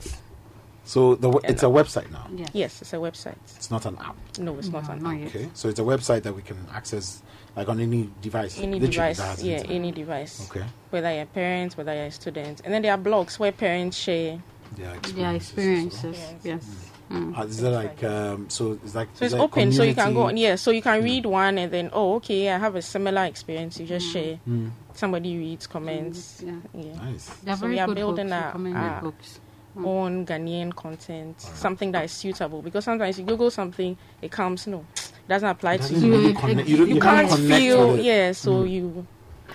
So 0.84 1.14
the 1.16 1.30
w- 1.30 1.40
it's 1.44 1.62
a 1.62 1.66
website 1.66 2.10
now. 2.10 2.26
yes. 2.34 2.48
Yes, 2.54 2.82
it's 2.82 2.92
a 2.94 2.96
website. 2.96 3.36
It's 3.56 3.70
not 3.70 3.84
an 3.86 3.98
app. 4.00 4.16
No, 4.38 4.56
it's 4.58 4.68
not 4.68 4.88
an 4.88 5.02
not 5.02 5.14
app. 5.14 5.20
yet. 5.20 5.28
Okay. 5.28 5.48
So 5.54 5.68
it's 5.68 5.78
a 5.78 5.82
website 5.82 6.22
that 6.22 6.34
we 6.34 6.40
can 6.42 6.56
access 6.72 7.22
like 7.54 7.68
on 7.68 7.78
any 7.78 8.08
device. 8.22 8.58
Any 8.58 8.78
device, 8.78 9.18
that 9.18 9.38
yeah, 9.42 9.56
internet. 9.58 9.76
any 9.76 9.92
device. 9.92 10.48
Okay. 10.50 10.64
Whether 10.90 11.14
you're 11.14 11.26
parents, 11.26 11.76
whether 11.76 11.94
you're 11.94 12.06
a 12.06 12.10
student, 12.10 12.62
and 12.64 12.72
then 12.72 12.80
there 12.82 12.92
are 12.92 12.98
blogs 12.98 13.38
where 13.38 13.52
parents 13.52 13.96
share. 13.98 14.40
Yeah. 14.78 14.94
Yeah, 15.14 15.32
experiences. 15.32 16.16
Yes. 16.18 16.34
Yes. 16.44 16.64
Mm. 16.64 16.87
Uh, 17.10 17.42
is 17.44 17.60
there 17.60 17.70
like 17.72 18.02
um? 18.04 18.50
So 18.50 18.72
it's 18.84 18.94
like 18.94 19.08
So 19.14 19.24
is 19.24 19.32
it's 19.32 19.34
there 19.34 19.42
open, 19.42 19.72
so 19.72 19.82
you 19.82 19.94
can 19.94 20.12
go 20.14 20.22
on. 20.22 20.36
Yeah, 20.36 20.56
so 20.56 20.70
you 20.70 20.82
can 20.82 21.02
read 21.02 21.24
one 21.26 21.56
and 21.58 21.72
then, 21.72 21.90
oh, 21.92 22.16
okay, 22.16 22.50
I 22.50 22.58
have 22.58 22.74
a 22.76 22.82
similar 22.82 23.24
experience. 23.24 23.80
You 23.80 23.86
just 23.86 24.12
share. 24.12 24.38
Mm. 24.48 24.70
Somebody 24.94 25.38
reads, 25.38 25.66
comments. 25.66 26.42
Yeah. 26.44 26.52
Yeah. 26.74 26.92
Nice. 26.96 27.28
They're 27.44 27.54
So 27.56 27.60
very 27.60 27.72
we 27.74 27.78
are 27.80 27.94
building 27.94 28.28
books, 28.28 28.42
a- 28.42 28.46
recommended 28.46 28.80
a- 28.80 29.00
books. 29.02 29.40
own 29.84 30.26
Ghanaian 30.26 30.74
content, 30.74 31.40
something 31.40 31.92
that 31.92 32.04
is 32.04 32.12
suitable. 32.12 32.62
Because 32.62 32.84
sometimes 32.84 33.18
you 33.18 33.24
Google 33.24 33.50
something, 33.50 33.96
it 34.20 34.30
comes 34.32 34.66
no, 34.66 34.84
doesn't 35.28 35.48
apply 35.48 35.76
to 35.76 35.82
Doesn't 35.84 36.02
you. 36.04 36.12
really 36.12 36.26
You- 36.28 36.34
connect- 36.34 36.68
you, 36.68 36.76
don't- 36.76 36.88
You, 36.88 36.94
you 36.96 37.00
can't 37.00 37.30
connect 37.30 37.60
feel, 37.62 37.88
with 37.92 38.00
it. 38.00 38.04
yeah. 38.04 38.32
So 38.32 38.64
you, 38.64 39.06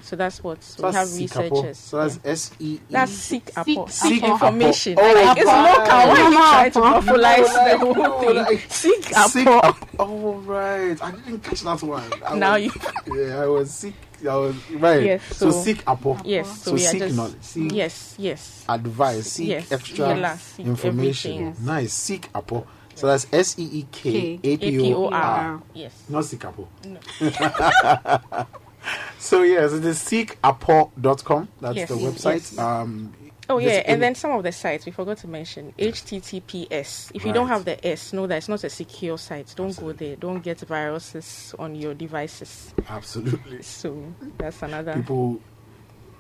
so 0.02 0.16
that's 0.16 0.44
what 0.44 0.64
so 0.64 0.82
So 0.82 0.88
we 0.90 0.94
have 0.96 1.14
researchers. 1.18 1.78
So 1.78 1.98
that's 1.98 2.20
yeah. 2.24 2.32
S 2.32 2.52
E 2.60 2.74
E. 2.76 2.80
That's 2.90 3.12
seek 3.12 3.52
apo, 3.58 3.86
Seek 3.88 3.90
seek 4.14 4.24
information. 4.24 4.96
Oh, 5.00 5.14
like, 5.14 5.38
it's 5.38 5.46
local. 5.46 5.86
Why 5.86 6.04
are 6.04 6.66
you 6.66 6.72
trying 6.72 6.72
to 6.72 6.80
Apo. 6.84 7.02
monopolize 7.02 7.48
the 7.54 7.78
No, 7.78 7.94
whole 7.94 8.44
thing? 8.46 8.60
Seek 8.70 9.04
Sick 9.06 9.48
apo. 9.48 9.68
ap- 9.68 9.90
Oh 10.00 10.34
right, 10.46 11.02
I 11.02 11.12
didn't 11.12 11.40
catch 11.44 11.62
that 11.62 11.82
one. 11.84 12.04
I 12.26 12.36
Now 12.36 12.54
was, 12.54 12.64
you- 12.64 13.26
Yeah, 13.28 13.42
I 13.44 13.46
was 13.48 13.72
sick. 13.72 13.94
I 14.24 14.36
was 14.38 14.56
right. 14.72 15.04
Yes, 15.04 15.22
so, 15.36 15.52
so- 15.52 15.62
seek 15.64 15.84
apo. 15.88 16.18
Yes. 16.24 16.48
So, 16.62 16.72
So 16.72 16.74
we 16.76 16.86
are 16.86 16.90
seek 16.90 17.00
just 17.02 17.16
knowledge. 17.16 17.42
Seek 17.42 17.72
yes, 17.74 18.16
yes. 18.18 18.66
advice. 18.70 19.28
Seek 19.32 19.48
Yes, 19.50 19.72
extra 19.72 20.18
yeah, 20.18 20.38
seek 20.38 20.66
information. 20.66 21.34
Yes. 21.48 21.60
Nice. 21.60 21.94
Seek 21.94 22.30
apo. 22.34 22.66
So 22.96 23.08
that's 23.08 23.28
S 23.34 23.58
E 23.60 23.64
E 23.64 23.86
K 23.92 24.40
A 24.44 24.48
A 24.54 24.58
P 24.58 24.72
P 24.78 24.94
O 24.94 25.06
O 25.06 25.10
R. 25.10 25.14
R. 25.14 25.62
Yes. 25.74 25.94
Not 26.10 26.26
seek 26.26 26.46
apo. 26.46 26.68
No. 26.86 27.00
So 29.20 29.44
yes, 29.44 29.72
it 29.74 29.86
is 29.86 30.00
seekapo.com. 30.00 31.48
That's 31.62 31.76
Yes, 31.76 31.90
the 31.90 31.96
yes. 31.98 32.26
website. 32.26 32.60
Um, 32.60 33.14
Oh 33.50 33.58
yeah, 33.58 33.82
and 33.86 34.02
then 34.02 34.16
some 34.16 34.32
of 34.32 34.42
the 34.44 34.54
sites 34.54 34.86
we 34.86 34.92
forgot 34.94 35.18
to 35.18 35.28
mention 35.28 35.74
HTTPS. 35.78 37.12
If 37.14 37.26
you 37.26 37.34
don't 37.34 37.50
have 37.50 37.66
the 37.66 37.86
S, 37.86 38.14
know 38.14 38.26
that 38.28 38.38
it's 38.38 38.48
not 38.50 38.64
a 38.64 38.70
secure 38.70 39.18
site. 39.18 39.54
Don't 39.58 39.76
go 39.78 39.92
there. 39.92 40.16
Don't 40.16 40.42
get 40.42 40.62
viruses 40.62 41.54
on 41.60 41.76
your 41.76 41.94
devices. 41.94 42.74
absolutely. 42.90 43.62
So 43.62 44.14
that's 44.38 44.62
another. 44.64 44.94
people 44.94 45.42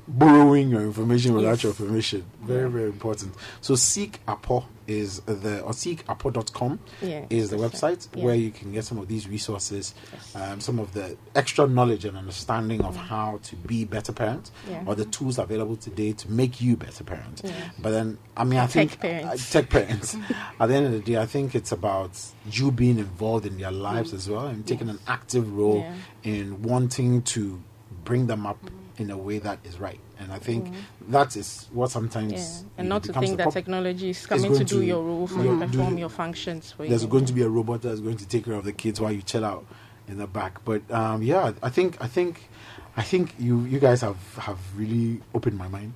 borrowing 0.07 0.69
your 0.69 0.81
information 0.81 1.33
without 1.33 1.51
Yes. 1.51 1.63
your 1.63 1.73
permission. 1.73 2.25
Very, 2.41 2.69
very 2.69 2.85
important. 2.89 3.33
So 3.61 3.75
Seek 3.75 4.19
Apo 4.27 4.65
is 4.87 5.19
the 5.21 5.61
or 5.61 5.71
seekapo.com 5.71 6.79
Yeah, 7.01 7.25
is 7.29 7.49
the 7.49 7.55
website 7.57 7.83
right. 7.83 8.07
Yeah. 8.15 8.23
where 8.25 8.35
you 8.35 8.51
can 8.51 8.71
get 8.73 8.83
some 8.85 8.97
of 8.97 9.07
these 9.07 9.27
resources, 9.27 9.93
Yes. 10.11 10.35
um, 10.35 10.59
some 10.61 10.79
of 10.79 10.93
the 10.93 11.17
extra 11.35 11.67
knowledge 11.67 12.05
and 12.05 12.17
understanding 12.17 12.81
of 12.83 12.95
how 12.95 13.39
to 13.43 13.55
be 13.55 13.85
better 13.85 14.11
parents 14.11 14.51
Yeah. 14.69 14.83
or 14.85 14.95
the 14.95 15.05
tools 15.05 15.37
available 15.39 15.75
today 15.77 16.13
to 16.13 16.31
make 16.31 16.61
you 16.61 16.75
better 16.75 17.03
parents. 17.03 17.41
But 17.79 17.91
then, 17.91 18.17
I 18.35 18.43
mean, 18.43 18.59
I 18.59 18.67
Tech 18.67 18.89
think 18.89 18.99
parents. 18.99 19.55
uh, 19.55 19.61
tech 19.61 19.69
parents. 19.69 20.17
At 20.59 20.67
the 20.67 20.75
end 20.75 20.85
of 20.87 20.91
the 20.93 20.99
day, 20.99 21.17
I 21.17 21.25
think 21.25 21.55
it's 21.55 21.71
about 21.71 22.19
you 22.51 22.71
being 22.71 22.97
involved 22.99 23.45
in 23.45 23.57
their 23.57 23.71
lives 23.71 24.13
as 24.13 24.29
well 24.29 24.47
and 24.47 24.65
taking 24.65 24.89
an 24.89 24.99
active 25.07 25.51
role 25.55 25.85
in 26.23 26.61
wanting 26.61 27.21
to 27.23 27.61
bring 28.03 28.27
them 28.27 28.45
up 28.45 28.59
in 28.97 29.09
a 29.09 29.17
way 29.17 29.39
that 29.39 29.59
is 29.63 29.79
right. 29.79 29.99
And 30.23 30.31
I 30.31 30.39
think 30.39 30.73
that 31.09 31.35
is 31.35 31.67
what 31.73 31.91
sometimes 31.91 32.31
Yeah, 32.33 32.69
and 32.79 32.89
not 32.89 33.03
to 33.03 33.13
think 33.13 33.37
that 33.37 33.43
prob- 33.43 33.53
technology 33.53 34.09
is 34.11 34.25
coming 34.25 34.51
going 34.51 34.59
to 34.59 34.65
do 34.65 34.79
to- 34.79 34.85
your 34.85 35.03
role 35.03 35.27
for 35.27 35.43
yeah, 35.43 35.51
you, 35.51 35.59
do 35.59 35.67
perform 35.67 35.97
your 35.97 36.09
functions 36.09 36.71
for 36.71 36.87
there's 36.87 37.03
you. 37.03 37.09
going 37.09 37.25
to 37.25 37.33
be 37.33 37.41
a 37.43 37.49
robot 37.49 37.81
that's 37.81 37.99
going 37.99 38.17
to 38.17 38.27
take 38.27 38.45
care 38.45 38.53
of 38.55 38.63
the 38.63 38.73
kids 38.73 38.99
while 39.01 39.11
you 39.11 39.21
chill 39.21 39.43
out 39.45 39.65
in 40.07 40.17
the 40.17 40.27
back. 40.27 40.63
But 40.65 40.89
um, 40.91 41.21
yeah, 41.21 41.51
I 41.61 41.69
think 41.69 41.97
I 42.01 42.07
think 42.07 42.49
I 42.97 43.01
think 43.03 43.33
you 43.37 43.61
you 43.65 43.79
guys 43.79 44.01
have 44.01 44.17
have 44.37 44.59
really 44.77 45.21
opened 45.33 45.57
my 45.57 45.67
mind 45.67 45.93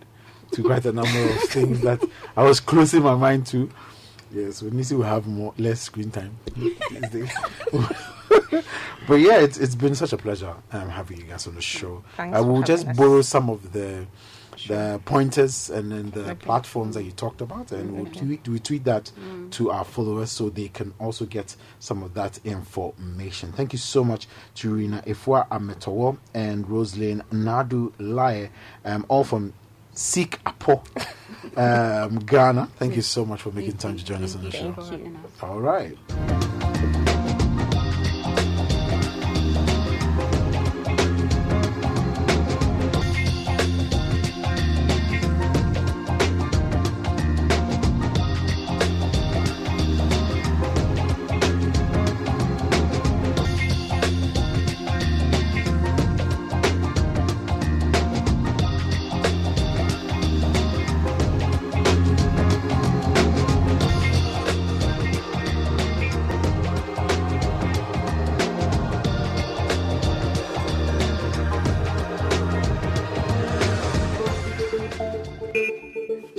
to 0.52 0.64
quite 0.64 0.86
a 0.86 0.92
number 0.92 1.24
of 1.24 1.40
things 1.50 1.82
that 1.82 2.04
I 2.36 2.44
was 2.44 2.60
closing 2.60 3.04
my 3.04 3.16
mind 3.16 3.46
to. 3.48 3.70
Yes, 4.32 4.62
we 4.62 4.70
Nisi 4.72 4.96
will 4.96 5.04
have 5.04 5.28
more 5.28 5.54
less 5.58 5.82
screen 5.82 6.12
time. 6.12 6.38
these 6.56 7.10
days. 7.10 7.32
but 9.08 9.16
yeah, 9.16 9.40
it's 9.40 9.58
it's 9.58 9.76
been 9.76 9.96
such 9.96 10.14
a 10.14 10.18
pleasure 10.18 10.54
um, 10.72 10.90
having 10.90 11.18
you 11.18 11.24
guys 11.24 11.48
on 11.48 11.56
the 11.56 11.62
show. 11.62 12.04
Thanks 12.18 12.38
I 12.38 12.42
will 12.42 12.62
just 12.62 12.88
us. 12.88 12.98
borrow 12.98 13.22
some 13.22 13.50
of 13.50 13.72
the 13.74 14.06
the 14.68 15.00
pointers 15.06 15.70
and 15.70 15.92
then 15.92 16.10
the 16.12 16.32
Okay. 16.32 16.34
platforms 16.36 16.96
that 16.96 17.04
you 17.04 17.12
talked 17.12 17.42
about, 17.42 17.72
and 17.72 17.96
we'll 17.96 18.12
tweet, 18.12 18.48
we 18.48 18.58
tweet 18.58 18.84
that 18.86 19.12
to 19.52 19.70
our 19.70 19.86
followers 19.86 20.32
so 20.32 20.50
they 20.50 20.68
can 20.70 20.94
also 21.00 21.26
get 21.26 21.56
some 21.80 22.02
of 22.02 22.16
that 22.16 22.40
information. 22.44 23.52
Thank 23.52 23.72
you 23.72 23.78
so 23.80 24.04
much 24.04 24.28
to 24.56 24.74
Rina 24.74 25.04
Ifwa 25.06 25.48
Ametowo 25.50 26.18
and 26.34 26.66
Roselyn 26.66 27.22
Nadu 27.32 27.94
Laye, 28.00 28.50
um, 28.84 29.06
all 29.10 29.24
from 29.24 29.54
Seek 29.98 30.40
Apo, 30.46 30.84
um, 31.56 32.20
Ghana. 32.20 32.68
Thank 32.78 32.96
you 32.96 33.02
so 33.02 33.26
much 33.26 33.42
for 33.42 33.52
making 33.52 33.78
time 33.78 33.98
to 33.98 34.06
join 34.06 34.24
us 34.24 34.36
on 34.36 34.44
the 34.44 34.52
show. 34.52 34.76
All 35.42 35.60
right. 35.60 35.98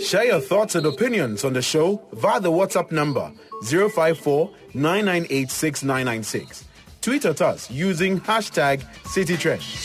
Share 0.08 0.24
your 0.24 0.40
thoughts 0.40 0.74
and 0.74 0.86
opinions 0.86 1.44
on 1.44 1.52
the 1.52 1.60
show 1.60 2.00
via 2.14 2.40
the 2.40 2.50
WhatsApp 2.50 2.90
number 2.90 3.30
054 3.64 4.50
9986 4.72 5.82
996. 5.82 6.64
Tweet 7.02 7.26
at 7.26 7.42
us 7.42 7.70
using 7.70 8.18
hashtag 8.18 8.80
CitiTrends. 9.04 9.84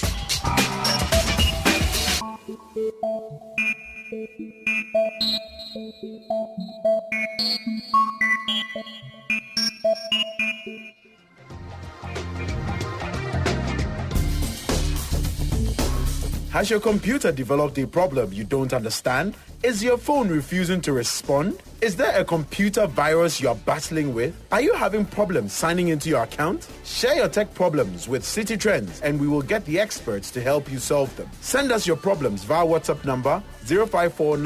Has 16.54 16.70
your 16.70 16.80
computer 16.80 17.34
developed 17.34 17.78
a 17.80 17.86
problem 17.86 18.32
you 18.32 18.46
don't 18.46 18.72
understand? 18.72 19.36
Is 19.64 19.82
your 19.82 19.98
phone 19.98 20.28
refusing 20.28 20.82
to 20.82 20.92
respond? 20.92 21.58
Is 21.80 21.96
there 21.96 22.20
a 22.20 22.26
computer 22.26 22.86
virus 22.86 23.40
you're 23.40 23.56
battling 23.56 24.14
with? 24.14 24.36
Are 24.52 24.60
you 24.60 24.74
having 24.74 25.06
problems 25.06 25.54
signing 25.54 25.88
into 25.88 26.10
your 26.10 26.24
account? 26.24 26.68
Share 26.84 27.16
your 27.16 27.30
tech 27.30 27.54
problems 27.54 28.10
with 28.10 28.24
Citi 28.24 28.60
Trends 28.60 29.00
and 29.00 29.18
we 29.22 29.26
will 29.26 29.42
get 29.42 29.64
the 29.64 29.80
experts 29.80 30.32
to 30.32 30.42
help 30.42 30.70
you 30.70 30.80
solve 30.80 31.16
them. 31.16 31.30
Send 31.40 31.72
us 31.72 31.88
your 31.88 31.96
problems 31.96 32.44
via 32.44 32.66
WhatsApp 32.66 33.06
number 33.06 33.42
054 33.64 34.38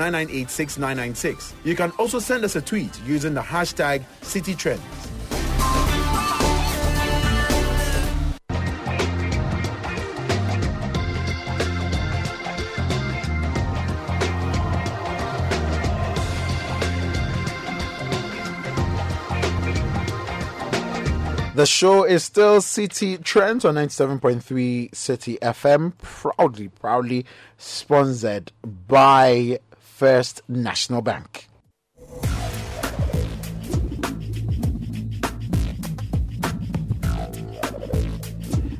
You 1.63 1.75
can 1.75 1.91
also 1.97 2.19
send 2.19 2.45
us 2.45 2.55
a 2.55 2.61
tweet 2.61 3.01
using 3.03 3.33
the 3.33 3.41
hashtag 3.41 4.03
Citi 4.21 4.55
Trends. 4.55 5.16
The 21.57 21.65
show 21.65 22.03
is 22.03 22.23
still 22.23 22.59
Citi 22.59 23.23
Trends 23.23 23.65
on 23.65 23.73
97.3 23.73 24.91
Citi 24.91 25.39
FM, 25.39 25.97
proudly, 25.97 26.67
proudly 26.67 27.25
sponsored 27.57 28.51
by 28.63 29.57
First 29.79 30.43
National 30.47 31.01
Bank. 31.01 31.47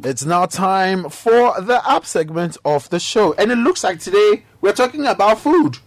It's 0.03 0.25
now 0.25 0.45
time 0.45 1.09
for 1.09 1.59
the 1.59 1.81
app 1.83 2.05
segment 2.05 2.57
of 2.63 2.87
the 2.91 2.99
show. 2.99 3.33
And 3.39 3.51
it 3.51 3.57
looks 3.57 3.83
like 3.83 4.01
today 4.01 4.43
we're 4.61 4.71
talking 4.71 5.07
about 5.07 5.39
food. 5.39 5.79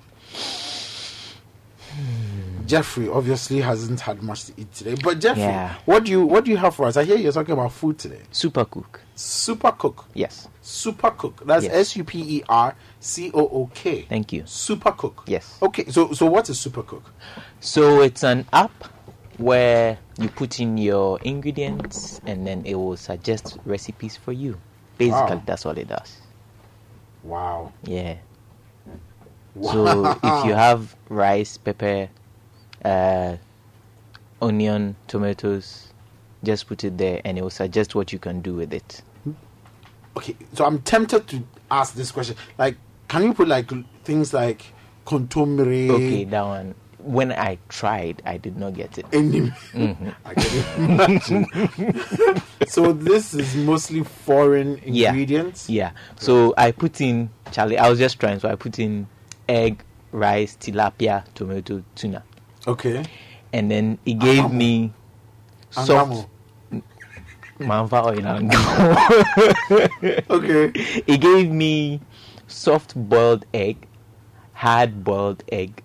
Jeffrey 2.71 3.09
obviously 3.09 3.61
hasn't 3.61 3.99
had 4.01 4.23
much 4.23 4.45
to 4.45 4.53
eat 4.57 4.73
today. 4.73 4.95
But 5.03 5.19
Jeffrey, 5.21 5.43
Yeah. 5.43 5.75
what 5.87 6.05
do 6.05 6.11
you 6.13 6.25
what 6.25 6.45
do 6.45 6.51
you 6.53 6.57
have 6.57 6.75
for 6.77 6.87
us? 6.87 6.97
I 6.97 7.05
hear 7.05 7.17
you're 7.17 7.33
talking 7.33 7.53
about 7.53 7.73
food 7.73 7.99
today. 7.99 8.21
Super 8.31 8.65
cook. 8.65 9.01
Super 9.17 9.73
Cook. 9.73 10.07
Yes. 10.15 10.49
Super 10.63 11.11
Cook. 11.11 11.45
That's. 11.45 11.67
S 11.67 11.97
U 11.97 12.05
P 12.05 12.39
E 12.39 12.43
R 12.49 12.75
C 13.01 13.31
O 13.35 13.41
O 13.41 13.71
K. 13.75 14.03
Thank 14.09 14.33
you. 14.33 14.45
Super 14.47 14.93
Cook. 14.93 15.25
Yes. 15.27 15.59
Okay, 15.61 15.85
so 15.91 16.13
so 16.13 16.27
what 16.27 16.49
is 16.49 16.59
Super 16.61 16.83
Cook? 16.85 17.03
So 17.59 18.01
it's 18.03 18.23
an 18.25 18.47
app 18.53 18.73
where 19.37 19.99
you 20.19 20.29
put 20.29 20.61
in 20.61 20.79
your 20.79 21.19
ingredients 21.23 22.21
and 22.25 22.47
then 22.47 22.63
it 22.65 22.77
will 22.77 22.97
suggest 22.97 23.59
recipes 23.65 24.17
for 24.17 24.33
you. 24.33 24.57
Basically, 24.97 25.37
Wow. 25.37 25.43
that's 25.45 25.67
all 25.67 25.77
it 25.77 25.89
does. 25.89 26.19
Wow. 27.25 27.73
Yeah. 27.85 28.17
So 29.63 30.11
if 30.23 30.45
you 30.45 30.53
have 30.67 30.95
rice, 31.09 31.57
pepper, 31.59 32.09
uh, 32.85 33.37
onion, 34.43 34.97
tomatoes, 35.07 35.93
just 36.43 36.67
put 36.67 36.85
it 36.85 36.97
there 36.99 37.21
and 37.25 37.39
it 37.39 37.43
will 37.43 37.51
suggest 37.51 37.95
what 37.95 38.13
you 38.13 38.19
can 38.19 38.41
do 38.41 38.55
with 38.55 38.73
it. 38.73 39.03
Okay, 40.17 40.35
so 40.55 40.65
I'm 40.65 40.81
tempted 40.81 41.29
to 41.29 41.43
ask 41.71 41.95
this 41.95 42.11
question. 42.11 42.37
Like, 42.59 42.77
can 43.09 43.23
you 43.23 43.35
put 43.35 43.49
like 43.49 43.71
things 44.05 44.33
like 44.33 44.65
kontomire? 45.07 45.91
Okay, 45.91 46.25
that 46.25 46.43
one. 46.43 46.75
When 46.99 47.33
I 47.33 47.57
tried, 47.71 48.21
I 48.27 48.37
did 48.37 48.59
not 48.59 48.75
get 48.75 48.99
it. 48.99 49.07
Any, 49.13 49.51
I 50.25 50.35
can 50.35 50.91
imagine. 50.91 51.47
so 52.67 52.93
this 52.93 53.33
is 53.33 53.57
mostly 53.57 54.05
foreign 54.05 54.79
Yeah. 54.85 55.09
ingredients. 55.09 55.71
Yeah. 55.71 55.93
So 56.17 56.53
I 56.59 56.73
put 56.73 57.01
in 57.01 57.31
Charlie. 57.53 57.79
I 57.79 57.89
was 57.89 57.99
just 57.99 58.21
trying. 58.21 58.39
So 58.39 58.51
I 58.51 58.55
put 58.55 58.79
in 58.79 59.07
egg, 59.49 59.83
rice, 60.13 60.57
tilapia, 60.61 61.25
tomato, 61.35 61.83
tuna, 61.95 62.23
Okay. 62.67 63.05
and 63.53 63.71
then 63.71 63.99
he 64.05 64.15
gave 64.15 64.51
me 64.53 64.93
soft. 65.71 66.13
Oil 66.13 66.31
Okay. 70.31 70.73
It 71.07 71.21
gave 71.21 71.51
me 71.51 72.01
soft 72.47 72.95
boiled 72.97 73.45
egg, 73.53 73.87
hard 74.53 75.05
boiled 75.05 75.43
egg, 75.53 75.83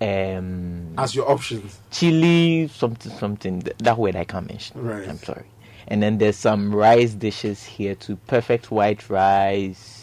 um, 0.00 0.94
As 0.98 1.14
your 1.14 1.30
options. 1.30 1.80
chili, 1.90 2.68
something, 2.72 3.12
something. 3.12 3.60
That 3.78 3.98
word 3.98 4.16
I 4.16 4.24
can't 4.24 4.48
mention. 4.48 4.80
Right. 4.82 5.08
I'm 5.08 5.18
sorry. 5.18 5.46
And 5.88 6.02
then 6.02 6.18
there's 6.18 6.36
some 6.36 6.74
rice 6.74 7.14
dishes 7.14 7.64
here 7.64 7.94
too. 7.94 8.16
Perfect 8.26 8.70
white 8.70 9.08
rice 9.08 9.95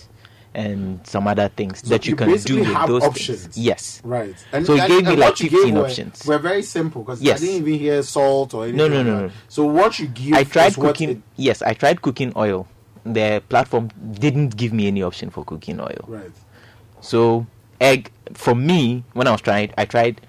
and 0.56 1.06
some 1.08 1.28
other 1.28 1.50
things 1.50 1.80
So 1.84 1.90
that 1.90 2.06
you, 2.06 2.12
you 2.12 2.16
can 2.16 2.28
do 2.38 2.60
with 2.60 2.88
those 2.88 3.04
options. 3.04 3.42
things. 3.44 3.58
Yes. 3.58 4.02
Right. 4.04 4.36
And, 4.52 4.66
So 4.66 4.74
it 4.74 4.82
and- 4.82 4.88
gave 4.90 5.04
me 5.06 5.12
and 5.12 5.20
like 5.20 5.36
15 5.38 5.64
gave 5.66 5.74
were- 5.76 5.86
options. 5.86 6.26
Were 6.26 6.38
very 6.38 6.62
simple 6.62 7.04
because 7.04 7.22
Yes. 7.22 7.42
I 7.42 7.46
didn't 7.46 7.62
even 7.68 7.80
hear 7.80 8.04
salt 8.04 8.54
or 8.54 8.64
anything. 8.64 8.78
No, 8.78 8.88
no, 8.88 9.02
no, 9.04 9.28
no. 9.28 9.32
So 9.48 9.66
what 9.66 9.98
you 10.00 10.08
give 10.08 10.34
I 10.34 10.44
tried 10.44 10.76
cooking. 10.76 11.10
it- 11.10 11.22
yes, 11.38 11.62
I 11.62 11.74
tried 11.74 12.02
cooking 12.02 12.34
oil. 12.36 12.68
The 13.06 13.42
platform 13.50 13.90
didn't 14.14 14.56
give 14.56 14.72
me 14.74 14.88
any 14.88 15.02
option 15.04 15.30
for 15.30 15.44
cooking 15.44 15.80
oil. 15.80 16.06
right. 16.08 16.32
So 17.02 17.46
egg 17.82 18.12
for 18.34 18.56
me 18.56 19.04
when 19.14 19.28
I 19.28 19.32
was 19.32 19.42
trying, 19.42 19.72
I 19.78 19.86
tried 19.86 20.22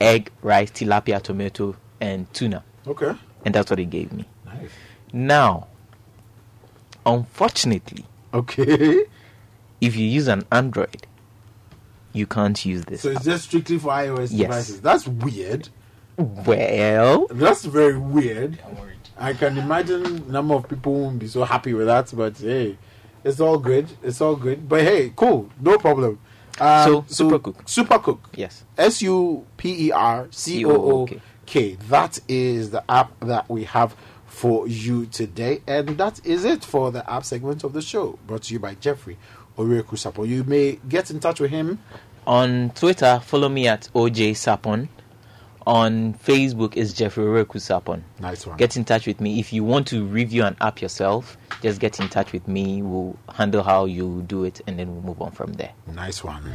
egg, 0.00 0.30
rice, 0.42 0.70
tilapia, 0.70 1.20
tomato, 1.20 1.74
and 2.00 2.32
tuna, 2.32 2.62
Okay. 2.86 3.12
and 3.44 3.54
that's 3.54 3.70
what 3.70 3.80
it 3.80 3.86
gave 3.90 4.12
me. 4.12 4.24
Nice. 4.44 4.70
Now, 5.12 5.66
unfortunately, 7.04 8.04
Okay. 8.34 9.04
if 9.80 9.96
you 9.96 10.06
use 10.06 10.28
an 10.28 10.44
Android, 10.52 11.06
you 12.12 12.26
can't 12.26 12.64
use 12.64 12.84
this. 12.86 13.02
So 13.02 13.10
it's 13.10 13.24
just 13.24 13.44
strictly 13.44 13.78
for 13.78 13.88
iOS 13.88 14.28
Yes. 14.30 14.38
devices. 14.40 14.80
That's 14.80 15.06
weird. 15.06 15.68
well, 16.16 17.26
That's 17.30 17.64
very 17.64 17.98
weird. 17.98 18.58
I 19.18 19.32
can 19.32 19.56
imagine 19.58 20.30
number 20.30 20.54
of 20.54 20.68
people 20.68 20.92
won't 20.94 21.18
be 21.18 21.26
so 21.28 21.44
happy 21.44 21.72
with 21.74 21.86
that, 21.86 22.12
but 22.14 22.36
hey, 22.38 22.76
it's 23.24 23.40
all 23.40 23.58
good. 23.58 23.86
It's 24.02 24.20
all 24.20 24.36
good. 24.36 24.68
But 24.68 24.82
hey, 24.82 25.12
cool, 25.16 25.50
no 25.60 25.78
problem. 25.78 26.18
Um, 26.60 26.84
So, 26.84 27.04
Super 27.08 27.38
Cook. 27.38 27.62
Super 27.68 27.98
Cook. 27.98 28.30
yes. 28.34 28.64
S 28.78 29.02
U 29.02 29.46
P 29.56 29.88
E 29.88 29.92
R 29.92 30.28
C 30.30 30.64
O 30.64 30.70
O 30.70 31.08
K. 31.46 31.74
That 31.88 32.18
is 32.28 32.70
the 32.70 32.82
app 32.90 33.12
that 33.20 33.48
we 33.48 33.64
have 33.64 33.94
for 34.26 34.68
you 34.68 35.06
today, 35.06 35.62
and 35.66 35.96
that 35.98 36.20
is 36.24 36.44
it 36.44 36.62
for 36.64 36.90
the 36.92 37.08
app 37.10 37.24
segment 37.24 37.64
of 37.64 37.72
the 37.72 37.80
show. 37.82 38.18
Brought 38.26 38.42
to 38.44 38.52
you 38.54 38.58
by 38.60 38.74
Jeffrey 38.74 39.16
Oreku 39.56 39.96
Sapo. 39.96 40.26
You 40.28 40.44
may 40.44 40.78
get 40.88 41.10
in 41.10 41.20
touch 41.20 41.40
with 41.40 41.50
him. 41.50 41.78
On 42.26 42.70
Twitter, 42.70 43.20
follow 43.24 43.48
me 43.48 43.68
at 43.68 43.88
OJ 43.94 44.32
Sapon. 44.32 44.88
On 45.66 46.14
Facebook 46.14 46.76
is 46.76 46.92
Jeffrey 46.92 47.24
Oreku 47.24 47.56
Sapon. 47.60 48.02
Nice 48.20 48.46
one. 48.46 48.56
Get 48.56 48.76
in 48.76 48.84
touch 48.84 49.06
with 49.06 49.20
me 49.20 49.40
if 49.40 49.52
you 49.52 49.64
want 49.64 49.88
to 49.88 50.04
review 50.04 50.44
an 50.44 50.56
app 50.60 50.80
yourself. 50.80 51.36
Just 51.62 51.80
get 51.80 51.98
in 51.98 52.08
touch 52.08 52.32
with 52.32 52.46
me. 52.46 52.82
We'll 52.82 53.16
handle 53.32 53.62
how 53.62 53.86
you 53.86 54.22
do 54.26 54.44
it, 54.44 54.60
and 54.66 54.78
then 54.78 54.92
we'll 54.92 55.02
move 55.02 55.20
on 55.20 55.32
from 55.32 55.54
there. 55.54 55.72
Nice 55.92 56.22
one. 56.22 56.54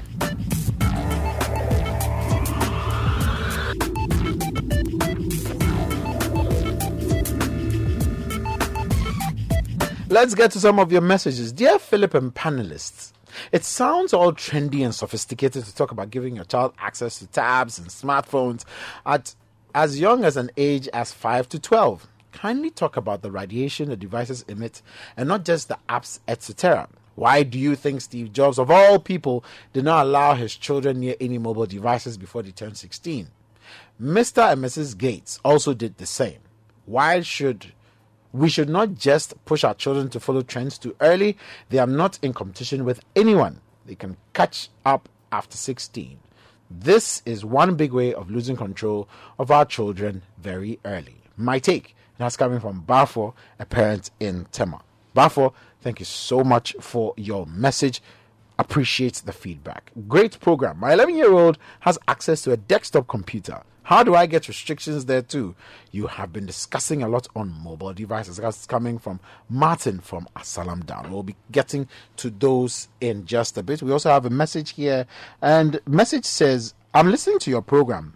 Let's 10.11 10.35
get 10.35 10.51
to 10.51 10.59
some 10.59 10.77
of 10.77 10.91
your 10.91 10.99
messages. 10.99 11.53
Dear 11.53 11.79
Philip 11.79 12.13
and 12.15 12.35
panelists, 12.35 13.13
it 13.53 13.63
sounds 13.63 14.11
all 14.13 14.33
trendy 14.33 14.83
and 14.83 14.93
sophisticated 14.93 15.63
to 15.63 15.73
talk 15.73 15.91
about 15.91 16.09
giving 16.11 16.35
your 16.35 16.43
child 16.43 16.73
access 16.79 17.19
to 17.19 17.27
tabs 17.27 17.79
and 17.79 17.87
smartphones 17.87 18.65
at 19.05 19.33
as 19.73 20.01
young 20.01 20.25
as 20.25 20.35
an 20.35 20.51
age 20.57 20.89
as 20.89 21.13
5 21.13 21.47
to 21.47 21.59
12. 21.59 22.09
Kindly 22.33 22.69
talk 22.71 22.97
about 22.97 23.21
the 23.21 23.31
radiation 23.31 23.87
the 23.87 23.95
devices 23.95 24.43
emit 24.49 24.81
and 25.15 25.29
not 25.29 25.45
just 25.45 25.69
the 25.69 25.77
apps, 25.87 26.19
etc. 26.27 26.89
Why 27.15 27.43
do 27.43 27.57
you 27.57 27.77
think 27.77 28.01
Steve 28.01 28.33
Jobs, 28.33 28.59
of 28.59 28.69
all 28.69 28.99
people, 28.99 29.45
did 29.71 29.85
not 29.85 30.07
allow 30.07 30.33
his 30.33 30.57
children 30.57 30.99
near 30.99 31.15
any 31.21 31.37
mobile 31.37 31.67
devices 31.67 32.17
before 32.17 32.43
they 32.43 32.51
turned 32.51 32.75
16? 32.75 33.29
Mr. 34.01 34.51
and 34.51 34.61
Mrs. 34.61 34.97
Gates 34.97 35.39
also 35.45 35.73
did 35.73 35.99
the 35.99 36.05
same. 36.05 36.39
Why 36.85 37.21
should 37.21 37.71
we 38.33 38.49
should 38.49 38.69
not 38.69 38.95
just 38.95 39.33
push 39.45 39.63
our 39.63 39.73
children 39.73 40.09
to 40.09 40.19
follow 40.19 40.41
trends 40.41 40.77
too 40.77 40.95
early? 41.01 41.37
They 41.69 41.79
are 41.79 41.87
not 41.87 42.19
in 42.21 42.33
competition 42.33 42.85
with 42.85 43.03
anyone. 43.15 43.61
They 43.85 43.95
can 43.95 44.17
catch 44.33 44.69
up 44.85 45.09
after 45.31 45.57
16. 45.57 46.17
This 46.69 47.21
is 47.25 47.43
one 47.43 47.75
big 47.75 47.91
way 47.91 48.13
of 48.13 48.31
losing 48.31 48.55
control 48.55 49.09
of 49.37 49.51
our 49.51 49.65
children 49.65 50.21
very 50.37 50.79
early. 50.85 51.15
My 51.35 51.59
take, 51.59 51.95
that's 52.17 52.37
coming 52.37 52.59
from 52.59 52.83
Bafo, 52.87 53.33
a 53.59 53.65
parent 53.65 54.11
in 54.19 54.45
Tema. 54.51 54.81
Bafo, 55.15 55.53
thank 55.81 55.99
you 55.99 56.05
so 56.05 56.43
much 56.43 56.75
for 56.79 57.13
your 57.17 57.45
message. 57.47 58.01
Appreciate 58.57 59.23
the 59.25 59.33
feedback. 59.33 59.91
Great 60.07 60.39
program. 60.39 60.79
My 60.79 60.93
11 60.93 61.15
year 61.15 61.33
old 61.33 61.57
has 61.81 61.97
access 62.07 62.43
to 62.43 62.51
a 62.51 62.57
desktop 62.57 63.07
computer. 63.07 63.63
How 63.83 64.03
do 64.03 64.15
I 64.15 64.25
get 64.25 64.47
restrictions 64.47 65.05
there 65.05 65.21
too? 65.21 65.55
You 65.91 66.07
have 66.07 66.31
been 66.31 66.45
discussing 66.45 67.01
a 67.01 67.09
lot 67.09 67.27
on 67.35 67.51
mobile 67.51 67.93
devices. 67.93 68.37
That's 68.37 68.65
coming 68.65 68.99
from 68.99 69.19
Martin 69.49 69.99
from 69.99 70.27
Asalam 70.35 70.85
Down. 70.85 71.11
We'll 71.11 71.23
be 71.23 71.35
getting 71.51 71.87
to 72.17 72.29
those 72.29 72.87
in 73.01 73.25
just 73.25 73.57
a 73.57 73.63
bit. 73.63 73.81
We 73.81 73.91
also 73.91 74.09
have 74.09 74.25
a 74.25 74.29
message 74.29 74.71
here, 74.71 75.07
and 75.41 75.79
message 75.87 76.25
says, 76.25 76.73
"I'm 76.93 77.09
listening 77.09 77.39
to 77.39 77.49
your 77.49 77.63
program. 77.63 78.13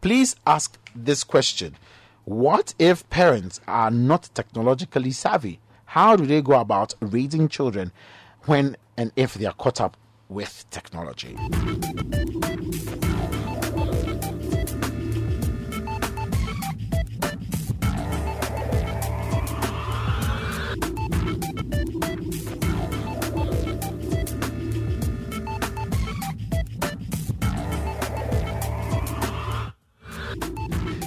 Please 0.00 0.36
ask 0.46 0.78
this 0.94 1.24
question: 1.24 1.76
What 2.24 2.74
if 2.78 3.08
parents 3.10 3.60
are 3.66 3.90
not 3.90 4.30
technologically 4.34 5.10
savvy? 5.10 5.58
How 5.86 6.16
do 6.16 6.26
they 6.26 6.40
go 6.40 6.60
about 6.60 6.94
raising 7.00 7.48
children 7.48 7.92
when 8.46 8.76
and 8.96 9.10
if 9.16 9.34
they 9.34 9.46
are 9.46 9.52
caught 9.52 9.80
up 9.80 9.96
with 10.28 10.64
technology?" 10.70 11.36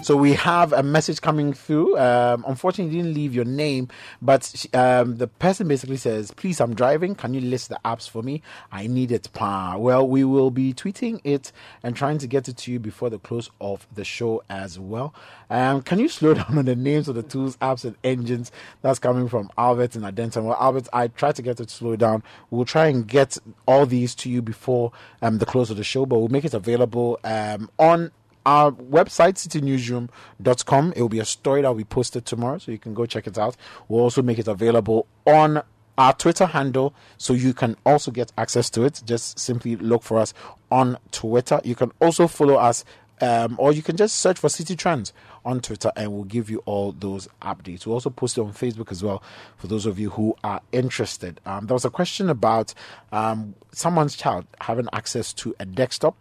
So 0.10 0.18
we 0.18 0.34
have 0.34 0.74
a 0.74 0.82
message 0.82 1.22
coming 1.22 1.54
through. 1.54 1.96
Um, 2.00 2.44
unfortunately, 2.48 2.98
didn't 2.98 3.14
leave 3.14 3.36
your 3.36 3.46
name, 3.46 3.90
but 4.24 4.66
um, 4.74 5.18
the 5.18 5.28
person 5.28 5.68
basically 5.68 5.98
says, 5.98 6.32
"Please, 6.32 6.60
I'm 6.60 6.74
driving. 6.74 7.14
Can 7.14 7.36
you 7.36 7.42
list 7.42 7.70
the 7.70 7.80
apps 7.86 8.10
for 8.10 8.24
me? 8.24 8.42
I 8.72 8.88
need 8.88 9.12
it." 9.12 9.30
Pa. 9.34 9.78
Well, 9.78 10.08
we 10.08 10.24
will 10.24 10.50
be 10.50 10.74
tweeting 10.74 11.22
it 11.24 11.52
and 11.84 11.96
trying 11.96 12.18
to 12.18 12.26
get 12.26 12.50
it 12.50 12.58
to 12.58 12.72
you 12.72 12.80
before 12.80 13.12
the 13.12 13.20
close 13.20 13.52
of 13.62 13.86
the 13.94 14.04
show 14.04 14.42
as 14.50 14.80
well. 14.80 15.14
Um, 15.52 15.84
can 15.84 16.00
you 16.00 16.10
slow 16.10 16.34
down 16.40 16.58
on 16.58 16.66
the 16.66 16.76
names 16.76 17.08
of 17.08 17.14
the 17.14 17.22
tools, 17.22 17.56
apps, 17.58 17.86
and 17.86 17.96
engines? 18.04 18.52
That's 18.82 18.98
coming 18.98 19.30
from 19.30 19.52
Albert 19.60 19.96
and 19.96 20.06
Adenton. 20.06 20.46
Well, 20.46 20.58
Albert, 20.60 20.88
I 20.92 21.10
tried 21.10 21.36
to 21.36 21.44
get 21.44 21.60
it 21.60 21.68
to 21.68 21.76
slow 21.76 21.96
down. 21.96 22.24
We'll 22.50 22.66
try 22.66 22.88
and 22.88 23.08
get 23.08 23.38
all 23.68 23.86
these 23.86 24.16
to 24.16 24.30
you 24.32 24.42
before 24.42 24.92
um, 25.22 25.38
the 25.38 25.46
close 25.46 25.70
of 25.70 25.78
the 25.78 25.84
show, 25.84 26.08
but 26.08 26.18
we'll 26.18 26.30
make 26.30 26.46
it 26.46 26.56
available 26.56 27.20
um, 27.24 27.70
on 27.78 28.10
our 28.50 28.72
website, 28.72 29.36
citinewsroom.com. 29.36 30.94
It 30.96 31.02
will 31.02 31.08
be 31.10 31.20
a 31.20 31.26
story 31.26 31.62
that 31.62 31.72
be 31.78 31.84
posted 31.84 32.26
tomorrow, 32.26 32.58
so 32.58 32.72
you 32.72 32.80
can 32.80 32.96
go 32.96 33.06
check 33.06 33.28
it 33.28 33.38
out. 33.38 33.56
We'll 33.88 34.02
also 34.02 34.24
make 34.24 34.40
it 34.40 34.48
available 34.48 35.06
on 35.28 35.62
our 36.00 36.14
Twitter 36.14 36.48
handle, 36.48 36.96
so 37.20 37.34
you 37.34 37.54
can 37.54 37.76
also 37.86 38.10
get 38.10 38.32
access 38.40 38.72
to 38.72 38.82
it. 38.86 39.04
Just 39.06 39.38
simply 39.38 39.76
look 39.76 40.02
for 40.02 40.18
us 40.18 40.34
on 40.72 40.98
Twitter. 41.12 41.62
You 41.64 41.76
can 41.76 41.92
also 42.02 42.28
follow 42.28 42.56
us, 42.56 42.86
um, 43.22 43.56
or 43.60 43.72
you 43.72 43.84
can 43.84 43.96
just 43.98 44.18
search 44.18 44.40
for 44.40 44.48
Citi 44.48 44.76
Trends 44.76 45.14
on 45.46 45.60
Twitter, 45.60 45.92
and 45.96 46.12
we'll 46.12 46.24
give 46.24 46.50
you 46.50 46.64
all 46.66 46.92
those 46.92 47.28
updates. 47.44 47.86
We'll 47.86 47.94
also 47.94 48.10
post 48.10 48.40
it 48.40 48.42
on 48.42 48.54
Facebook 48.54 48.92
as 48.92 49.04
well 49.04 49.22
for 49.58 49.68
those 49.68 49.86
of 49.86 50.00
you 50.00 50.10
who 50.10 50.36
are 50.44 50.62
interested. 50.72 51.40
Um, 51.46 51.68
there 51.68 51.76
was 51.76 51.86
a 51.86 51.92
question 51.92 52.32
about 52.32 52.74
um, 53.12 53.54
someone's 53.72 54.16
child 54.16 54.48
having 54.60 54.88
access 54.92 55.34
to 55.34 55.56
a 55.60 55.68
desktop 55.68 56.16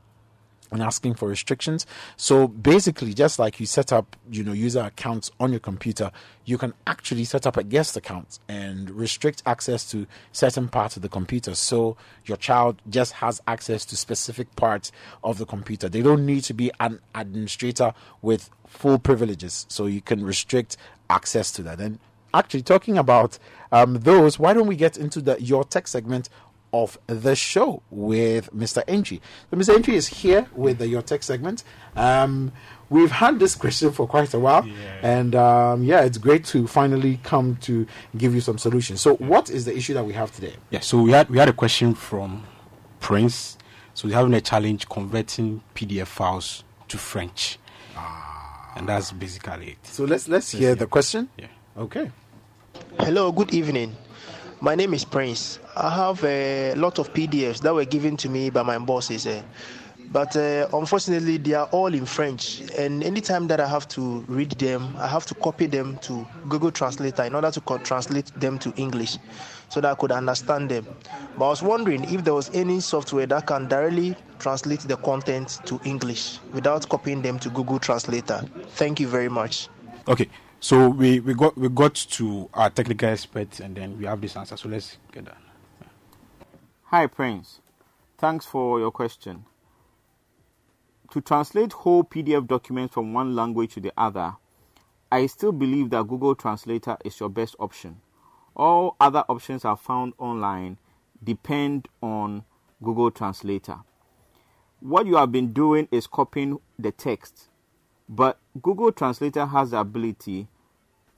and 0.71 0.83
asking 0.83 1.15
for 1.15 1.29
restrictions. 1.29 1.87
So 2.17 2.49
basically, 2.49 3.15
just 3.15 3.39
like 3.39 3.61
you 3.61 3.67
set 3.67 3.93
up, 3.93 4.17
you 4.31 4.45
know, 4.45 4.53
user 4.53 4.81
accounts 4.81 5.31
on 5.41 5.51
your 5.51 5.61
computer, 5.61 6.11
you 6.45 6.59
can 6.59 6.75
actually 6.87 7.25
set 7.25 7.47
up 7.47 7.57
a 7.57 7.65
guest 7.65 7.97
account 7.97 8.39
and 8.49 8.91
restrict 8.91 9.43
access 9.47 9.91
to 9.91 10.07
certain 10.33 10.69
parts 10.69 10.97
of 10.97 11.03
the 11.03 11.09
computer. 11.09 11.55
So 11.55 11.97
your 12.25 12.37
child 12.37 12.81
just 12.89 13.15
has 13.15 13.41
access 13.47 13.85
to 13.87 13.97
specific 13.97 14.55
parts 14.57 14.93
of 15.23 15.39
the 15.39 15.47
computer. 15.47 15.89
They 15.89 16.03
don't 16.03 16.25
need 16.25 16.45
to 16.45 16.55
be 16.55 16.71
an 16.81 17.01
administrator 17.15 17.95
with 18.23 18.51
full 18.67 18.99
privileges. 18.99 19.67
So 19.69 19.87
you 19.87 20.01
can 20.01 20.25
restrict 20.25 20.77
access 21.11 21.51
to 21.53 21.63
that. 21.63 21.81
And 21.81 21.99
actually, 22.35 22.63
talking 22.63 22.99
about 22.99 23.39
um, 23.73 23.95
those, 23.95 24.39
why 24.39 24.53
don't 24.53 24.67
we 24.67 24.77
get 24.77 24.97
into 24.97 25.21
the 25.21 25.41
your 25.43 25.65
tech 25.65 25.89
segment 25.89 26.29
of 26.73 26.99
the 27.07 27.35
show 27.35 27.83
with 27.91 28.53
Mr. 28.55 28.83
Entry. 28.87 29.21
So 29.51 29.57
Mr. 29.57 29.75
Entry 29.75 29.97
is 29.97 30.07
here 30.09 30.47
with 30.55 30.79
the 30.79 30.87
Your 30.89 31.03
Tech 31.03 31.23
segment. 31.23 31.65
Um, 31.97 32.53
we've 32.91 33.11
had 33.11 33.39
this 33.39 33.55
question 33.55 33.91
for 33.93 34.07
quite 34.07 34.33
a 34.35 34.39
while, 34.39 34.67
Yeah. 34.67 34.75
and 35.03 35.35
um, 35.35 35.85
yeah, 35.85 36.03
it's 36.03 36.19
great 36.19 36.45
to 36.47 36.67
finally 36.67 37.21
come 37.23 37.57
to 37.63 37.87
give 38.17 38.35
you 38.35 38.41
some 38.41 38.59
solutions. 38.59 39.01
So, 39.01 39.15
what 39.17 39.49
is 39.51 39.65
the 39.65 39.77
issue 39.77 39.95
that 39.95 40.05
we 40.05 40.13
have 40.13 40.31
today? 40.33 40.55
Yeah, 40.71 40.81
so 40.81 41.01
we 41.03 41.13
had 41.13 41.29
we 41.31 41.39
had 41.39 41.49
a 41.49 41.53
question 41.55 41.95
from 41.95 42.45
Prince. 43.01 43.57
So 43.95 44.07
we're 44.07 44.15
having 44.15 44.35
a 44.35 44.41
challenge 44.41 44.89
converting 44.89 45.61
PDF 45.75 46.07
files 46.07 46.63
to 46.87 46.97
French, 46.99 47.59
and 48.77 48.89
that's 48.89 49.11
basically 49.11 49.71
it. 49.73 49.79
So 49.87 50.05
let's 50.05 50.29
let's 50.29 50.53
hear 50.53 50.61
hear. 50.61 50.75
the 50.77 50.87
question. 50.87 51.29
Yeah. 51.37 51.47
Okay. 51.77 52.11
Hello, 53.01 53.33
good 53.33 53.53
evening. 53.53 53.97
My 54.61 54.75
name 54.75 54.93
is 54.95 55.05
Prince. 55.05 55.61
I 55.77 55.89
have 55.91 56.25
a 56.25 56.75
lot 56.75 56.99
of 56.99 57.13
PDFs 57.13 57.61
that 57.61 57.73
were 57.73 57.85
given 57.85 58.17
to 58.19 58.29
me 58.29 58.51
by 58.51 58.65
my 58.65 58.77
bosses, 58.79 59.25
eh, 59.25 59.41
but 60.11 60.35
uh, 60.37 60.67
unfortunately, 60.73 61.37
they 61.37 61.55
are 61.55 61.67
all 61.67 61.95
in 61.95 62.05
French. 62.05 62.63
And 62.77 63.05
anytime 63.05 63.47
that 63.49 63.61
I 63.61 63.69
have 63.69 63.87
to 63.89 64.25
read 64.27 64.51
them, 64.53 64.97
I 64.99 65.07
have 65.07 65.27
to 65.27 65.35
copy 65.37 65.67
them 65.67 65.97
to 65.99 66.27
Google 66.49 66.73
Translator 66.73 67.23
in 67.23 67.37
order 67.37 67.53
to 67.53 67.61
co- 67.61 67.79
translate 67.79 68.27
them 68.35 68.59
to 68.59 68.73
English 68.77 69.19
so 69.69 69.81
that 69.81 69.93
I 69.93 69.95
could 69.95 70.11
understand 70.11 70.71
them. 70.71 70.87
But 71.37 71.45
I 71.45 71.49
was 71.51 71.63
wondering 71.63 72.03
if 72.13 72.25
there 72.25 72.35
was 72.35 72.51
any 72.53 72.81
software 72.81 73.27
that 73.27 73.47
can 73.47 73.69
directly 73.69 74.17
translate 74.41 74.81
the 74.81 74.97
content 74.97 75.61
to 75.67 75.81
English 75.85 76.41
without 76.53 76.89
copying 76.89 77.23
them 77.23 77.39
to 77.41 77.51
Google 77.51 77.79
Translator. 77.79 78.43
Thank 78.71 78.99
you 78.99 79.07
very 79.07 79.29
much. 79.29 79.69
Okay, 80.09 80.29
so 80.61 80.89
we, 80.89 81.21
we 81.21 81.35
got 81.35 81.57
we 81.57 81.69
got 81.69 81.95
to 81.95 82.49
our 82.55 82.71
technical 82.71 83.09
experts, 83.09 83.61
and 83.61 83.77
then 83.77 83.99
we 83.99 84.07
have 84.07 84.21
this 84.21 84.37
answer. 84.37 84.57
So 84.57 84.69
let's 84.69 84.97
get 85.13 85.25
that. 85.27 85.39
Hi, 86.85 87.07
Prince. 87.07 87.61
Thanks 88.19 88.45
for 88.47 88.81
your 88.81 88.91
question. 88.91 89.45
To 91.13 91.21
translate 91.21 91.73
whole 91.73 92.03
PDF 92.05 92.47
documents 92.47 92.95
from 92.95 93.13
one 93.13 93.35
language 93.35 93.75
to 93.75 93.81
the 93.81 93.93
other, 93.97 94.35
I 95.11 95.27
still 95.27 95.53
believe 95.53 95.91
that 95.91 96.07
Google 96.09 96.35
Translator 96.35 96.99
is 97.05 97.19
your 97.21 97.29
best 97.31 97.57
option. 97.59 98.01
All 98.57 98.97
other 99.01 99.25
options 99.29 99.65
are 99.65 99.77
found 99.77 100.13
online, 100.19 100.79
depend 101.23 101.89
on 102.03 102.45
Google 102.83 103.11
Translator. 103.11 103.79
What 104.81 105.07
you 105.07 105.17
have 105.17 105.33
been 105.33 105.53
doing 105.53 105.89
is 105.91 106.07
copying 106.07 106.59
the 106.79 106.93
text, 106.93 107.49
but 108.09 108.39
Google 108.63 108.93
Translator 108.93 109.47
has 109.47 109.71
the 109.71 109.81
ability 109.81 110.49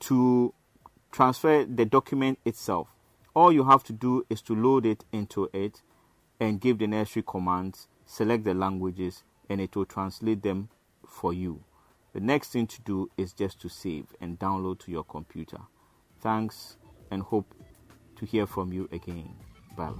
to 0.01 0.53
transfer 1.11 1.65
the 1.65 1.85
document 1.85 2.39
itself. 2.45 2.87
All 3.33 3.51
you 3.51 3.63
have 3.65 3.83
to 3.85 3.93
do 3.93 4.25
is 4.29 4.41
to 4.43 4.55
load 4.55 4.85
it 4.85 5.05
into 5.11 5.49
it 5.53 5.81
and 6.39 6.59
give 6.59 6.79
the 6.79 6.87
necessary 6.87 7.23
commands, 7.25 7.87
select 8.05 8.43
the 8.43 8.53
languages, 8.53 9.23
and 9.49 9.61
it 9.61 9.75
will 9.75 9.85
translate 9.85 10.41
them 10.41 10.69
for 11.07 11.33
you. 11.33 11.63
The 12.13 12.19
next 12.19 12.49
thing 12.49 12.67
to 12.67 12.81
do 12.81 13.09
is 13.15 13.31
just 13.31 13.61
to 13.61 13.69
save 13.69 14.07
and 14.19 14.37
download 14.37 14.79
to 14.79 14.91
your 14.91 15.03
computer. 15.03 15.59
Thanks 16.19 16.75
and 17.09 17.21
hope 17.21 17.53
to 18.17 18.25
hear 18.25 18.45
from 18.45 18.73
you 18.73 18.89
again. 18.91 19.33
Bye. 19.77 19.93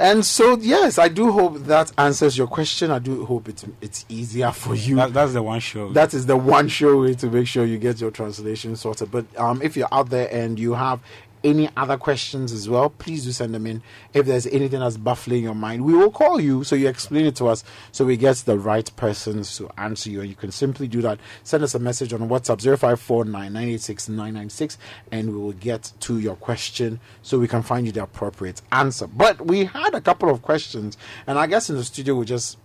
And 0.00 0.24
so, 0.24 0.56
yes, 0.56 0.98
I 0.98 1.08
do 1.08 1.30
hope 1.30 1.58
that 1.66 1.92
answers 1.98 2.38
your 2.38 2.46
question. 2.46 2.90
I 2.90 3.00
do 3.00 3.26
hope 3.26 3.50
it's 3.50 3.66
it's 3.82 4.06
easier 4.08 4.50
for 4.50 4.74
you. 4.74 4.96
That, 4.96 5.12
that's 5.12 5.34
the 5.34 5.42
one 5.42 5.60
show. 5.60 5.92
that 5.92 6.14
is 6.14 6.24
the 6.24 6.38
one 6.38 6.68
sure 6.68 6.96
way 6.96 7.12
to 7.16 7.26
make 7.26 7.46
sure 7.46 7.66
you 7.66 7.76
get 7.76 8.00
your 8.00 8.10
translation 8.10 8.76
sorted. 8.76 9.10
But 9.10 9.26
um, 9.38 9.60
if 9.60 9.76
you're 9.76 9.92
out 9.92 10.08
there 10.08 10.32
and 10.32 10.58
you 10.58 10.72
have 10.72 11.00
any 11.42 11.68
other 11.76 11.96
questions 11.96 12.52
as 12.52 12.68
well, 12.68 12.90
please 12.90 13.24
do 13.24 13.32
send 13.32 13.54
them 13.54 13.66
in. 13.66 13.82
If 14.12 14.26
there's 14.26 14.46
anything 14.46 14.80
that's 14.80 14.96
baffling 14.96 15.42
your 15.42 15.54
mind, 15.54 15.84
we 15.84 15.94
will 15.94 16.10
call 16.10 16.40
you 16.40 16.64
so 16.64 16.76
you 16.76 16.88
explain 16.88 17.26
it 17.26 17.36
to 17.36 17.48
us 17.48 17.64
so 17.92 18.04
we 18.04 18.16
get 18.16 18.36
the 18.38 18.58
right 18.58 18.90
persons 18.96 19.56
to 19.56 19.70
answer 19.78 20.10
you. 20.10 20.20
And 20.20 20.28
you 20.28 20.36
can 20.36 20.52
simply 20.52 20.88
do 20.88 21.00
that. 21.02 21.18
Send 21.44 21.62
us 21.62 21.74
a 21.74 21.78
message 21.78 22.12
on 22.12 22.28
WhatsApp 22.28 22.60
0549986996 22.60 24.76
and 25.12 25.30
we 25.30 25.38
will 25.38 25.52
get 25.52 25.92
to 26.00 26.18
your 26.18 26.36
question 26.36 27.00
so 27.22 27.38
we 27.38 27.48
can 27.48 27.62
find 27.62 27.86
you 27.86 27.92
the 27.92 28.02
appropriate 28.02 28.60
answer. 28.72 29.06
But 29.06 29.46
we 29.46 29.64
had 29.64 29.94
a 29.94 30.00
couple 30.00 30.30
of 30.30 30.42
questions, 30.42 30.96
and 31.26 31.38
I 31.38 31.46
guess 31.46 31.70
in 31.70 31.76
the 31.76 31.84
studio 31.84 32.14
we 32.14 32.24
just 32.24 32.58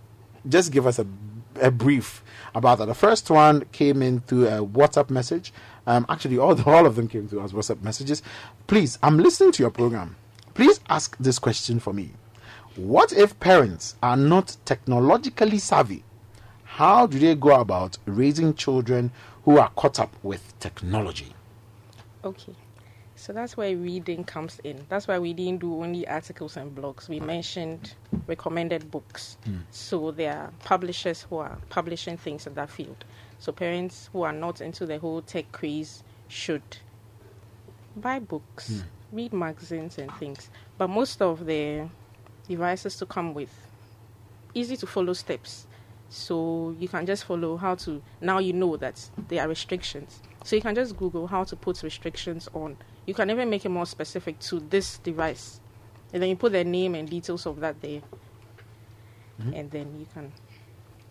just 0.48 0.70
give 0.70 0.86
us 0.86 0.98
a, 0.98 1.06
a 1.60 1.70
brief 1.70 2.22
about 2.56 2.78
that. 2.78 2.86
The 2.86 2.94
first 2.94 3.30
one 3.30 3.64
came 3.70 4.02
in 4.02 4.20
through 4.20 4.46
a 4.48 4.66
WhatsApp 4.66 5.10
message. 5.10 5.52
Um, 5.86 6.06
actually, 6.08 6.38
all, 6.38 6.60
all 6.68 6.86
of 6.86 6.96
them 6.96 7.06
came 7.06 7.28
through 7.28 7.42
as 7.42 7.52
WhatsApp 7.52 7.82
messages. 7.82 8.22
Please, 8.66 8.98
I'm 9.02 9.18
listening 9.18 9.52
to 9.52 9.62
your 9.62 9.70
program. 9.70 10.16
Please 10.54 10.80
ask 10.88 11.16
this 11.18 11.38
question 11.38 11.78
for 11.78 11.92
me. 11.92 12.12
What 12.74 13.12
if 13.12 13.38
parents 13.40 13.94
are 14.02 14.16
not 14.16 14.56
technologically 14.64 15.58
savvy? 15.58 16.02
How 16.64 17.06
do 17.06 17.18
they 17.18 17.34
go 17.34 17.60
about 17.60 17.98
raising 18.06 18.54
children 18.54 19.12
who 19.44 19.58
are 19.58 19.70
caught 19.70 20.00
up 20.00 20.14
with 20.22 20.58
technology? 20.58 21.34
Okay. 22.24 22.54
So 23.16 23.32
that's 23.32 23.56
where 23.56 23.74
reading 23.74 24.24
comes 24.24 24.60
in. 24.62 24.84
That's 24.88 25.08
why 25.08 25.18
we 25.18 25.32
didn't 25.32 25.60
do 25.60 25.82
only 25.82 26.06
articles 26.06 26.56
and 26.56 26.76
blogs. 26.76 27.08
We 27.08 27.18
mentioned 27.18 27.94
recommended 28.26 28.90
books. 28.90 29.38
Hmm. 29.44 29.60
So 29.70 30.10
there 30.10 30.36
are 30.36 30.52
publishers 30.64 31.22
who 31.22 31.38
are 31.38 31.58
publishing 31.70 32.18
things 32.18 32.46
in 32.46 32.54
that 32.54 32.70
field. 32.70 33.04
So 33.38 33.52
parents 33.52 34.10
who 34.12 34.22
are 34.22 34.32
not 34.32 34.60
into 34.60 34.84
the 34.84 34.98
whole 34.98 35.22
tech 35.22 35.50
craze 35.50 36.04
should 36.28 36.62
buy 37.96 38.18
books, 38.18 38.68
hmm. 38.80 39.16
read 39.16 39.32
magazines 39.32 39.96
and 39.96 40.12
things. 40.16 40.50
But 40.76 40.88
most 40.88 41.22
of 41.22 41.46
the 41.46 41.88
devices 42.46 42.96
to 42.98 43.06
come 43.06 43.32
with 43.32 43.50
easy 44.54 44.76
to 44.76 44.86
follow 44.86 45.14
steps. 45.14 45.66
So 46.08 46.76
you 46.78 46.88
can 46.88 47.06
just 47.06 47.24
follow 47.24 47.56
how 47.56 47.74
to 47.76 48.02
now 48.20 48.38
you 48.38 48.52
know 48.52 48.76
that 48.76 49.08
there 49.28 49.42
are 49.42 49.48
restrictions. 49.48 50.20
So 50.46 50.54
you 50.54 50.62
can 50.62 50.76
just 50.76 50.96
Google 50.96 51.26
how 51.26 51.42
to 51.42 51.56
put 51.56 51.82
restrictions 51.82 52.48
on. 52.54 52.76
You 53.04 53.14
can 53.14 53.30
even 53.30 53.50
make 53.50 53.64
it 53.64 53.68
more 53.68 53.84
specific 53.84 54.38
to 54.42 54.60
this 54.60 54.98
device. 54.98 55.58
And 56.12 56.22
then 56.22 56.28
you 56.28 56.36
put 56.36 56.52
the 56.52 56.62
name 56.62 56.94
and 56.94 57.10
details 57.10 57.46
of 57.46 57.58
that 57.58 57.80
there. 57.80 58.00
And 59.52 59.68
then 59.72 59.98
you 59.98 60.06
can 60.14 60.32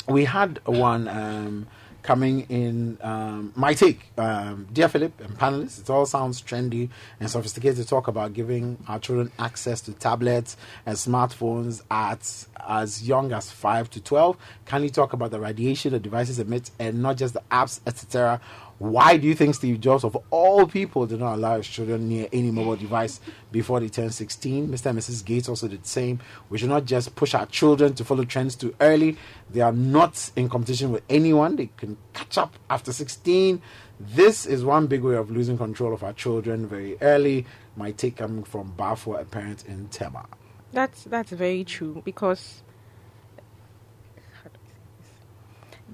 we 0.07 0.25
had 0.25 0.59
one 0.65 1.07
um, 1.07 1.67
coming 2.03 2.41
in. 2.49 2.97
Um, 3.01 3.53
my 3.55 3.73
take, 3.73 4.11
um, 4.17 4.67
dear 4.71 4.87
Philip 4.87 5.19
and 5.21 5.37
panelists, 5.37 5.81
it 5.81 5.89
all 5.89 6.05
sounds 6.05 6.41
trendy 6.41 6.89
and 7.19 7.29
sophisticated 7.29 7.77
to 7.77 7.85
talk 7.87 8.07
about 8.07 8.33
giving 8.33 8.77
our 8.87 8.99
children 8.99 9.31
access 9.39 9.81
to 9.81 9.93
tablets 9.93 10.57
and 10.85 10.95
smartphones 10.95 11.81
at 11.89 12.45
as 12.67 13.07
young 13.07 13.31
as 13.31 13.51
five 13.51 13.89
to 13.91 13.99
twelve. 13.99 14.37
Can 14.65 14.83
you 14.83 14.89
talk 14.89 15.13
about 15.13 15.31
the 15.31 15.39
radiation 15.39 15.91
the 15.91 15.99
devices 15.99 16.39
emit 16.39 16.71
and 16.79 17.01
not 17.01 17.17
just 17.17 17.33
the 17.33 17.43
apps, 17.51 17.79
etc.? 17.87 18.39
Why 18.77 19.15
do 19.15 19.25
you 19.25 19.35
think 19.35 19.55
Steve 19.55 19.79
Jobs, 19.79 20.03
of 20.03 20.17
all 20.31 20.67
people, 20.67 21.05
did 21.05 21.19
not 21.19 21.35
allow 21.35 21.55
his 21.57 21.67
children 21.67 22.09
near 22.09 22.27
any 22.33 22.51
mobile 22.51 22.75
device 22.75 23.21
before 23.49 23.79
they 23.79 23.87
turned 23.87 24.13
16? 24.13 24.67
Mr. 24.67 24.87
and 24.87 24.99
Mrs. 24.99 25.23
Gates 25.23 25.47
also 25.47 25.69
did 25.69 25.83
the 25.83 25.87
same. 25.87 26.19
We 26.49 26.57
should 26.57 26.67
not 26.69 26.83
just 26.83 27.15
push 27.15 27.33
our 27.33 27.45
children 27.45 27.93
to 27.93 28.03
follow 28.03 28.25
trends 28.25 28.55
too 28.55 28.75
early. 28.81 29.17
They 29.49 29.61
are 29.61 29.71
not 29.71 30.29
in 30.35 30.49
competition 30.49 30.91
with 30.91 31.03
anyone. 31.09 31.55
They 31.55 31.69
can 31.77 31.95
catch 32.13 32.37
up 32.37 32.55
after 32.69 32.91
16. 32.91 33.61
This 33.97 34.45
is 34.45 34.65
one 34.65 34.87
big 34.87 35.03
way 35.03 35.15
of 35.15 35.31
losing 35.31 35.57
control 35.57 35.93
of 35.93 36.03
our 36.03 36.11
children 36.11 36.67
very 36.67 36.97
early. 37.01 37.45
My 37.77 37.91
take 37.91 38.17
coming 38.17 38.43
from 38.43 38.73
Bafo, 38.77 39.19
a 39.19 39.23
parent 39.23 39.65
in 39.67 39.87
Tema. 39.87 40.25
That's 40.73 41.05
that's 41.05 41.31
very 41.31 41.63
true 41.63 42.01
because 42.03 42.61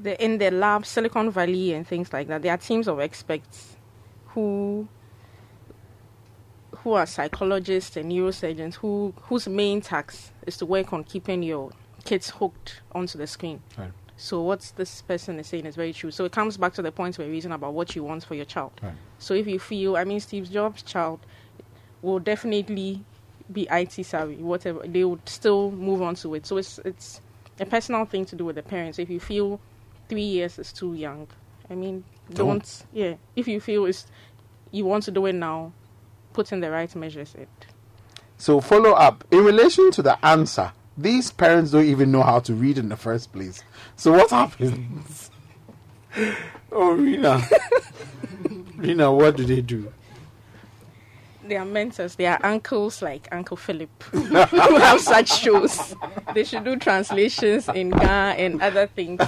the 0.01 0.23
in 0.23 0.37
the 0.37 0.51
lab, 0.51 0.85
Silicon 0.85 1.31
Valley 1.31 1.73
and 1.73 1.87
things 1.87 2.11
like 2.11 2.27
that, 2.27 2.41
there 2.41 2.53
are 2.53 2.57
teams 2.57 2.87
of 2.87 2.99
experts 2.99 3.77
who 4.27 4.87
who 6.77 6.93
are 6.93 7.05
psychologists 7.05 7.97
and 7.97 8.11
neurosurgeons 8.11 8.75
who 8.75 9.13
whose 9.23 9.47
main 9.47 9.81
task 9.81 10.31
is 10.47 10.57
to 10.57 10.65
work 10.65 10.93
on 10.93 11.03
keeping 11.03 11.43
your 11.43 11.71
kids 12.03 12.29
hooked 12.31 12.81
onto 12.93 13.17
the 13.17 13.27
screen. 13.27 13.61
Right. 13.77 13.91
So 14.17 14.41
what 14.41 14.71
this 14.75 15.01
person 15.01 15.39
is 15.39 15.47
saying 15.47 15.65
is 15.65 15.75
very 15.75 15.93
true. 15.93 16.11
So 16.11 16.25
it 16.25 16.31
comes 16.31 16.57
back 16.57 16.73
to 16.73 16.81
the 16.81 16.91
point 16.91 17.17
we're 17.17 17.27
reason 17.27 17.51
about 17.51 17.73
what 17.73 17.95
you 17.95 18.03
want 18.03 18.23
for 18.23 18.35
your 18.35 18.45
child. 18.45 18.71
Right. 18.81 18.93
So 19.17 19.33
if 19.33 19.47
you 19.47 19.59
feel, 19.59 19.97
I 19.97 20.03
mean, 20.03 20.19
Steve 20.19 20.51
Jobs' 20.51 20.83
child 20.83 21.19
will 22.01 22.19
definitely 22.19 23.03
be 23.51 23.67
IT 23.71 24.05
savvy, 24.05 24.35
whatever, 24.35 24.85
they 24.85 25.03
would 25.03 25.27
still 25.27 25.71
move 25.71 26.01
on 26.01 26.15
to 26.15 26.35
it. 26.35 26.45
So 26.45 26.57
it's 26.57 26.79
it's 26.85 27.21
a 27.59 27.65
personal 27.65 28.05
thing 28.05 28.25
to 28.25 28.35
do 28.35 28.45
with 28.45 28.55
the 28.55 28.63
parents. 28.63 28.99
If 28.99 29.09
you 29.09 29.19
feel 29.19 29.59
three 30.11 30.23
years 30.23 30.59
is 30.59 30.73
too 30.73 30.93
young, 30.93 31.25
I 31.69 31.75
mean, 31.75 32.03
Don't. 32.33 32.47
don't. 32.47 32.85
Yeah, 32.91 33.13
if 33.37 33.47
you 33.47 33.61
feel 33.61 33.85
it's 33.85 34.05
you 34.71 34.83
want 34.83 35.03
to 35.05 35.11
do 35.11 35.25
it 35.25 35.33
now, 35.33 35.71
put 36.33 36.51
in 36.51 36.59
the 36.59 36.69
right 36.69 36.93
measures. 36.97 37.33
It 37.35 37.47
So, 38.37 38.59
follow 38.59 38.91
up 38.91 39.23
in 39.31 39.45
relation 39.45 39.89
to 39.91 40.01
the 40.01 40.23
answer. 40.25 40.73
These 40.97 41.31
parents 41.31 41.71
don't 41.71 41.85
even 41.85 42.11
know 42.11 42.23
how 42.23 42.39
to 42.41 42.53
read 42.53 42.77
in 42.77 42.89
the 42.89 42.97
first 42.97 43.31
place. 43.31 43.63
So, 43.95 44.11
what 44.11 44.29
happens? 44.41 45.31
oh, 46.73 46.91
Rina. 46.91 47.41
Rina, 48.75 49.13
what 49.13 49.37
do 49.37 49.45
they 49.45 49.61
do? 49.61 49.93
they 51.47 51.57
are 51.57 51.65
mentors. 51.65 52.15
They 52.15 52.27
are 52.27 52.39
uncles 52.43 53.01
like 53.01 53.27
Uncle 53.31 53.57
Philip 53.57 54.03
who 54.11 54.77
have 54.77 54.99
such 55.01 55.29
shows. 55.41 55.95
They 56.33 56.43
should 56.43 56.63
do 56.63 56.75
translations 56.77 57.67
in 57.69 57.89
Ga 57.89 58.35
and 58.37 58.61
other 58.61 58.87
things. 58.87 59.21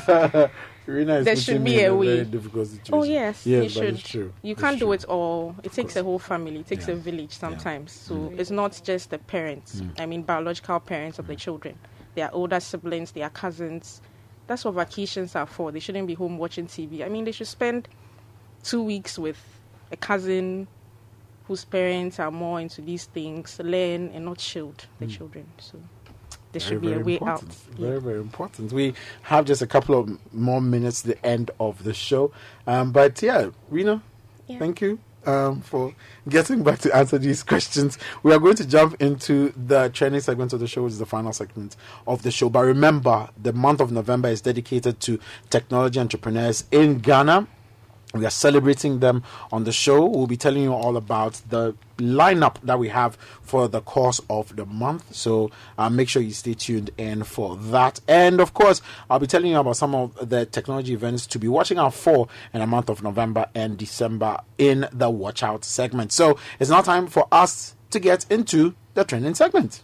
Is 0.85 1.25
There 1.25 1.35
should 1.35 1.63
be 1.63 1.81
a 1.83 1.95
way. 1.95 2.07
very 2.07 2.25
difficult 2.25 2.67
oh, 2.67 2.71
situation. 2.71 2.93
Oh 2.93 3.03
yes, 3.03 3.45
yes, 3.45 3.63
you 3.63 3.69
should. 3.69 3.93
it's 3.95 4.03
true. 4.09 4.33
You 4.41 4.51
It's 4.51 4.61
can't 4.61 4.79
do 4.79 4.85
true. 4.85 4.91
it 4.93 5.05
all. 5.05 5.55
It 5.63 5.71
takes 5.71 5.95
a 5.95 6.03
whole 6.03 6.19
family. 6.19 6.59
It 6.59 6.67
takes 6.67 6.87
Yeah. 6.87 6.95
a 6.95 6.97
village 6.97 7.31
sometimes. 7.31 7.91
So 7.93 8.33
it's 8.37 8.51
not 8.51 8.79
just 8.83 9.09
the 9.09 9.17
parents. 9.19 9.81
I 9.97 10.05
mean, 10.05 10.23
biological 10.23 10.79
parents 10.81 11.19
of 11.19 11.27
the 11.27 11.35
children. 11.35 11.77
They 12.15 12.21
are 12.21 12.29
older 12.33 12.59
siblings. 12.59 13.11
They 13.13 13.21
are 13.23 13.29
cousins. 13.29 14.01
That's 14.47 14.65
what 14.65 14.73
vacations 14.73 15.35
are 15.37 15.45
for. 15.45 15.71
They 15.71 15.79
shouldn't 15.79 16.05
be 16.07 16.15
home 16.15 16.37
watching 16.37 16.67
TV. 16.67 17.01
I 17.05 17.09
mean, 17.09 17.23
they 17.23 17.31
should 17.31 17.47
spend 17.47 17.87
two 18.63 18.83
weeks 18.83 19.17
with 19.17 19.37
a 19.91 19.95
cousin 19.97 20.67
whose 21.47 21.63
parents 21.65 22.19
are 22.19 22.31
more 22.31 22.59
into 22.59 22.81
these 22.81 23.05
things, 23.05 23.59
learn 23.63 24.09
and 24.13 24.25
not 24.25 24.39
shield 24.39 24.85
the 24.99 25.07
children. 25.07 25.45
So 25.59 25.77
there 26.53 26.59
should 26.61 26.79
Very, 26.81 26.95
be 26.95 27.01
a 27.01 27.03
way 27.03 27.13
important. 27.13 27.49
out. 27.51 27.77
Very, 27.79 27.99
very 27.99 28.19
important. 28.19 28.71
We 28.71 28.93
have 29.23 29.45
just 29.45 29.61
a 29.61 29.67
couple 29.67 29.99
of 29.99 30.33
more 30.33 30.61
minutes 30.61 31.01
to 31.01 31.09
the 31.09 31.25
end 31.25 31.51
of 31.59 31.83
the 31.83 31.93
show. 31.93 32.31
Um, 32.67 32.91
but 32.91 33.21
yeah, 33.21 33.49
Rina, 33.69 34.01
Yeah. 34.47 34.59
thank 34.59 34.79
you 34.79 34.99
um, 35.25 35.61
for 35.61 35.93
getting 36.29 36.63
back 36.63 36.79
to 36.79 36.95
answer 36.95 37.17
these 37.17 37.41
questions. 37.53 37.97
We 38.21 38.33
are 38.33 38.39
going 38.39 38.55
to 38.55 38.67
jump 38.67 39.01
into 39.01 39.51
the 39.57 39.89
training 39.89 40.19
segment 40.21 40.53
of 40.53 40.59
the 40.59 40.67
show, 40.67 40.83
which 40.83 40.93
is 40.93 40.99
the 40.99 41.05
final 41.07 41.33
segment 41.33 41.75
of 42.07 42.21
the 42.21 42.29
show. 42.31 42.49
But 42.49 42.65
remember, 42.65 43.29
the 43.41 43.53
month 43.53 43.81
of 43.81 43.91
November 43.91 44.29
is 44.29 44.41
dedicated 44.41 44.99
to 45.01 45.19
technology 45.49 45.99
entrepreneurs 45.99 46.65
in 46.71 46.99
Ghana. 46.99 47.47
We 48.13 48.27
are 48.27 48.29
celebrating 48.29 48.99
them 48.99 49.23
on 49.51 49.63
the 49.63 49.71
show. 49.71 50.05
We'll 50.05 50.27
be 50.27 50.37
telling 50.37 50.61
you 50.61 50.71
all 50.71 50.97
about 50.97 51.41
the 51.49 51.75
lineup 51.97 52.61
that 52.61 52.77
we 52.77 52.89
have 52.89 53.15
for 53.41 53.67
the 53.67 53.81
course 53.81 54.21
of 54.29 54.55
the 54.55 54.67
month. 54.67 55.15
So 55.15 55.49
uh, 55.79 55.89
make 55.89 56.09
sure 56.09 56.21
you 56.21 56.31
stay 56.31 56.53
tuned 56.53 56.91
in 56.95 57.23
for 57.23 57.55
that. 57.55 58.01
And 58.07 58.39
of 58.39 58.53
course, 58.53 58.83
I'll 59.09 59.17
be 59.17 59.25
telling 59.25 59.49
you 59.49 59.57
about 59.57 59.77
some 59.77 59.95
of 59.95 60.29
the 60.29 60.45
technology 60.45 60.93
events 60.93 61.25
to 61.27 61.39
be 61.39 61.47
watching 61.47 61.79
out 61.79 61.95
for 61.95 62.27
in 62.53 62.59
the 62.59 62.67
month 62.67 62.89
of 62.89 63.01
November 63.01 63.47
and 63.55 63.79
December 63.79 64.41
in 64.59 64.87
the 64.91 65.09
Watch 65.09 65.41
Out 65.41 65.65
segment. 65.65 66.11
So 66.11 66.37
it's 66.59 66.69
now 66.69 66.81
time 66.81 67.07
for 67.07 67.27
us 67.31 67.73
to 67.89 67.99
get 67.99 68.27
into 68.29 68.75
the 68.93 69.03
trending 69.05 69.33
segment. 69.33 69.81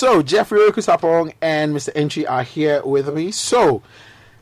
So 0.00 0.22
Jeffrey 0.22 0.60
Okusapong 0.60 1.34
and 1.42 1.76
Mr. 1.76 1.90
Entry 1.94 2.26
are 2.26 2.42
here 2.42 2.82
with 2.86 3.14
me. 3.14 3.30
So 3.32 3.82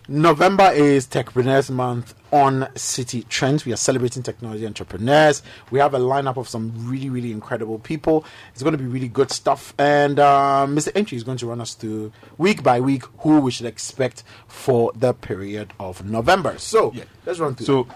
November 0.07 0.71
is 0.71 1.05
Techpreneurs 1.09 1.69
Month 1.69 2.15
on 2.33 2.69
Citi 2.77 3.27
Trends. 3.29 3.65
We 3.65 3.73
are 3.73 3.77
celebrating 3.77 4.23
technology 4.23 4.65
entrepreneurs. 4.65 5.43
We 5.73 5.81
have 5.81 5.95
a 5.95 5.99
lineup 5.99 6.37
of 6.37 6.49
some 6.49 6.73
really, 6.89 7.11
really 7.11 7.33
incredible 7.33 7.81
people. 7.81 8.25
It's 8.53 8.63
going 8.63 8.77
to 8.77 8.79
be 8.79 8.87
really 8.87 9.09
good 9.09 9.33
stuff. 9.33 9.75
And 9.81 10.21
uh, 10.21 10.65
Mr. 10.69 10.93
Entry 10.95 11.17
is 11.17 11.25
going 11.25 11.39
to 11.39 11.49
run 11.49 11.61
us 11.61 11.75
through 11.75 12.13
week 12.37 12.63
by 12.63 12.79
week 12.79 13.03
who 13.19 13.41
we 13.41 13.51
should 13.51 13.67
expect 13.67 14.23
for 14.47 14.93
the 14.95 15.13
period 15.13 15.73
of 15.81 16.05
November. 16.05 16.57
So 16.59 16.93
Yeah. 16.95 17.03
let's 17.27 17.41
run 17.41 17.57
through. 17.57 17.67
So, 17.67 17.89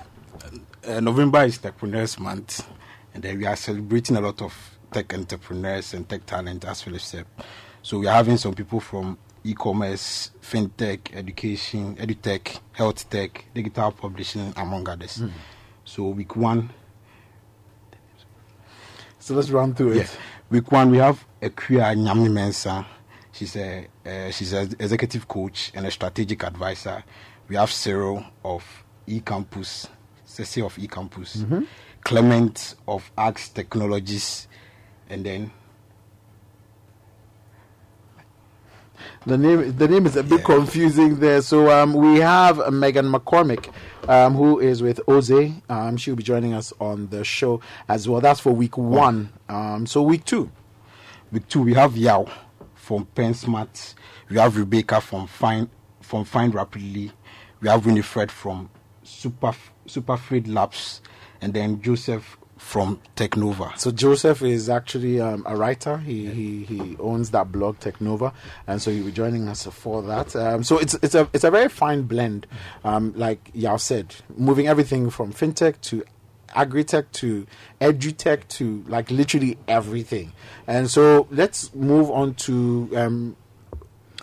uh, 0.88 0.98
November 0.98 1.44
is 1.44 1.60
Techpreneurs 1.60 2.18
Month, 2.18 2.66
and 3.14 3.22
then 3.22 3.38
we 3.38 3.46
are 3.46 3.54
celebrating 3.54 4.16
a 4.16 4.20
lot 4.20 4.42
of 4.42 4.71
tech 4.92 5.12
entrepreneurs 5.14 5.94
and 5.94 6.08
tech 6.08 6.24
talent, 6.26 6.64
as 6.64 6.82
Philip 6.82 7.00
said. 7.00 7.26
So, 7.82 7.98
we 7.98 8.06
are 8.06 8.14
having 8.14 8.36
some 8.36 8.54
people 8.54 8.80
from 8.80 9.18
e 9.44 9.54
commerce, 9.54 10.30
fintech, 10.40 11.14
education, 11.14 11.96
edutech, 11.96 12.60
health 12.72 13.08
tech, 13.10 13.44
digital 13.54 13.90
publishing, 13.92 14.52
among 14.56 14.88
others. 14.88 15.22
So, 15.84 16.08
week 16.08 16.36
one, 16.36 16.70
so 19.18 19.34
let's 19.34 19.50
run 19.50 19.74
through 19.74 19.92
it. 19.92 20.18
Week 20.50 20.70
one, 20.72 20.90
we 20.90 20.98
have 20.98 21.24
Akua 21.40 21.94
Nyame 21.96 22.28
Mensah. 22.28 22.84
She's 23.32 23.56
a 23.56 23.86
uh, 24.04 24.30
she's 24.30 24.52
an 24.52 24.74
executive 24.78 25.26
coach 25.28 25.70
and 25.74 25.86
a 25.86 25.90
strategic 25.90 26.42
advisor. 26.44 27.02
We 27.48 27.56
have 27.56 27.70
Cyril 27.70 28.24
of 28.44 28.64
eCampus, 29.08 29.88
Ceci 30.24 30.60
of 30.60 30.76
eCampus. 30.76 31.66
Clement 32.02 32.74
of 32.88 33.10
Axe 33.16 33.50
Technologies, 33.50 34.48
and 35.12 35.24
then 35.24 35.50
The 39.24 39.38
name 39.38 39.76
the 39.76 39.86
name 39.86 40.06
is 40.06 40.16
a 40.16 40.22
bit 40.24 40.40
Yeah. 40.40 40.46
confusing 40.46 41.20
there. 41.20 41.42
So 41.42 41.70
um, 41.70 41.92
we 41.94 42.18
have 42.18 42.56
Meghan 42.56 43.12
McCormick, 43.14 43.70
um, 44.08 44.34
who 44.34 44.58
is 44.58 44.82
with 44.82 45.00
Oze. 45.06 45.62
Um, 45.68 45.96
she'll 45.96 46.16
be 46.16 46.24
joining 46.24 46.54
us 46.54 46.72
on 46.80 47.08
the 47.08 47.22
show 47.22 47.60
as 47.88 48.08
well. 48.08 48.20
That's 48.20 48.40
for 48.40 48.52
week 48.52 48.76
one. 48.76 49.32
Um, 49.48 49.86
so 49.86 50.02
week 50.02 50.24
two. 50.24 50.50
Week 51.30 51.46
two, 51.48 51.62
we 51.62 51.74
have 51.74 51.96
Yao 51.96 52.26
from 52.74 53.06
PenSmart. 53.14 53.94
We 54.28 54.38
have 54.38 54.56
Rebecca 54.56 55.00
from 55.00 55.28
Find 55.28 55.68
from 56.00 56.24
Find 56.24 56.52
Rapidly. 56.52 57.12
We 57.60 57.68
have 57.68 57.86
Winifred 57.86 58.30
from 58.32 58.70
Super 59.04 59.52
Superfreed 59.86 60.52
Labs, 60.52 61.00
and 61.40 61.54
then 61.54 61.80
Joseph 61.80 62.36
from 62.62 63.00
Technova. 63.16 63.76
So 63.76 63.90
Joseph 63.90 64.40
is 64.42 64.68
actually 64.70 65.20
um, 65.20 65.42
a 65.46 65.56
writer. 65.56 65.98
He, 65.98 66.26
he 66.30 66.64
he 66.64 66.96
owns 66.98 67.30
that 67.32 67.50
blog 67.52 67.78
Technova, 67.80 68.32
and 68.66 68.80
so 68.80 68.90
he'll 68.90 69.04
be 69.04 69.12
joining 69.12 69.48
us 69.48 69.66
for 69.66 70.00
that. 70.02 70.34
Um, 70.36 70.62
so 70.64 70.78
it's 70.78 70.94
it's 71.02 71.14
a 71.14 71.28
it's 71.34 71.44
a 71.44 71.50
very 71.50 71.68
fine 71.68 72.02
blend, 72.02 72.46
um, 72.84 73.12
like 73.16 73.50
Yao 73.52 73.76
said, 73.76 74.14
moving 74.36 74.68
everything 74.68 75.10
from 75.10 75.32
fintech 75.32 75.80
to 75.82 76.04
agri-tech 76.54 77.10
to 77.12 77.46
edutech 77.80 78.46
to 78.48 78.84
like 78.86 79.10
literally 79.10 79.58
everything. 79.68 80.32
And 80.66 80.90
so 80.90 81.26
let's 81.30 81.74
move 81.74 82.10
on 82.10 82.34
to 82.46 82.90
um, 82.94 83.36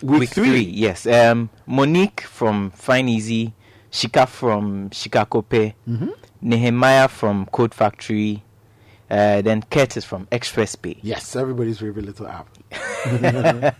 week, 0.02 0.20
Week 0.20 0.30
three. 0.30 0.60
yes. 0.62 1.06
Um, 1.06 1.50
Monique 1.66 2.22
from 2.22 2.70
Fine 2.70 3.08
Easy, 3.08 3.52
Shika 3.92 4.26
from 4.28 4.90
Shikakope, 4.90 5.74
Mm-hmm. 5.88 6.08
Nehemiah 6.42 7.08
from 7.08 7.46
Code 7.46 7.74
Factory, 7.74 8.42
uh, 9.10 9.42
then 9.42 9.62
Curtis 9.70 10.04
from 10.04 10.26
Express 10.32 10.74
Pay. 10.76 10.98
Yes, 11.02 11.34
everybody's 11.36 11.78
favorite 11.80 12.06
little 12.06 12.26
app. 12.28 12.48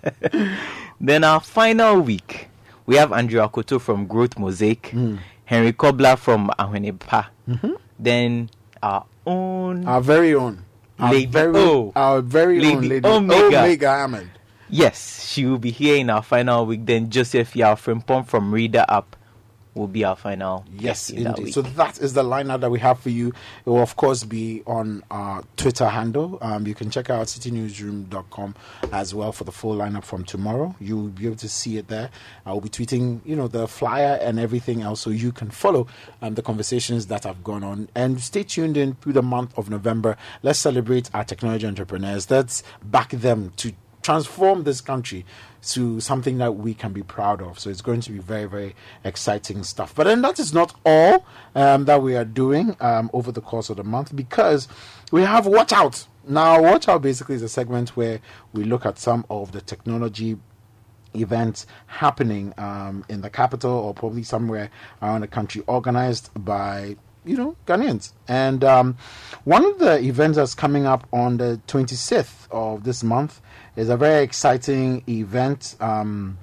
Then 1.00 1.24
our 1.24 1.40
final 1.40 2.00
week, 2.00 2.48
we 2.86 2.96
have 2.96 3.12
Andrew 3.12 3.40
Akoto 3.40 3.80
from 3.80 4.06
Growth 4.06 4.38
Mosaic, 4.38 4.88
Hmm. 4.88 5.16
Henry 5.46 5.72
Kobler 5.72 6.16
from 6.18 6.50
Ahwenepa, 6.58 7.26
Mm-hmm. 7.48 7.72
then 7.98 8.50
our 8.82 9.04
own 9.26 9.86
Our 9.86 10.00
very 10.00 10.34
own. 10.34 10.64
Our 10.98 11.12
Lady 11.12 11.26
very, 11.26 11.56
O. 11.56 11.92
Our 11.96 12.20
very 12.20 12.58
own 12.58 12.74
Lady 12.82 12.88
lady 12.88 13.08
Omega. 13.08 13.58
Omega 13.58 13.88
Ahmed. 13.88 14.30
Yes, 14.68 15.26
she 15.26 15.46
will 15.46 15.58
be 15.58 15.70
here 15.72 15.96
in 15.96 16.10
our 16.10 16.22
final 16.22 16.66
week. 16.66 16.84
Then 16.86 17.08
Joseph 17.10 17.56
Yao 17.56 17.74
Frimpong 17.74 18.26
from 18.26 18.52
Reader 18.52 18.84
App 18.88 19.16
will 19.74 19.86
be 19.86 20.04
our 20.04 20.16
final. 20.16 20.64
Yes, 20.72 20.80
guest 20.80 21.10
in 21.10 21.24
that 21.24 21.38
indeed. 21.38 21.54
So 21.54 21.62
that 21.62 22.00
is 22.00 22.14
the 22.14 22.22
lineup 22.22 22.60
that 22.60 22.70
we 22.70 22.78
have 22.80 23.00
for 23.00 23.10
you. 23.10 23.28
It 23.28 23.70
will, 23.70 23.82
of 23.82 23.96
course, 23.96 24.24
be 24.24 24.62
on 24.66 25.02
our 25.10 25.42
Twitter 25.56 25.88
handle. 25.88 26.38
Um, 26.40 26.66
you 26.66 26.74
can 26.74 26.90
check 26.90 27.10
out 27.10 27.26
citinewsroom.com 27.26 28.54
as 28.92 29.14
well 29.14 29.32
for 29.32 29.44
the 29.44 29.52
full 29.52 29.76
lineup 29.76 30.04
from 30.04 30.24
tomorrow. 30.24 30.74
You 30.80 30.96
will 30.96 31.08
be 31.08 31.26
able 31.26 31.36
to 31.36 31.48
see 31.48 31.76
it 31.76 31.88
there. 31.88 32.10
I 32.44 32.52
will 32.52 32.60
be 32.60 32.68
tweeting, 32.68 33.20
you 33.24 33.36
know, 33.36 33.48
the 33.48 33.68
flyer 33.68 34.18
and 34.20 34.38
everything 34.38 34.82
else 34.82 35.00
so 35.00 35.10
you 35.10 35.32
can 35.32 35.50
follow 35.50 35.86
um, 36.22 36.34
the 36.34 36.42
conversations 36.42 37.06
that 37.06 37.24
have 37.24 37.44
gone 37.44 37.64
on. 37.64 37.88
And 37.94 38.20
stay 38.20 38.42
tuned 38.42 38.76
in 38.76 38.94
through 38.94 39.14
the 39.14 39.22
month 39.22 39.56
of 39.56 39.70
November. 39.70 40.16
Let's 40.42 40.58
celebrate 40.58 41.10
our 41.14 41.24
technology 41.24 41.66
entrepreneurs. 41.66 42.30
Let's 42.30 42.62
back 42.82 43.10
them 43.10 43.52
to 43.58 43.72
transform 44.02 44.64
this 44.64 44.80
country 44.80 45.24
to 45.62 46.00
something 46.00 46.38
that 46.38 46.56
we 46.56 46.74
can 46.74 46.92
be 46.92 47.02
proud 47.02 47.42
of. 47.42 47.58
So 47.58 47.70
it's 47.70 47.82
going 47.82 48.00
to 48.02 48.12
be 48.12 48.18
very, 48.18 48.46
very 48.46 48.74
exciting 49.04 49.62
stuff. 49.62 49.94
But 49.94 50.04
then 50.04 50.22
that 50.22 50.38
is 50.38 50.54
not 50.54 50.74
all 50.84 51.26
um, 51.54 51.84
that 51.84 52.02
we 52.02 52.16
are 52.16 52.24
doing 52.24 52.76
um, 52.80 53.10
over 53.12 53.30
the 53.30 53.40
course 53.40 53.70
of 53.70 53.76
the 53.76 53.84
month 53.84 54.14
because 54.14 54.68
we 55.12 55.22
have 55.22 55.46
Watch 55.46 55.72
Out. 55.72 56.06
Now, 56.26 56.62
Watch 56.62 56.88
Out 56.88 57.02
basically 57.02 57.34
is 57.34 57.42
a 57.42 57.48
segment 57.48 57.96
where 57.96 58.20
we 58.52 58.64
look 58.64 58.86
at 58.86 58.98
some 58.98 59.24
of 59.28 59.52
the 59.52 59.60
technology 59.60 60.38
events 61.14 61.66
happening 61.86 62.54
um, 62.56 63.04
in 63.08 63.20
the 63.20 63.30
capital 63.30 63.72
or 63.72 63.92
probably 63.92 64.22
somewhere 64.22 64.70
around 65.02 65.22
the 65.22 65.28
country 65.28 65.62
organized 65.66 66.30
by 66.44 66.96
you 67.24 67.36
know 67.36 67.56
Ghanaians. 67.66 68.12
And 68.28 68.64
um, 68.64 68.96
one 69.44 69.64
of 69.64 69.78
the 69.78 69.98
events 70.00 70.36
that's 70.36 70.54
coming 70.54 70.86
up 70.86 71.06
on 71.12 71.36
the 71.36 71.60
26th 71.66 72.48
of 72.50 72.84
this 72.84 73.02
month 73.02 73.40
is 73.76 73.88
a 73.88 73.96
very 73.96 74.22
exciting 74.22 75.02
event 75.08 75.76
um, 75.80 76.38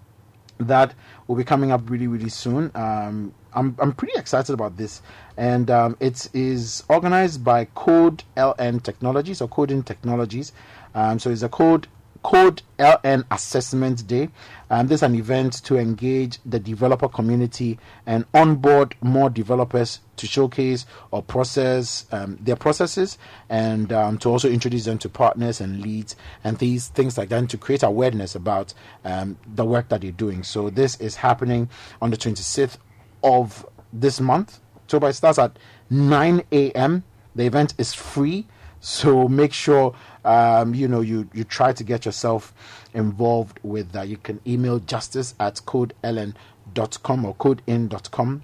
that 0.59 0.93
will 1.27 1.35
be 1.35 1.43
coming 1.43 1.71
up 1.71 1.89
really 1.89 2.07
really 2.07 2.29
soon. 2.29 2.71
Um, 2.75 3.33
I'm, 3.57 3.75
I'm 3.79 3.91
pretty 3.91 4.13
excited 4.17 4.53
about 4.53 4.77
this. 4.77 5.01
And 5.35 5.71
um, 5.71 5.97
it 5.99 6.29
is 6.33 6.83
organized 6.89 7.43
by 7.43 7.65
Code 7.65 8.23
LN 8.35 8.83
Technologies 8.83 9.41
or 9.41 9.47
Coding 9.47 9.81
Technologies. 9.83 10.51
Um, 10.93 11.17
so 11.17 11.31
it's 11.31 11.41
a 11.41 11.49
code 11.49 11.87
Code 12.23 12.61
LN 12.79 13.25
Assessment 13.31 14.05
Day. 14.07 14.29
Um, 14.69 14.87
this 14.87 14.99
is 14.99 15.03
an 15.03 15.15
event 15.15 15.53
to 15.65 15.77
engage 15.77 16.39
the 16.45 16.59
developer 16.59 17.07
community 17.07 17.79
and 18.05 18.25
onboard 18.33 18.95
more 19.01 19.29
developers 19.29 20.01
to 20.17 20.27
showcase 20.27 20.85
or 21.11 21.23
process 21.23 22.05
um, 22.11 22.37
their 22.41 22.55
processes 22.55 23.17
and 23.49 23.93
um, 23.93 24.17
to 24.17 24.29
also 24.29 24.49
introduce 24.49 24.85
them 24.85 24.97
to 24.97 25.09
partners 25.09 25.61
and 25.61 25.81
leads 25.81 26.15
and 26.43 26.57
these 26.57 26.89
things 26.89 27.17
like 27.17 27.29
that 27.29 27.39
and 27.39 27.49
to 27.49 27.57
create 27.57 27.83
awareness 27.83 28.35
about 28.35 28.73
um, 29.05 29.37
the 29.55 29.63
work 29.63 29.89
that 29.89 30.01
they're 30.01 30.11
doing. 30.11 30.43
So 30.43 30.69
this 30.69 30.99
is 30.99 31.15
happening 31.15 31.69
on 32.01 32.11
the 32.11 32.17
26th 32.17 32.77
of 33.23 33.65
this 33.93 34.19
month. 34.19 34.59
October 34.75 35.11
starts 35.13 35.39
at 35.39 35.57
9 35.89 36.43
a.m. 36.51 37.03
The 37.35 37.45
event 37.45 37.73
is 37.77 37.93
free. 37.93 38.47
So 38.79 39.27
make 39.27 39.53
sure 39.53 39.95
um, 40.27 40.75
you 40.75 40.87
know 40.87 41.01
you 41.01 41.29
you 41.33 41.43
try 41.43 41.73
to 41.73 41.83
get 41.83 42.05
yourself 42.05 42.53
involved 42.93 43.59
with 43.63 43.91
that. 43.93 44.07
You 44.07 44.17
can 44.17 44.41
email 44.45 44.79
justice 44.79 45.33
at 45.39 45.55
codeln.com 45.55 47.25
or 47.25 47.35
codein.com 47.35 48.43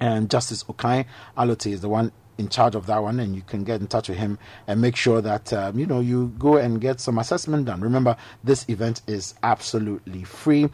and 0.00 0.30
Justice 0.30 0.64
Okai 0.64 1.06
Alote 1.36 1.72
is 1.72 1.80
the 1.80 1.88
one 1.88 2.12
in 2.38 2.48
charge 2.50 2.74
of 2.74 2.86
that 2.86 3.02
one, 3.02 3.18
and 3.18 3.34
you 3.34 3.40
can 3.40 3.64
get 3.64 3.80
in 3.80 3.86
touch 3.86 4.10
with 4.10 4.18
him 4.18 4.38
and 4.66 4.80
make 4.80 4.94
sure 4.94 5.22
that 5.22 5.52
um, 5.52 5.78
you 5.78 5.86
know 5.86 6.00
you 6.00 6.34
go 6.38 6.58
and 6.58 6.80
get 6.80 7.00
some 7.00 7.18
assessment 7.18 7.64
done. 7.64 7.80
Remember, 7.80 8.16
this 8.44 8.68
event 8.68 9.00
is 9.06 9.34
absolutely 9.42 10.22
free. 10.24 10.68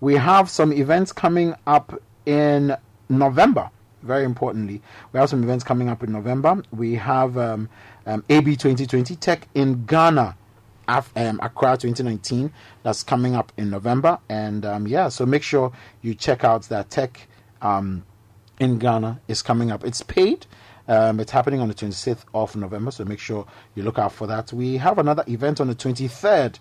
We 0.00 0.14
have 0.14 0.48
some 0.48 0.72
events 0.72 1.12
coming 1.12 1.54
up 1.66 2.00
in 2.24 2.76
November. 3.08 3.70
Very 4.02 4.24
importantly, 4.24 4.80
we 5.12 5.18
have 5.18 5.28
some 5.28 5.42
events 5.42 5.64
coming 5.64 5.88
up 5.88 6.04
in 6.04 6.12
November. 6.12 6.62
We 6.70 6.94
have 6.94 7.36
um, 7.36 7.68
um, 8.08 8.24
AB 8.28 8.56
2020 8.56 9.16
Tech 9.16 9.48
in 9.54 9.84
Ghana. 9.86 10.36
Af- 10.90 11.12
um, 11.16 11.38
Accra 11.42 11.76
2019 11.76 12.50
that's 12.82 13.02
coming 13.02 13.36
up 13.36 13.52
in 13.58 13.68
November 13.68 14.18
and 14.30 14.64
um, 14.64 14.86
yeah 14.88 15.10
so 15.10 15.26
make 15.26 15.42
sure 15.42 15.70
you 16.00 16.14
check 16.14 16.44
out 16.44 16.62
that 16.70 16.88
tech 16.88 17.28
um, 17.60 18.04
in 18.60 18.78
Ghana 18.78 19.20
is 19.28 19.42
coming 19.42 19.70
up. 19.70 19.84
It's 19.84 20.02
paid. 20.02 20.46
Um, 20.88 21.20
it's 21.20 21.32
happening 21.32 21.60
on 21.60 21.68
the 21.68 21.74
26th 21.74 22.24
of 22.34 22.56
November, 22.56 22.90
so 22.90 23.04
make 23.04 23.18
sure 23.20 23.46
you 23.74 23.82
look 23.82 23.98
out 23.98 24.12
for 24.12 24.26
that. 24.26 24.52
We 24.52 24.78
have 24.78 24.98
another 24.98 25.24
event 25.28 25.60
on 25.60 25.68
the 25.68 25.74
23rd. 25.74 26.58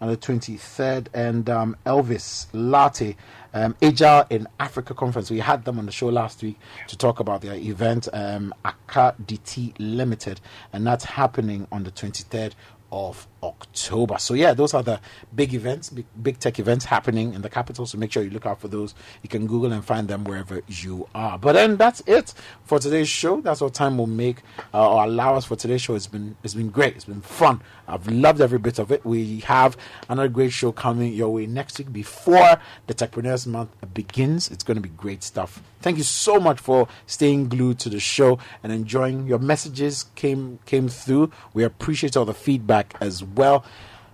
On 0.00 0.08
the 0.08 0.16
23rd, 0.16 1.08
and 1.12 1.50
um, 1.50 1.76
Elvis 1.84 2.46
Latte, 2.52 3.16
um, 3.52 3.74
Agile 3.82 4.26
in 4.30 4.46
Africa 4.60 4.94
conference. 4.94 5.30
We 5.30 5.40
had 5.40 5.64
them 5.64 5.78
on 5.78 5.86
the 5.86 5.92
show 5.92 6.08
last 6.08 6.42
week 6.42 6.58
to 6.86 6.96
talk 6.96 7.18
about 7.18 7.40
their 7.40 7.54
event, 7.54 8.08
um, 8.12 8.54
DT 8.64 9.74
Limited, 9.78 10.40
and 10.72 10.86
that's 10.86 11.04
happening 11.04 11.66
on 11.72 11.82
the 11.84 11.90
23rd 11.90 12.52
of 12.90 13.26
October. 13.42 14.16
So 14.18 14.34
yeah, 14.34 14.54
those 14.54 14.74
are 14.74 14.82
the 14.82 15.00
big 15.34 15.54
events, 15.54 15.90
big, 15.90 16.06
big 16.22 16.38
tech 16.38 16.58
events 16.58 16.84
happening 16.84 17.34
in 17.34 17.42
the 17.42 17.48
capital. 17.48 17.86
So 17.86 17.98
make 17.98 18.10
sure 18.12 18.22
you 18.22 18.30
look 18.30 18.46
out 18.46 18.60
for 18.60 18.68
those. 18.68 18.94
You 19.22 19.28
can 19.28 19.46
Google 19.46 19.72
and 19.72 19.84
find 19.84 20.08
them 20.08 20.24
wherever 20.24 20.62
you 20.66 21.08
are. 21.14 21.38
But 21.38 21.52
then 21.52 21.76
that's 21.76 22.02
it 22.06 22.34
for 22.64 22.78
today's 22.78 23.08
show. 23.08 23.40
That's 23.40 23.60
what 23.60 23.74
time 23.74 23.98
will 23.98 24.06
make 24.06 24.38
uh, 24.72 24.94
or 24.94 25.04
allow 25.04 25.36
us 25.36 25.44
for 25.44 25.56
today's 25.56 25.82
show. 25.82 25.94
It's 25.94 26.06
been 26.06 26.36
it's 26.42 26.54
been 26.54 26.70
great. 26.70 26.96
It's 26.96 27.04
been 27.04 27.20
fun. 27.20 27.60
I've 27.86 28.06
loved 28.08 28.40
every 28.40 28.58
bit 28.58 28.78
of 28.78 28.92
it. 28.92 29.04
We 29.04 29.40
have 29.40 29.76
another 30.08 30.28
great 30.28 30.52
show 30.52 30.72
coming 30.72 31.12
your 31.12 31.32
way 31.32 31.46
next 31.46 31.78
week 31.78 31.92
before 31.92 32.60
the 32.86 32.94
Techpreneurs 32.94 33.46
Month 33.46 33.70
begins. 33.94 34.50
It's 34.50 34.64
going 34.64 34.76
to 34.76 34.82
be 34.82 34.90
great 34.90 35.22
stuff. 35.22 35.62
Thank 35.80 35.96
you 35.96 36.02
so 36.02 36.40
much 36.40 36.58
for 36.58 36.88
staying 37.06 37.48
glued 37.48 37.78
to 37.80 37.88
the 37.88 38.00
show 38.00 38.38
and 38.62 38.72
enjoying 38.72 39.26
your 39.26 39.38
messages 39.38 40.06
came 40.16 40.58
came 40.66 40.88
through. 40.88 41.30
We 41.54 41.62
appreciate 41.62 42.16
all 42.16 42.24
the 42.24 42.34
feedback 42.34 42.77
as 43.00 43.22
well. 43.24 43.64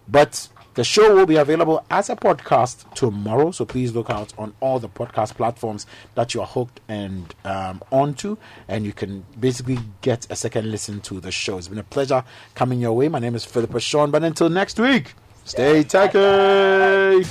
But 0.08 0.48
the 0.74 0.84
show 0.84 1.14
will 1.14 1.26
be 1.26 1.36
available 1.36 1.84
as 1.88 2.10
a 2.10 2.16
podcast 2.16 2.92
tomorrow, 2.94 3.52
so 3.52 3.64
please 3.64 3.94
look 3.94 4.10
out 4.10 4.32
on 4.36 4.54
all 4.60 4.80
the 4.80 4.88
podcast 4.88 5.36
platforms 5.36 5.86
that 6.16 6.34
you 6.34 6.40
are 6.40 6.46
hooked 6.46 6.80
and 6.88 7.32
um, 7.44 7.80
onto, 7.92 8.36
and 8.66 8.84
you 8.84 8.92
can 8.92 9.24
basically 9.38 9.78
get 10.00 10.26
a 10.30 10.36
second 10.36 10.70
listen 10.70 11.00
to 11.02 11.20
the 11.20 11.30
show. 11.30 11.58
It's 11.58 11.68
been 11.68 11.78
a 11.78 11.84
pleasure 11.84 12.24
coming 12.54 12.80
your 12.80 12.92
way. 12.92 13.08
My 13.08 13.20
name 13.20 13.36
is 13.36 13.44
Philip 13.44 13.70
Ashon, 13.70 14.10
but 14.10 14.24
until 14.24 14.48
next 14.48 14.78
week, 14.80 15.14
stay 15.44 15.84
techy. 15.84 17.24